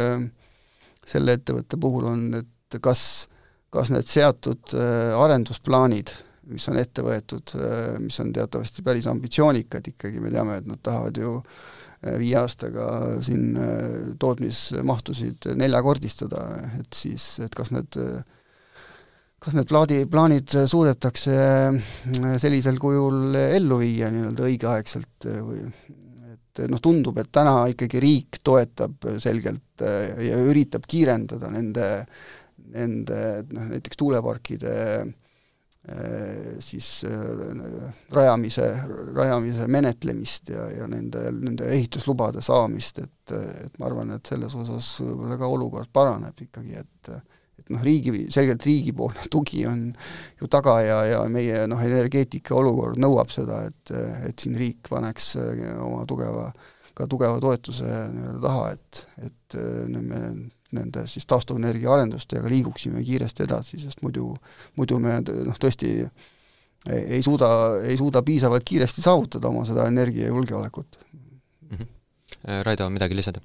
selle 1.06 1.36
ettevõtte 1.38 1.78
puhul 1.80 2.10
on, 2.10 2.24
et 2.41 2.78
kas, 2.84 3.30
kas 3.72 3.91
need 3.93 4.10
seatud 4.10 4.74
arendusplaanid, 4.76 6.12
mis 6.52 6.66
on 6.72 6.82
ette 6.82 7.06
võetud, 7.06 7.54
mis 8.04 8.20
on 8.20 8.34
teatavasti 8.36 8.84
päris 8.84 9.08
ambitsioonikad 9.08 9.88
ikkagi, 9.93 10.20
me 10.20 10.34
teame, 10.34 10.58
et 10.60 10.68
nad 10.68 10.82
tahavad 10.84 11.22
ju 11.22 11.38
äh, 11.38 11.85
viie 12.20 12.38
aastaga 12.39 12.88
siin 13.26 13.56
äh, 13.58 14.14
tootmismahtusid 14.22 15.51
neljakordistada, 15.58 16.45
et 16.80 16.95
siis, 16.95 17.36
et 17.45 17.56
kas 17.56 17.74
need 17.76 17.99
kas 19.45 19.53
need 19.53 19.68
plaadi, 19.70 19.99
plaanid 20.10 20.56
suudetakse 20.70 21.36
äh, 21.36 22.32
sellisel 22.41 22.80
kujul 22.82 23.38
ellu 23.41 23.82
viia 23.82 24.10
nii-öelda 24.14 24.47
õigeaegselt 24.49 25.30
või 25.45 25.62
et 26.56 26.64
noh, 26.72 26.80
tundub, 26.80 27.18
et 27.20 27.30
täna 27.36 27.66
ikkagi 27.72 27.99
riik 27.99 28.39
toetab 28.45 29.10
selgelt 29.22 29.84
äh, 29.84 30.16
ja 30.30 30.39
üritab 30.47 30.88
kiirendada 30.89 31.51
nende, 31.51 31.89
nende 32.72 33.20
noh, 33.51 33.70
näiteks 33.74 33.99
tuuleparkide 33.99 34.76
äh, 34.95 35.06
Äh, 35.06 35.24
siis 36.60 37.04
äh, 37.06 37.92
rajamise, 38.14 38.66
rajamise 39.14 39.68
menetlemist 39.70 40.50
ja, 40.50 40.66
ja 40.74 40.88
nende, 40.90 41.28
nende 41.36 41.70
ehituslubade 41.76 42.42
saamist, 42.46 43.04
et, 43.04 43.34
et 43.66 43.80
ma 43.80 43.90
arvan, 43.90 44.16
et 44.16 44.34
selles 44.34 44.56
osas 44.58 44.96
võib-olla 45.04 45.38
ka 45.42 45.50
olukord 45.58 45.92
paraneb 45.94 46.46
ikkagi, 46.48 46.82
et 46.82 47.16
et 47.56 47.70
noh, 47.72 47.80
riigi, 47.86 48.12
selgelt 48.34 48.66
riigipoolne 48.68 49.30
tugi 49.34 49.64
on 49.70 49.88
ju 50.42 50.50
taga 50.52 50.76
ja, 50.84 50.98
ja 51.08 51.22
meie 51.32 51.64
noh, 51.72 51.82
energeetika 51.82 52.58
olukord 52.58 53.00
nõuab 53.02 53.32
seda, 53.34 53.62
et, 53.70 53.94
et 54.28 54.42
siin 54.42 54.58
riik 54.60 54.90
paneks 54.92 55.36
oma 55.80 56.04
tugeva, 56.10 56.50
ka 56.98 57.08
tugeva 57.10 57.40
toetuse 57.42 57.86
nii-öelda 57.86 58.44
taha, 58.44 58.68
et, 58.76 59.02
et 59.30 59.58
me 59.96 60.22
nende 60.76 61.05
siis 61.09 61.26
taastuvenergia 61.30 61.93
arendustega 61.93 62.49
liiguksime 62.51 63.03
kiiresti 63.03 63.45
edasi, 63.45 63.80
sest 63.82 64.03
muidu, 64.05 64.34
muidu 64.80 64.99
me 65.01 65.17
noh, 65.26 65.57
tõesti 65.61 65.91
ei, 66.89 67.21
suuda, 67.23 67.49
ei 67.84 67.97
suuda 67.97 68.21
piisavalt 68.26 68.65
kiiresti 68.65 69.01
saavutada 69.01 69.49
oma 69.49 69.65
seda 69.65 69.88
energiajulgeolekut 69.91 70.99
mm. 71.01 71.78
-hmm. 71.78 72.63
Raido, 72.63 72.89
midagi 72.89 73.15
lisada? 73.15 73.41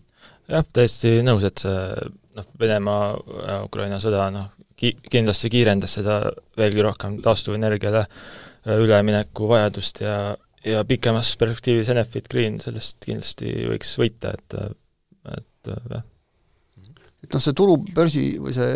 jah, 0.49 0.67
täiesti 0.73 1.21
nõus, 1.23 1.45
et 1.47 1.63
see 1.63 2.11
noh, 2.37 2.47
Venemaa 2.61 3.07
ja 3.47 3.63
Ukraina 3.65 3.99
sõda 4.03 4.29
noh, 4.35 4.51
ki-, 4.77 4.97
kindlasti 5.11 5.51
kiirendas 5.51 5.99
seda 6.01 6.21
veelgi 6.59 6.83
rohkem 6.83 7.21
taastuvenergiale 7.25 8.05
ülemineku 8.77 9.49
vajadust 9.49 10.03
ja, 10.05 10.37
ja 10.65 10.85
pikemas 10.85 11.37
perspektiivis 11.41 11.89
Enefit 11.89 12.29
Green 12.29 12.61
sellest 12.61 12.99
kindlasti 13.07 13.55
võiks 13.73 13.97
võita, 14.01 14.35
et 14.37 14.61
et 15.31 15.69
jah 15.69 16.05
et 17.25 17.33
noh, 17.33 17.43
see 17.43 17.57
turu, 17.57 17.77
börsi 17.95 18.25
või 18.41 18.55
see 18.57 18.71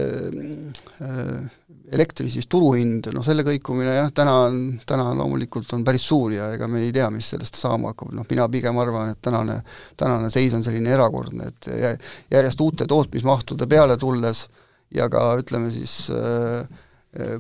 äh, 1.05 1.61
elektri 1.95 2.29
siis 2.33 2.47
turuhind, 2.51 3.09
noh 3.15 3.25
selle 3.25 3.45
kõikumine 3.47 3.97
jah, 3.97 4.11
täna 4.15 4.35
on, 4.47 4.61
täna 4.89 5.11
loomulikult 5.17 5.73
on 5.77 5.85
päris 5.87 6.07
suur 6.09 6.33
ja 6.35 6.51
ega 6.55 6.69
me 6.71 6.83
ei 6.85 6.93
tea, 6.95 7.09
mis 7.13 7.29
sellest 7.35 7.59
saama 7.61 7.93
hakkab, 7.93 8.13
noh 8.17 8.29
mina 8.31 8.47
pigem 8.53 8.79
arvan, 8.81 9.13
et 9.15 9.21
tänane, 9.25 9.61
tänane 10.01 10.31
seis 10.33 10.55
on 10.57 10.65
selline 10.67 10.95
erakordne, 10.97 11.51
et 11.53 11.71
järjest 12.33 12.65
uute 12.65 12.89
tootmismahtude 12.91 13.69
peale 13.71 13.99
tulles 14.01 14.47
ja 14.95 15.09
ka 15.13 15.27
ütleme 15.41 15.71
siis 15.75 16.09
äh, 16.15 16.65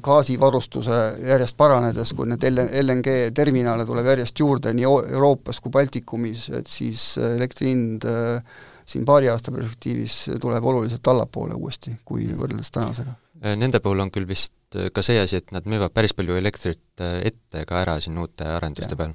gaasivarustuse 0.04 0.98
järjest 1.24 1.56
paranedes, 1.58 2.12
kui 2.14 2.28
need 2.30 2.44
LNG 2.84 3.16
terminale 3.34 3.86
tuleb 3.88 4.06
järjest 4.12 4.38
juurde 4.38 4.74
nii 4.76 4.86
Euroopas 4.86 5.58
kui 5.60 5.72
Baltikumis, 5.74 6.46
et 6.60 6.70
siis 6.70 7.14
elektri 7.18 7.72
hind 7.72 8.06
äh, 8.06 8.62
siin 8.86 9.04
paari 9.08 9.28
aasta 9.32 9.52
perspektiivis 9.54 10.16
tuleb 10.40 10.64
oluliselt 10.64 11.06
allapoole 11.12 11.56
uuesti, 11.56 11.94
kui 12.04 12.26
võrreldes 12.32 12.72
tänasega. 12.74 13.14
Nende 13.56 13.80
puhul 13.84 14.00
on 14.04 14.10
küll 14.14 14.28
vist 14.28 14.54
ka 14.94 15.02
see 15.04 15.20
asi, 15.20 15.40
et 15.42 15.52
nad 15.54 15.66
müüvad 15.68 15.92
päris 15.94 16.14
palju 16.16 16.36
elektrit 16.38 17.00
ette 17.00 17.64
ka 17.68 17.80
ära 17.82 17.98
siin 18.00 18.18
uute 18.18 18.46
arenduste 18.56 18.96
ja. 18.96 19.00
peal. 19.00 19.14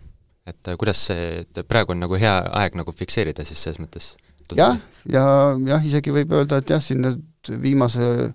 et 0.49 0.69
kuidas 0.81 1.01
see, 1.09 1.43
et 1.43 1.61
praegu 1.67 1.93
on 1.93 2.01
nagu 2.01 2.17
hea 2.19 2.35
aeg 2.61 2.77
nagu 2.79 2.93
fikseerida 2.95 3.45
siis 3.45 3.63
selles 3.63 3.81
mõttes? 3.81 4.13
jah, 4.57 4.77
ja 5.09 5.23
jah, 5.67 5.83
isegi 5.85 6.13
võib 6.13 6.31
öelda, 6.33 6.61
et 6.61 6.71
jah, 6.73 6.81
siin 6.81 7.03
need 7.05 7.51
viimase 7.61 8.31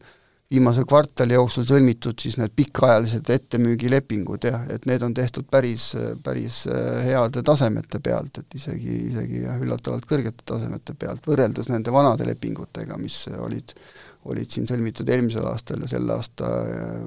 viimase 0.55 0.85
kvartali 0.87 1.35
jooksul 1.35 1.67
sõlmitud 1.67 2.21
siis 2.21 2.37
need 2.39 2.53
pikaajalised 2.57 3.31
ettemüügilepingud 3.35 4.47
jah, 4.47 4.63
et 4.71 4.87
need 4.87 5.03
on 5.03 5.15
tehtud 5.17 5.49
päris, 5.51 5.91
päris 6.23 6.63
äh, 6.71 7.01
heade 7.09 7.43
tasemete 7.47 8.01
pealt, 8.05 8.39
et 8.39 8.59
isegi, 8.59 8.99
isegi 9.11 9.43
jah, 9.45 9.59
üllatavalt 9.63 10.07
kõrgete 10.11 10.47
tasemete 10.47 10.95
pealt, 10.99 11.27
võrreldes 11.27 11.71
nende 11.73 11.95
vanade 11.95 12.29
lepingutega, 12.29 12.99
mis 13.03 13.25
olid, 13.35 13.75
olid 14.31 14.55
siin 14.55 14.69
sõlmitud 14.71 15.11
eelmisel 15.11 15.47
aastal 15.51 15.83
ja 15.83 15.91
sel 15.91 16.11
aasta 16.15 16.51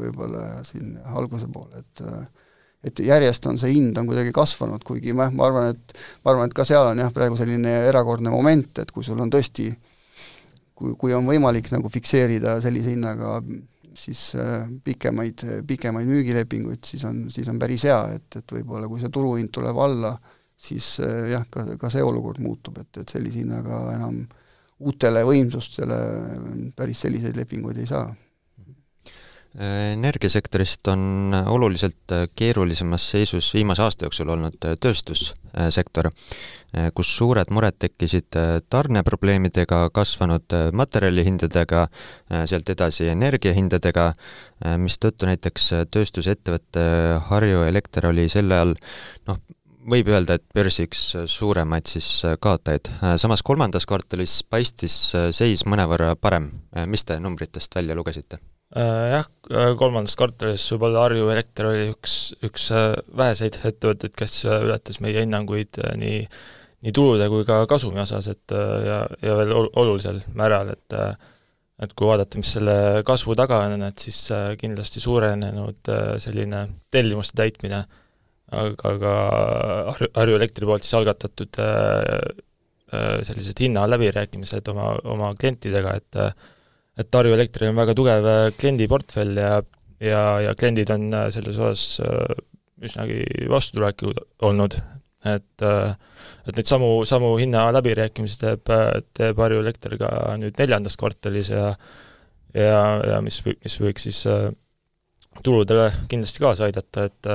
võib-olla 0.02 0.50
siin 0.68 0.98
alguse 1.16 1.50
poole, 1.54 1.84
et 1.84 2.06
et 2.88 3.00
järjest 3.04 3.44
on 3.50 3.58
see 3.60 3.72
hind 3.74 3.98
on 4.00 4.06
kuidagi 4.08 4.30
kasvanud, 4.32 4.84
kuigi 4.86 5.12
ma, 5.18 5.26
ma 5.34 5.48
arvan, 5.48 5.72
et 5.74 5.96
ma 6.24 6.32
arvan, 6.32 6.48
et 6.48 6.56
ka 6.56 6.64
seal 6.68 6.86
on 6.88 7.00
jah, 7.02 7.10
praegu 7.12 7.36
selline 7.36 7.74
erakordne 7.90 8.32
moment, 8.32 8.70
et 8.80 8.92
kui 8.94 9.04
sul 9.04 9.20
on 9.20 9.32
tõesti 9.34 9.66
äh, 9.74 9.87
kui, 10.78 10.94
kui 11.00 11.16
on 11.18 11.26
võimalik 11.28 11.72
nagu 11.74 11.90
fikseerida 11.94 12.60
sellise 12.64 12.94
hinnaga 12.94 13.40
siis 13.98 14.22
äh, 14.38 14.68
pikemaid, 14.86 15.44
pikemaid 15.68 16.10
müügilepinguid, 16.10 16.84
siis 16.86 17.06
on, 17.10 17.24
siis 17.34 17.48
on 17.50 17.58
päris 17.60 17.88
hea, 17.90 18.00
et, 18.18 18.40
et 18.40 18.54
võib-olla 18.60 18.90
kui 18.90 19.02
see 19.02 19.14
turuhind 19.14 19.50
tuleb 19.54 19.80
alla, 19.82 20.14
siis 20.54 20.98
äh, 21.02 21.32
jah, 21.34 21.48
ka, 21.50 21.66
ka 21.82 21.90
see 21.94 22.06
olukord 22.06 22.42
muutub, 22.44 22.78
et, 22.84 23.02
et 23.02 23.16
sellise 23.16 23.42
hinnaga 23.42 23.82
enam 23.96 24.22
uutele 24.86 25.24
võimsustele 25.26 25.98
päris 26.78 27.02
selliseid 27.08 27.38
lepinguid 27.40 27.82
ei 27.82 27.90
saa 27.90 28.06
energiasektorist 29.58 30.88
on 30.88 31.34
oluliselt 31.48 32.14
keerulisemas 32.38 33.10
seisus 33.12 33.50
viimase 33.56 33.82
aasta 33.82 34.06
jooksul 34.06 34.30
olnud 34.30 34.58
tööstussektor, 34.82 36.10
kus 36.94 37.14
suured 37.18 37.50
mured 37.50 37.78
tekkisid 37.82 38.38
tarneprobleemidega, 38.70 39.88
kasvanud 39.96 40.54
materjalihindadega, 40.78 41.88
sealt 42.46 42.70
edasi 42.70 43.10
energiahindadega, 43.14 44.12
mistõttu 44.84 45.30
näiteks 45.30 45.72
tööstusettevõte 45.94 46.84
Harju 47.30 47.64
Elekter 47.66 48.12
oli 48.12 48.28
selle 48.30 48.60
all 48.62 48.76
noh, 49.30 49.40
võib 49.88 50.12
öelda, 50.12 50.38
et 50.38 50.46
börsi 50.54 50.86
üks 50.86 51.02
suuremaid 51.32 51.90
siis 51.90 52.10
kaotajaid. 52.44 52.92
samas 53.18 53.42
kolmandas 53.42 53.90
kvartalis 53.90 54.44
paistis 54.44 55.00
seis 55.32 55.66
mõnevõrra 55.66 56.14
parem. 56.20 56.52
mis 56.86 57.06
te 57.06 57.20
numbritest 57.20 57.76
välja 57.76 57.96
lugesite? 57.96 58.40
Jah, 58.76 59.24
kolmandas 59.80 60.18
kvartalis 60.20 60.66
võib-olla 60.74 61.06
Harju 61.06 61.30
Elekter 61.32 61.70
oli 61.70 61.86
üks, 61.94 62.16
üks 62.44 62.68
väheseid 63.16 63.62
ettevõtteid, 63.64 64.12
kes 64.20 64.42
ületas 64.44 65.00
meie 65.00 65.24
hinnanguid 65.24 65.80
nii 65.96 66.26
nii 66.86 66.94
tulude 66.94 67.26
kui 67.32 67.46
ka 67.48 67.64
kasumi 67.70 68.02
osas, 68.04 68.28
et 68.30 68.54
ja, 68.54 69.00
ja 69.24 69.38
veel 69.40 69.54
olulisel 69.56 70.22
määral, 70.38 70.76
et 70.76 70.98
et 71.78 71.92
kui 71.94 72.08
vaadata, 72.10 72.40
mis 72.42 72.52
selle 72.56 73.04
kasvu 73.06 73.36
taga 73.38 73.60
on, 73.68 73.84
et 73.86 74.02
siis 74.02 74.20
kindlasti 74.58 75.02
suurenenud 75.02 75.90
selline 76.22 76.64
tellimuste 76.94 77.38
täitmine, 77.38 77.84
aga 78.52 78.94
ka 79.04 79.16
Harju, 79.92 80.12
Harju 80.18 80.38
Elektri 80.40 80.70
poolt 80.70 80.86
siis 80.86 80.98
algatatud 80.98 81.60
sellised 83.28 83.62
hinnaläbirääkimised 83.62 84.70
oma, 84.74 84.94
oma 85.06 85.34
klientidega, 85.38 85.98
et 86.02 86.22
et 86.98 87.18
Harju 87.20 87.36
Elektril 87.36 87.72
on 87.72 87.80
väga 87.80 87.96
tugev 87.98 88.28
kliendiportfell 88.58 89.38
ja, 89.38 89.56
ja, 90.02 90.22
ja 90.48 90.54
kliendid 90.58 90.92
on 90.94 91.10
selles 91.34 91.60
osas 91.62 91.86
üsnagi 92.84 93.24
vastutulelikud 93.50 94.20
olnud, 94.46 94.78
et 95.26 95.68
et 96.48 96.56
neid 96.56 96.70
samu, 96.70 96.90
samu 97.10 97.34
hinnaläbirääkimisi 97.42 98.40
teeb, 98.42 98.70
teeb 99.18 99.42
Harju 99.44 99.62
Elekter 99.64 99.98
ka 100.00 100.10
nüüd 100.40 100.58
neljandas 100.62 100.98
kvartalis 101.00 101.52
ja 101.54 101.72
ja, 102.56 102.82
ja 103.14 103.22
mis, 103.22 103.42
mis 103.46 103.78
võiks 103.84 104.08
siis 104.08 104.24
tuludele 105.44 105.90
kindlasti 106.10 106.42
kaasa 106.44 106.68
aidata, 106.68 107.08
et 107.10 107.32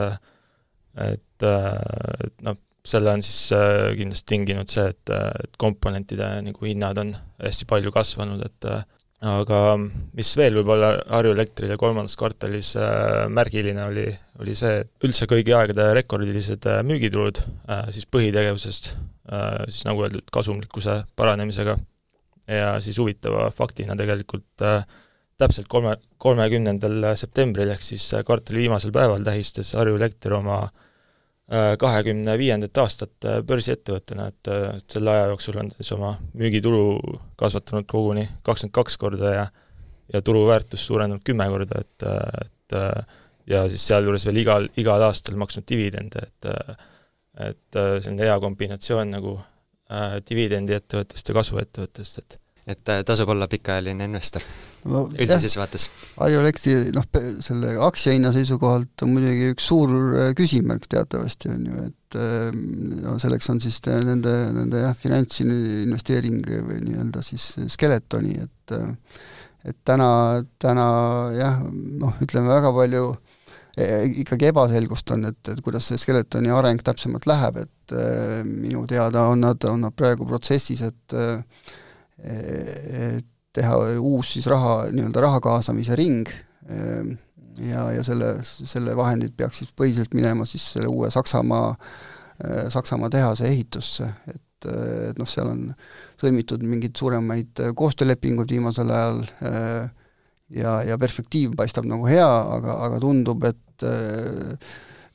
et, 1.02 1.44
et 1.46 2.42
noh, 2.44 2.58
selle 2.84 3.12
on 3.14 3.22
siis 3.24 3.52
kindlasti 3.98 4.28
tinginud 4.34 4.72
see, 4.72 4.88
et, 4.92 5.12
et 5.12 5.60
komponentide 5.60 6.28
nagu 6.48 6.66
hinnad 6.66 6.98
on 7.00 7.14
hästi 7.42 7.68
palju 7.70 7.92
kasvanud, 7.94 8.42
et 8.44 8.68
aga 9.22 9.58
mis 10.16 10.30
veel 10.38 10.56
võib-olla 10.58 10.96
Harju 11.14 11.32
Elektrile 11.36 11.76
kolmandas 11.80 12.16
kvartalis 12.18 12.72
äh, 12.80 13.28
märgiline 13.30 13.84
oli, 13.86 14.06
oli 14.42 14.56
see, 14.58 14.82
üldse 15.06 15.28
kõigi 15.30 15.54
aegade 15.54 15.92
rekordilised 15.98 16.66
äh, 16.66 16.82
müügitulud 16.86 17.38
äh, 17.42 17.86
siis 17.94 18.08
põhitegevusest, 18.10 18.92
siis 19.70 19.84
nagu 19.86 20.02
öeldud, 20.02 20.26
kasumlikkuse 20.34 20.96
paranemisega. 21.16 21.76
Ja 22.50 22.72
siis 22.82 22.98
huvitava 22.98 23.44
faktina 23.54 23.94
tegelikult 23.96 24.64
täpselt 25.38 25.68
kolme, 25.70 25.94
kolmekümnendal 26.20 27.12
septembril 27.16 27.70
ehk 27.70 27.84
siis 27.86 28.08
kvartali 28.26 28.64
viimasel 28.64 28.90
päeval 28.92 29.22
tähistas 29.24 29.70
Harju 29.78 29.94
Elekter 30.00 30.34
oma 30.40 30.58
äh, 30.64 30.82
kahekümne 31.78 32.36
viiendat 32.38 32.78
aastat 32.78 33.26
äh, 33.26 33.40
börsiettevõttena, 33.46 34.28
et, 34.30 34.48
äh, 34.48 34.78
selle 34.88 35.10
aja 35.10 35.26
jooksul 35.32 35.58
on 35.60 35.72
siis 35.76 35.90
oma 35.96 36.14
müügitulu 36.38 37.00
kasvatanud 37.40 37.88
koguni 37.90 38.28
kakskümmend 38.46 38.74
kaks 38.78 38.96
korda 38.96 39.34
ja 39.34 39.46
ja 40.12 40.20
turuväärtus 40.22 40.86
suurenenud 40.86 41.22
kümme 41.24 41.46
korda, 41.48 41.78
et, 41.80 42.04
et 42.44 42.74
ja 43.48 43.62
siis 43.70 43.84
sealjuures 43.86 44.26
veel 44.26 44.40
igal, 44.42 44.66
igal 44.76 45.02
aastal 45.06 45.38
maksnud 45.40 45.64
dividende, 45.68 46.26
et 46.26 46.50
et 47.40 47.78
selline 48.04 48.26
hea 48.26 48.34
kombinatsioon 48.42 49.14
nagu 49.14 49.38
äh, 49.38 50.18
dividendiettevõttest 50.28 51.30
ja 51.30 51.38
kasvuettevõttest, 51.38 52.18
et 52.18 52.38
et 52.76 52.92
äh, 52.92 53.00
tasub 53.06 53.32
olla 53.32 53.48
pikaajaline 53.48 54.04
investor 54.04 54.44
no, 54.88 55.02
üldises 55.14 55.54
vaates? 55.58 55.88
Elektri 56.26 56.74
noh, 56.94 57.06
selle 57.44 57.74
aktsiahinna 57.86 58.32
seisukohalt 58.34 59.04
on 59.04 59.12
muidugi 59.14 59.52
üks 59.54 59.68
suur 59.70 59.92
äh, 60.18 60.30
küsimärk 60.38 60.88
teatavasti, 60.90 61.52
on 61.52 61.68
ju, 61.68 61.84
et 61.90 62.18
äh, 62.18 62.48
no 63.02 63.18
selleks 63.22 63.50
on 63.52 63.60
siis 63.62 63.78
nende, 63.86 64.34
nende 64.56 64.86
jah, 64.86 64.96
finantsinvesteering 64.98 66.40
või 66.68 66.80
nii-öelda 66.88 67.24
siis 67.26 67.52
Skeletoni, 67.72 68.38
et 68.42 68.76
et 69.62 69.76
täna, 69.86 70.42
täna 70.58 70.86
jah, 71.36 71.60
noh, 72.02 72.16
ütleme 72.24 72.50
väga 72.50 72.72
palju 72.74 73.12
e, 73.78 73.84
ikkagi 74.24 74.48
ebaselgust 74.48 75.12
on, 75.14 75.28
et, 75.28 75.38
et 75.52 75.60
kuidas 75.62 75.86
see 75.86 76.00
Skeletoni 76.02 76.50
areng 76.50 76.82
täpsemalt 76.82 77.28
läheb, 77.30 77.60
et 77.62 77.94
minu 78.48 78.82
teada 78.90 79.28
on 79.30 79.44
nad, 79.46 79.62
on 79.70 79.86
nad 79.86 79.94
praegu 79.94 80.26
protsessis, 80.26 80.82
et 80.82 81.14
teha 83.52 83.76
uus 84.00 84.34
siis 84.36 84.46
raha, 84.50 84.86
nii-öelda 84.92 85.24
raha 85.24 85.40
kaasamise 85.44 85.96
ring 85.98 86.30
ehm, 86.68 87.14
ja, 87.62 87.88
ja 87.98 88.04
selle, 88.06 88.34
selle 88.44 88.96
vahendid 88.96 89.34
peaks 89.36 89.62
siis 89.62 89.74
põhiliselt 89.76 90.14
minema 90.16 90.46
siis 90.48 90.64
selle 90.76 90.88
uue 90.92 91.10
Saksamaa, 91.12 91.74
eh, 92.44 92.64
Saksamaa 92.72 93.12
tehase 93.12 93.48
ehitusse, 93.50 94.08
et, 94.28 94.68
et 94.68 95.18
noh, 95.20 95.28
seal 95.28 95.50
on 95.50 95.66
sõlmitud 96.22 96.62
mingeid 96.64 96.96
suuremaid 96.96 97.66
koostöölepinguid 97.76 98.54
viimasel 98.54 98.92
ajal 98.94 99.24
ja, 100.52 100.78
ja 100.86 100.98
perspektiiv 101.00 101.56
paistab 101.58 101.88
nagu 101.88 102.06
hea, 102.08 102.28
aga, 102.28 102.78
aga 102.86 103.00
tundub, 103.02 103.44
et 103.48 103.86
äh, 103.88 104.72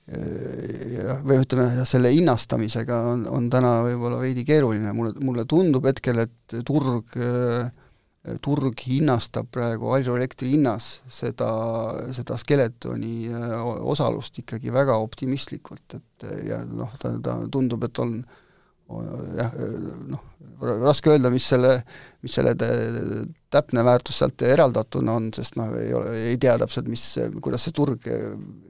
või 0.07 1.41
ütleme, 1.41 1.83
selle 1.89 2.13
hinnastamisega 2.15 3.01
on, 3.11 3.25
on 3.27 3.49
täna 3.51 3.81
võib-olla 3.83 4.21
veidi 4.21 4.45
keeruline, 4.47 4.93
mulle, 4.95 5.11
mulle 5.19 5.43
tundub 5.49 5.87
hetkel, 5.89 6.21
et 6.23 6.55
turg, 6.67 7.17
turg 8.43 8.81
hinnastab 8.87 9.49
praegu 9.53 9.91
Harju 9.93 10.17
Elektri 10.17 10.51
hinnas 10.55 10.97
seda, 11.11 11.49
seda 12.15 12.37
Skeletoni 12.39 13.29
osalust 13.87 14.41
ikkagi 14.43 14.73
väga 14.73 14.97
optimistlikult, 15.03 15.99
et 15.99 16.27
ja 16.47 16.63
noh, 16.67 16.91
ta, 17.01 17.13
ta 17.23 17.39
tundub, 17.51 17.87
et 17.87 18.03
on 18.03 18.19
jah, 19.37 19.51
noh, 20.07 20.21
raske 20.87 21.11
öelda, 21.11 21.29
mis 21.33 21.45
selle, 21.47 21.73
mis 22.23 22.33
selle 22.37 22.53
täpne 23.53 23.83
väärtus 23.85 24.21
sealt 24.21 24.41
eraldatuna 24.47 25.17
on, 25.19 25.29
sest 25.35 25.57
noh, 25.59 25.73
ei 25.79 25.91
ole, 25.95 26.13
ei 26.31 26.39
tea 26.41 26.55
täpselt, 26.61 26.87
mis, 26.91 27.03
kuidas 27.43 27.67
see 27.67 27.75
turg 27.75 28.07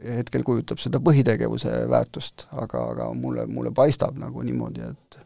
hetkel 0.04 0.46
kujutab 0.48 0.82
seda 0.82 1.02
põhitegevuse 1.04 1.86
väärtust, 1.92 2.48
aga, 2.58 2.90
aga 2.96 3.12
mulle, 3.18 3.48
mulle 3.52 3.74
paistab 3.76 4.18
nagu 4.20 4.44
niimoodi, 4.46 4.90
et 4.90 5.20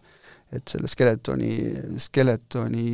et 0.51 0.73
selle 0.73 0.89
Skeletoni, 0.91 1.51
Skeletoni 2.01 2.87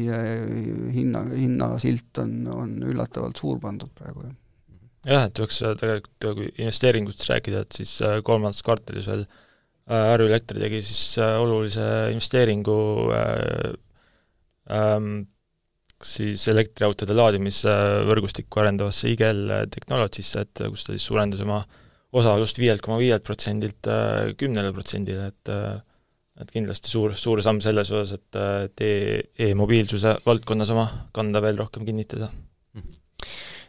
hinna, 0.94 1.24
hinnasilt 1.32 2.22
on, 2.24 2.36
on 2.54 2.76
üllatavalt 2.86 3.40
suur 3.42 3.60
pandud 3.64 3.90
praegu, 3.98 4.28
jah. 4.28 4.38
jah, 5.10 5.28
et 5.32 5.42
võiks 5.42 5.60
tegelikult, 5.82 6.30
kui 6.40 6.52
investeeringutest 6.56 7.30
rääkida, 7.32 7.66
et 7.66 7.82
siis 7.82 7.98
kolmandas 8.28 8.62
kvartalis 8.66 9.10
veel 9.10 9.26
äh, 9.26 9.44
Äh, 9.88 10.10
Harju 10.12 10.28
Elekter 10.28 10.60
tegi 10.60 10.82
siis 10.84 11.16
äh, 11.24 11.38
olulise 11.40 11.84
investeeringu 12.12 12.78
äh, 13.16 13.70
ähm, 14.76 15.22
siis 16.04 16.44
elektriautode 16.52 17.16
laadimisvõrgustikku 17.16 18.60
arendavasse 18.62 19.08
IGL 19.14 19.54
Technologies'sse, 19.72 20.44
et 20.44 20.64
kus 20.74 20.84
ta 20.86 20.94
siis 20.94 21.08
suurendas 21.08 21.42
oma 21.46 21.62
osalust 22.18 22.60
viielt 22.60 22.84
koma 22.84 23.00
viielt 23.00 23.24
protsendilt 23.26 23.88
kümnele 24.38 24.70
protsendile, 24.76 25.32
et 25.32 25.52
et 26.42 26.52
kindlasti 26.54 26.92
suur, 26.92 27.16
suur 27.18 27.42
samm 27.46 27.62
selles 27.64 27.92
osas, 27.92 28.18
et, 28.18 28.42
et 28.68 28.86
e, 28.86 28.92
e-mobiilsuse 29.50 30.20
valdkonnas 30.26 30.74
oma 30.76 30.90
kanda 31.16 31.42
veel 31.44 31.58
rohkem 31.64 31.88
kinnitada 31.88 32.32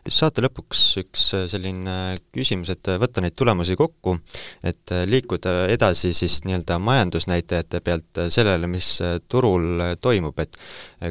saate 0.09 0.43
lõpuks 0.45 0.81
üks 1.03 1.25
selline 1.53 2.14
küsimus, 2.35 2.71
et 2.73 2.91
võtta 3.01 3.23
neid 3.23 3.37
tulemusi 3.39 3.77
kokku, 3.79 4.16
et 4.64 4.93
liikuda 5.09 5.69
edasi 5.73 6.14
siis 6.16 6.41
nii-öelda 6.47 6.79
majandusnäitajate 6.83 7.83
pealt 7.85 8.23
sellele, 8.33 8.71
mis 8.71 8.91
turul 9.29 9.85
toimub, 10.01 10.39
et 10.41 10.59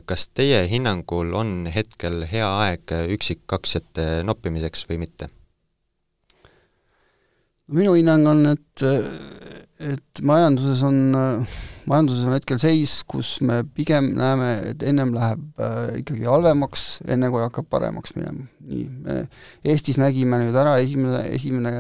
kas 0.09 0.29
teie 0.33 0.63
hinnangul 0.71 1.33
on 1.37 1.71
hetkel 1.73 2.23
hea 2.31 2.49
aeg 2.67 2.95
üksikaktsiate 3.17 4.23
noppimiseks 4.27 4.87
või 4.89 5.03
mitte? 5.05 5.31
Minu 7.73 7.95
hinnang 7.97 8.27
on, 8.29 8.45
et, 8.53 8.83
et 9.93 10.21
majanduses 10.23 10.83
on 10.87 10.99
majanduses 11.87 12.25
on 12.27 12.35
hetkel 12.35 12.59
seis, 12.61 12.99
kus 13.07 13.37
me 13.45 13.61
pigem 13.75 14.11
näeme, 14.17 14.49
et 14.73 14.83
ennem 14.87 15.13
läheb 15.15 15.63
äh, 15.63 15.79
ikkagi 16.01 16.27
halvemaks, 16.27 16.85
enne 17.07 17.31
kui 17.31 17.43
hakkab 17.43 17.69
paremaks 17.71 18.15
minema. 18.17 18.47
nii, 18.67 18.85
me 19.05 19.17
Eestis 19.67 19.99
nägime 20.01 20.41
nüüd 20.41 20.57
ära 20.59 20.77
esimene, 20.83 21.23
esimene 21.35 21.73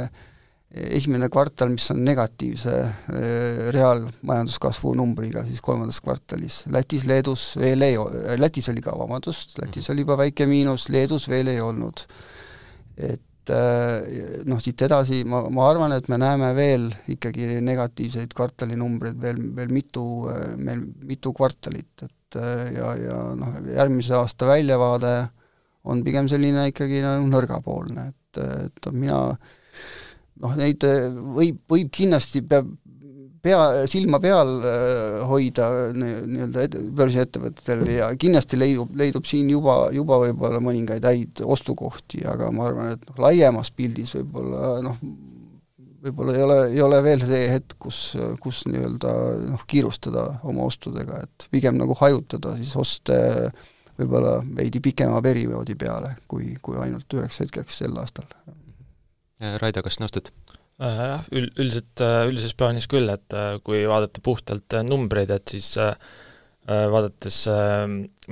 esimene 0.77 1.29
kvartal, 1.31 1.71
mis 1.73 1.87
on 1.93 2.01
negatiivse 2.05 2.73
äh, 2.77 3.67
reaalmajanduskasvu 3.73 4.93
numbriga 4.99 5.43
siis 5.47 5.61
kolmandas 5.63 5.99
kvartalis. 6.03 6.61
Lätis, 6.71 7.07
Leedus 7.07 7.49
veel 7.59 7.85
ei, 7.87 7.99
Lätis 8.39 8.67
oli 8.71 8.83
ka, 8.85 8.95
vabandust, 8.99 9.57
Lätis 9.61 9.89
oli 9.93 10.05
juba 10.05 10.19
väike 10.19 10.47
miinus, 10.49 10.89
Leedus 10.93 11.27
veel 11.31 11.53
ei 11.55 11.61
olnud. 11.63 12.05
et 12.97 13.21
Äh, 13.53 14.43
noh, 14.49 14.59
siit 14.63 14.81
edasi 14.83 15.21
ma, 15.29 15.43
ma 15.53 15.67
arvan, 15.69 15.93
et 15.95 16.09
me 16.11 16.19
näeme 16.19 16.49
veel 16.57 16.89
ikkagi 17.13 17.61
negatiivseid 17.63 18.33
kvartalinumbreid 18.35 19.19
veel, 19.23 19.39
veel 19.55 19.71
mitu, 19.71 20.03
meil 20.59 20.83
mitu 21.07 21.31
kvartalit, 21.35 22.03
et 22.03 22.39
äh, 22.41 22.73
ja, 22.75 22.91
ja 22.99 23.19
noh, 23.39 23.59
järgmise 23.71 24.17
aasta 24.17 24.49
väljavaade 24.49 25.13
on 25.87 26.03
pigem 26.03 26.27
selline 26.27 26.67
ikkagi 26.73 26.99
nagu 27.05 27.29
nõrgapoolne, 27.31 28.09
et, 28.11 28.41
et 28.67 28.89
mina 28.91 29.21
noh, 30.43 30.57
neid 30.59 30.83
võib, 30.83 31.63
võib 31.71 31.93
kindlasti, 31.95 32.43
peab, 32.43 32.67
pea, 33.47 33.61
silma 33.89 34.19
peal 34.23 34.51
hoida 35.29 35.69
nii-öelda 35.95 36.67
börsiettevõtetel 36.97 37.85
ja 37.95 38.11
kindlasti 38.19 38.59
leidub, 38.59 38.91
leidub 38.99 39.27
siin 39.29 39.49
juba, 39.51 39.79
juba 39.95 40.19
võib-olla 40.25 40.59
mõningaid 40.63 41.07
häid 41.07 41.41
ostukohti, 41.47 42.25
aga 42.27 42.51
ma 42.51 42.67
arvan, 42.69 42.93
et 42.97 43.07
noh, 43.07 43.23
laiemas 43.27 43.71
pildis 43.75 44.13
võib-olla 44.19 44.75
noh, 44.85 44.99
võib-olla 46.07 46.35
ei 46.35 46.43
ole, 46.43 46.57
ei 46.75 46.81
ole 46.83 46.99
veel 47.05 47.23
see 47.25 47.47
hetk, 47.51 47.77
kus, 47.81 48.01
kus 48.43 48.63
nii-öelda 48.69 49.13
noh, 49.47 49.63
kiirustada 49.69 50.27
oma 50.47 50.67
ostudega, 50.67 51.23
et 51.23 51.47
pigem 51.53 51.79
nagu 51.79 51.97
hajutada 51.99 52.55
siis 52.59 52.75
oste 52.79 53.17
võib-olla 53.97 54.37
veidi 54.59 54.81
pikema 54.83 55.21
perioodi 55.25 55.75
peale, 55.79 56.15
kui, 56.29 56.53
kui 56.61 56.77
ainult 56.81 57.17
üheks 57.17 57.41
hetkeks 57.43 57.83
sel 57.83 57.97
aastal. 57.97 58.29
Raido, 59.61 59.83
kas 59.85 59.99
nõustud? 60.01 60.31
Äh, 60.77 60.97
jah, 61.09 61.23
ül-, 61.33 61.49
üldiselt, 61.57 62.01
äh, 62.05 62.27
üldises 62.29 62.53
plaanis 62.53 62.85
küll, 62.89 63.09
et 63.09 63.33
äh, 63.33 63.55
kui 63.65 63.79
vaadata 63.89 64.21
puhtalt 64.21 64.77
numbreid, 64.85 65.33
et 65.33 65.57
siis 65.57 65.73
vaadates, 66.67 67.35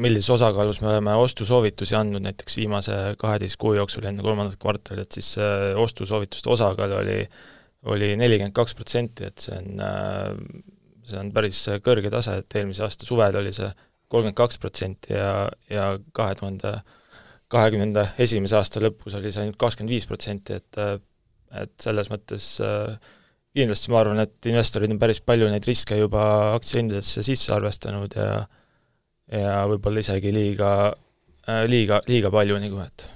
millises 0.04 0.28
osakaalus 0.34 0.82
me 0.84 0.90
oleme 0.90 1.14
ostusoovitusi 1.24 1.96
andnud 1.96 2.26
näiteks 2.26 2.58
viimase 2.60 2.98
kaheteist 3.16 3.56
kuu 3.62 3.78
jooksul 3.78 4.10
enne 4.10 4.26
kolmandat 4.26 4.58
kvartalit, 4.60 5.08
siis 5.16 5.30
ostusoovituste 5.80 6.52
osakaal 6.52 6.98
oli 6.98 7.22
oli 7.94 8.10
nelikümmend 8.20 8.52
kaks 8.58 8.76
protsenti, 8.76 9.30
et 9.30 9.40
see 9.40 9.56
on, 9.56 9.80
see 11.08 11.22
on 11.22 11.32
päris 11.32 11.62
kõrge 11.86 12.12
tase, 12.12 12.36
et 12.42 12.60
eelmise 12.60 12.84
aasta 12.84 13.08
suvel 13.08 13.40
oli 13.40 13.56
see 13.56 13.72
kolmkümmend 14.12 14.40
kaks 14.42 14.60
protsenti 14.60 15.16
ja, 15.16 15.48
ja 15.72 15.88
kahe 16.12 16.36
tuhande 16.36 16.76
kahekümnenda 17.56 18.10
esimese 18.20 18.60
aasta 18.60 18.84
lõpus 18.84 19.16
oli 19.16 19.32
see 19.32 19.46
ainult 19.46 19.62
kakskümmend 19.64 19.96
viis 19.96 20.12
protsenti, 20.12 20.60
et 20.60 20.84
et 21.64 21.74
selles 21.82 22.12
mõttes 22.12 22.50
äh, 22.64 22.94
kindlasti 23.56 23.94
ma 23.94 24.02
arvan, 24.02 24.22
et 24.26 24.52
investorid 24.52 24.92
on 24.92 25.02
päris 25.02 25.22
palju 25.24 25.50
neid 25.52 25.66
riske 25.68 25.98
juba 26.00 26.28
aktsiahindadesse 26.58 27.24
sisse 27.26 27.54
arvestanud 27.56 28.16
ja 28.20 28.46
ja 29.32 29.64
võib-olla 29.66 30.04
isegi 30.04 30.30
liiga, 30.34 30.70
äh, 31.50 31.66
liiga, 31.70 32.02
liiga 32.10 32.30
palju 32.34 32.60
nagu, 32.62 32.84
et 32.86 33.08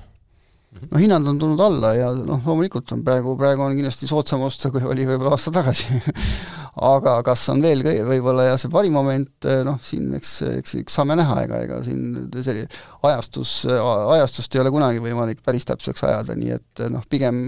no 0.90 1.02
hinnad 1.02 1.26
on 1.28 1.40
tulnud 1.42 1.62
alla 1.64 1.92
ja 1.98 2.12
noh, 2.14 2.42
loomulikult 2.46 2.92
on 2.94 3.04
praegu, 3.06 3.34
praegu 3.40 3.66
on 3.66 3.76
kindlasti 3.78 4.10
soodsam 4.10 4.44
osta, 4.46 4.72
kui 4.74 4.86
oli 4.86 5.08
võib-olla 5.10 5.36
aasta 5.36 5.54
tagasi. 5.54 6.00
Aga 6.90 7.18
kas 7.26 7.42
on 7.52 7.60
veel 7.64 7.82
võib-olla 7.84 8.46
jah, 8.52 8.60
see 8.62 8.72
parim 8.72 8.94
moment, 8.96 9.48
noh, 9.68 9.80
siin 9.84 10.14
eks, 10.16 10.36
eks, 10.62 10.76
eks 10.84 10.96
saame 11.00 11.18
näha, 11.20 11.42
ega, 11.44 11.64
ega 11.66 11.80
siin 11.84 12.30
selline 12.38 12.70
ajastus, 13.10 13.54
ajastust 13.68 14.56
ei 14.56 14.62
ole 14.64 14.72
kunagi 14.72 15.02
võimalik 15.04 15.42
päris 15.44 15.68
täpseks 15.68 16.06
ajada, 16.08 16.38
nii 16.40 16.54
et 16.56 16.84
noh, 16.94 17.04
pigem 17.10 17.48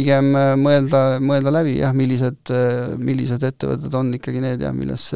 pigem 0.00 0.30
äh, 0.38 0.52
mõelda, 0.58 1.00
mõelda 1.22 1.52
läbi 1.54 1.76
jah, 1.78 1.92
millised, 1.96 2.52
äh, 2.54 2.92
millised 3.00 3.44
ettevõtted 3.46 3.96
on 3.96 4.12
ikkagi 4.16 4.42
need 4.42 4.62
jah, 4.64 4.72
milles 4.76 5.10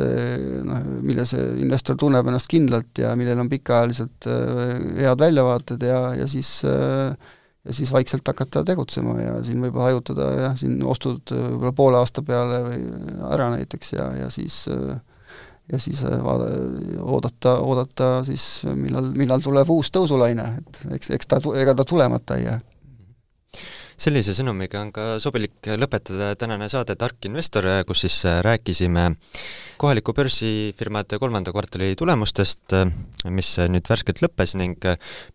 noh, 0.66 0.82
milles 1.04 1.34
investor 1.36 1.98
tunneb 2.00 2.28
ennast 2.28 2.50
kindlalt 2.50 3.00
ja 3.00 3.14
millel 3.18 3.40
on 3.44 3.50
pikaajaliselt 3.52 4.28
äh, 4.30 4.74
head 5.00 5.24
väljavaated 5.24 5.88
ja, 5.88 6.02
ja 6.18 6.28
siis 6.30 6.60
ja 6.64 7.72
siis 7.72 7.88
vaikselt 7.94 8.26
hakata 8.28 8.60
tegutsema 8.66 9.16
ja 9.22 9.38
siin 9.44 9.62
võib-olla 9.64 9.88
hajutada 9.88 10.28
jah, 10.42 10.56
siin 10.60 10.76
ostud 10.84 11.32
võib-olla 11.32 11.72
poole 11.76 12.00
aasta 12.00 12.24
peale 12.26 12.60
või 12.66 12.82
ära 13.30 13.48
näiteks 13.54 13.94
ja, 13.96 14.10
ja 14.20 14.28
siis 14.32 14.66
ja 15.72 15.80
siis 15.80 16.02
vaada, 16.04 16.50
oodata, 17.00 17.54
oodata 17.64 18.08
siis, 18.26 18.66
millal, 18.76 19.08
millal 19.16 19.40
tuleb 19.40 19.70
uus 19.72 19.88
tõusulaine, 19.94 20.44
et 20.60 20.82
eks, 20.98 21.14
eks 21.16 21.30
ta, 21.30 21.40
ega 21.56 21.72
ta 21.78 21.88
tulemata 21.88 22.36
ei 22.36 22.44
jää 22.50 22.58
sellise 23.96 24.34
sõnumiga 24.36 24.80
on 24.82 24.90
ka 24.94 25.04
sobilik 25.22 25.68
lõpetada 25.78 26.34
tänane 26.38 26.68
saade 26.72 26.96
Tark 26.98 27.26
investor, 27.28 27.66
kus 27.86 28.04
siis 28.04 28.16
rääkisime 28.44 29.10
kohaliku 29.80 30.14
börsifirmade 30.14 31.18
kolmanda 31.18 31.52
kvartali 31.54 31.94
tulemustest, 31.98 32.74
mis 33.34 33.50
nüüd 33.70 33.88
värskelt 33.90 34.22
lõppes 34.24 34.54
ning 34.58 34.88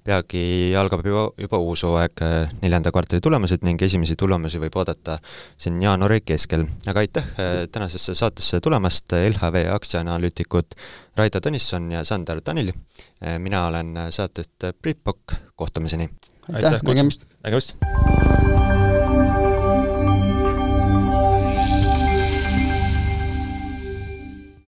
peagi 0.06 0.44
algab 0.80 1.06
juba, 1.06 1.26
juba 1.40 1.62
uus 1.64 1.84
hooaeg, 1.88 2.24
neljanda 2.62 2.94
kvartali 2.96 3.24
tulemused 3.24 3.66
ning 3.68 3.82
esimesi 3.86 4.18
tulemusi 4.20 4.62
võib 4.62 4.78
oodata 4.80 5.18
siin 5.58 5.82
jaanuari 5.84 6.22
keskel. 6.26 6.66
aga 6.88 7.06
aitäh 7.06 7.34
tänasesse 7.72 8.16
saatesse 8.16 8.62
tulemast, 8.64 9.12
LHV 9.14 9.66
aktsiaanalüütikud 9.76 10.78
Raido 11.20 11.42
Tõnisson 11.44 11.92
ja 11.92 12.04
Sander 12.08 12.42
Tanil, 12.42 12.72
mina 13.40 13.68
olen 13.68 13.98
saatejuht 14.10 14.72
Priit 14.82 15.04
Pokk, 15.04 15.36
kohtumiseni! 15.56 16.10
aitäh, 16.54 16.82
nägemist! 16.84 17.29
Nägemist! 17.44 17.76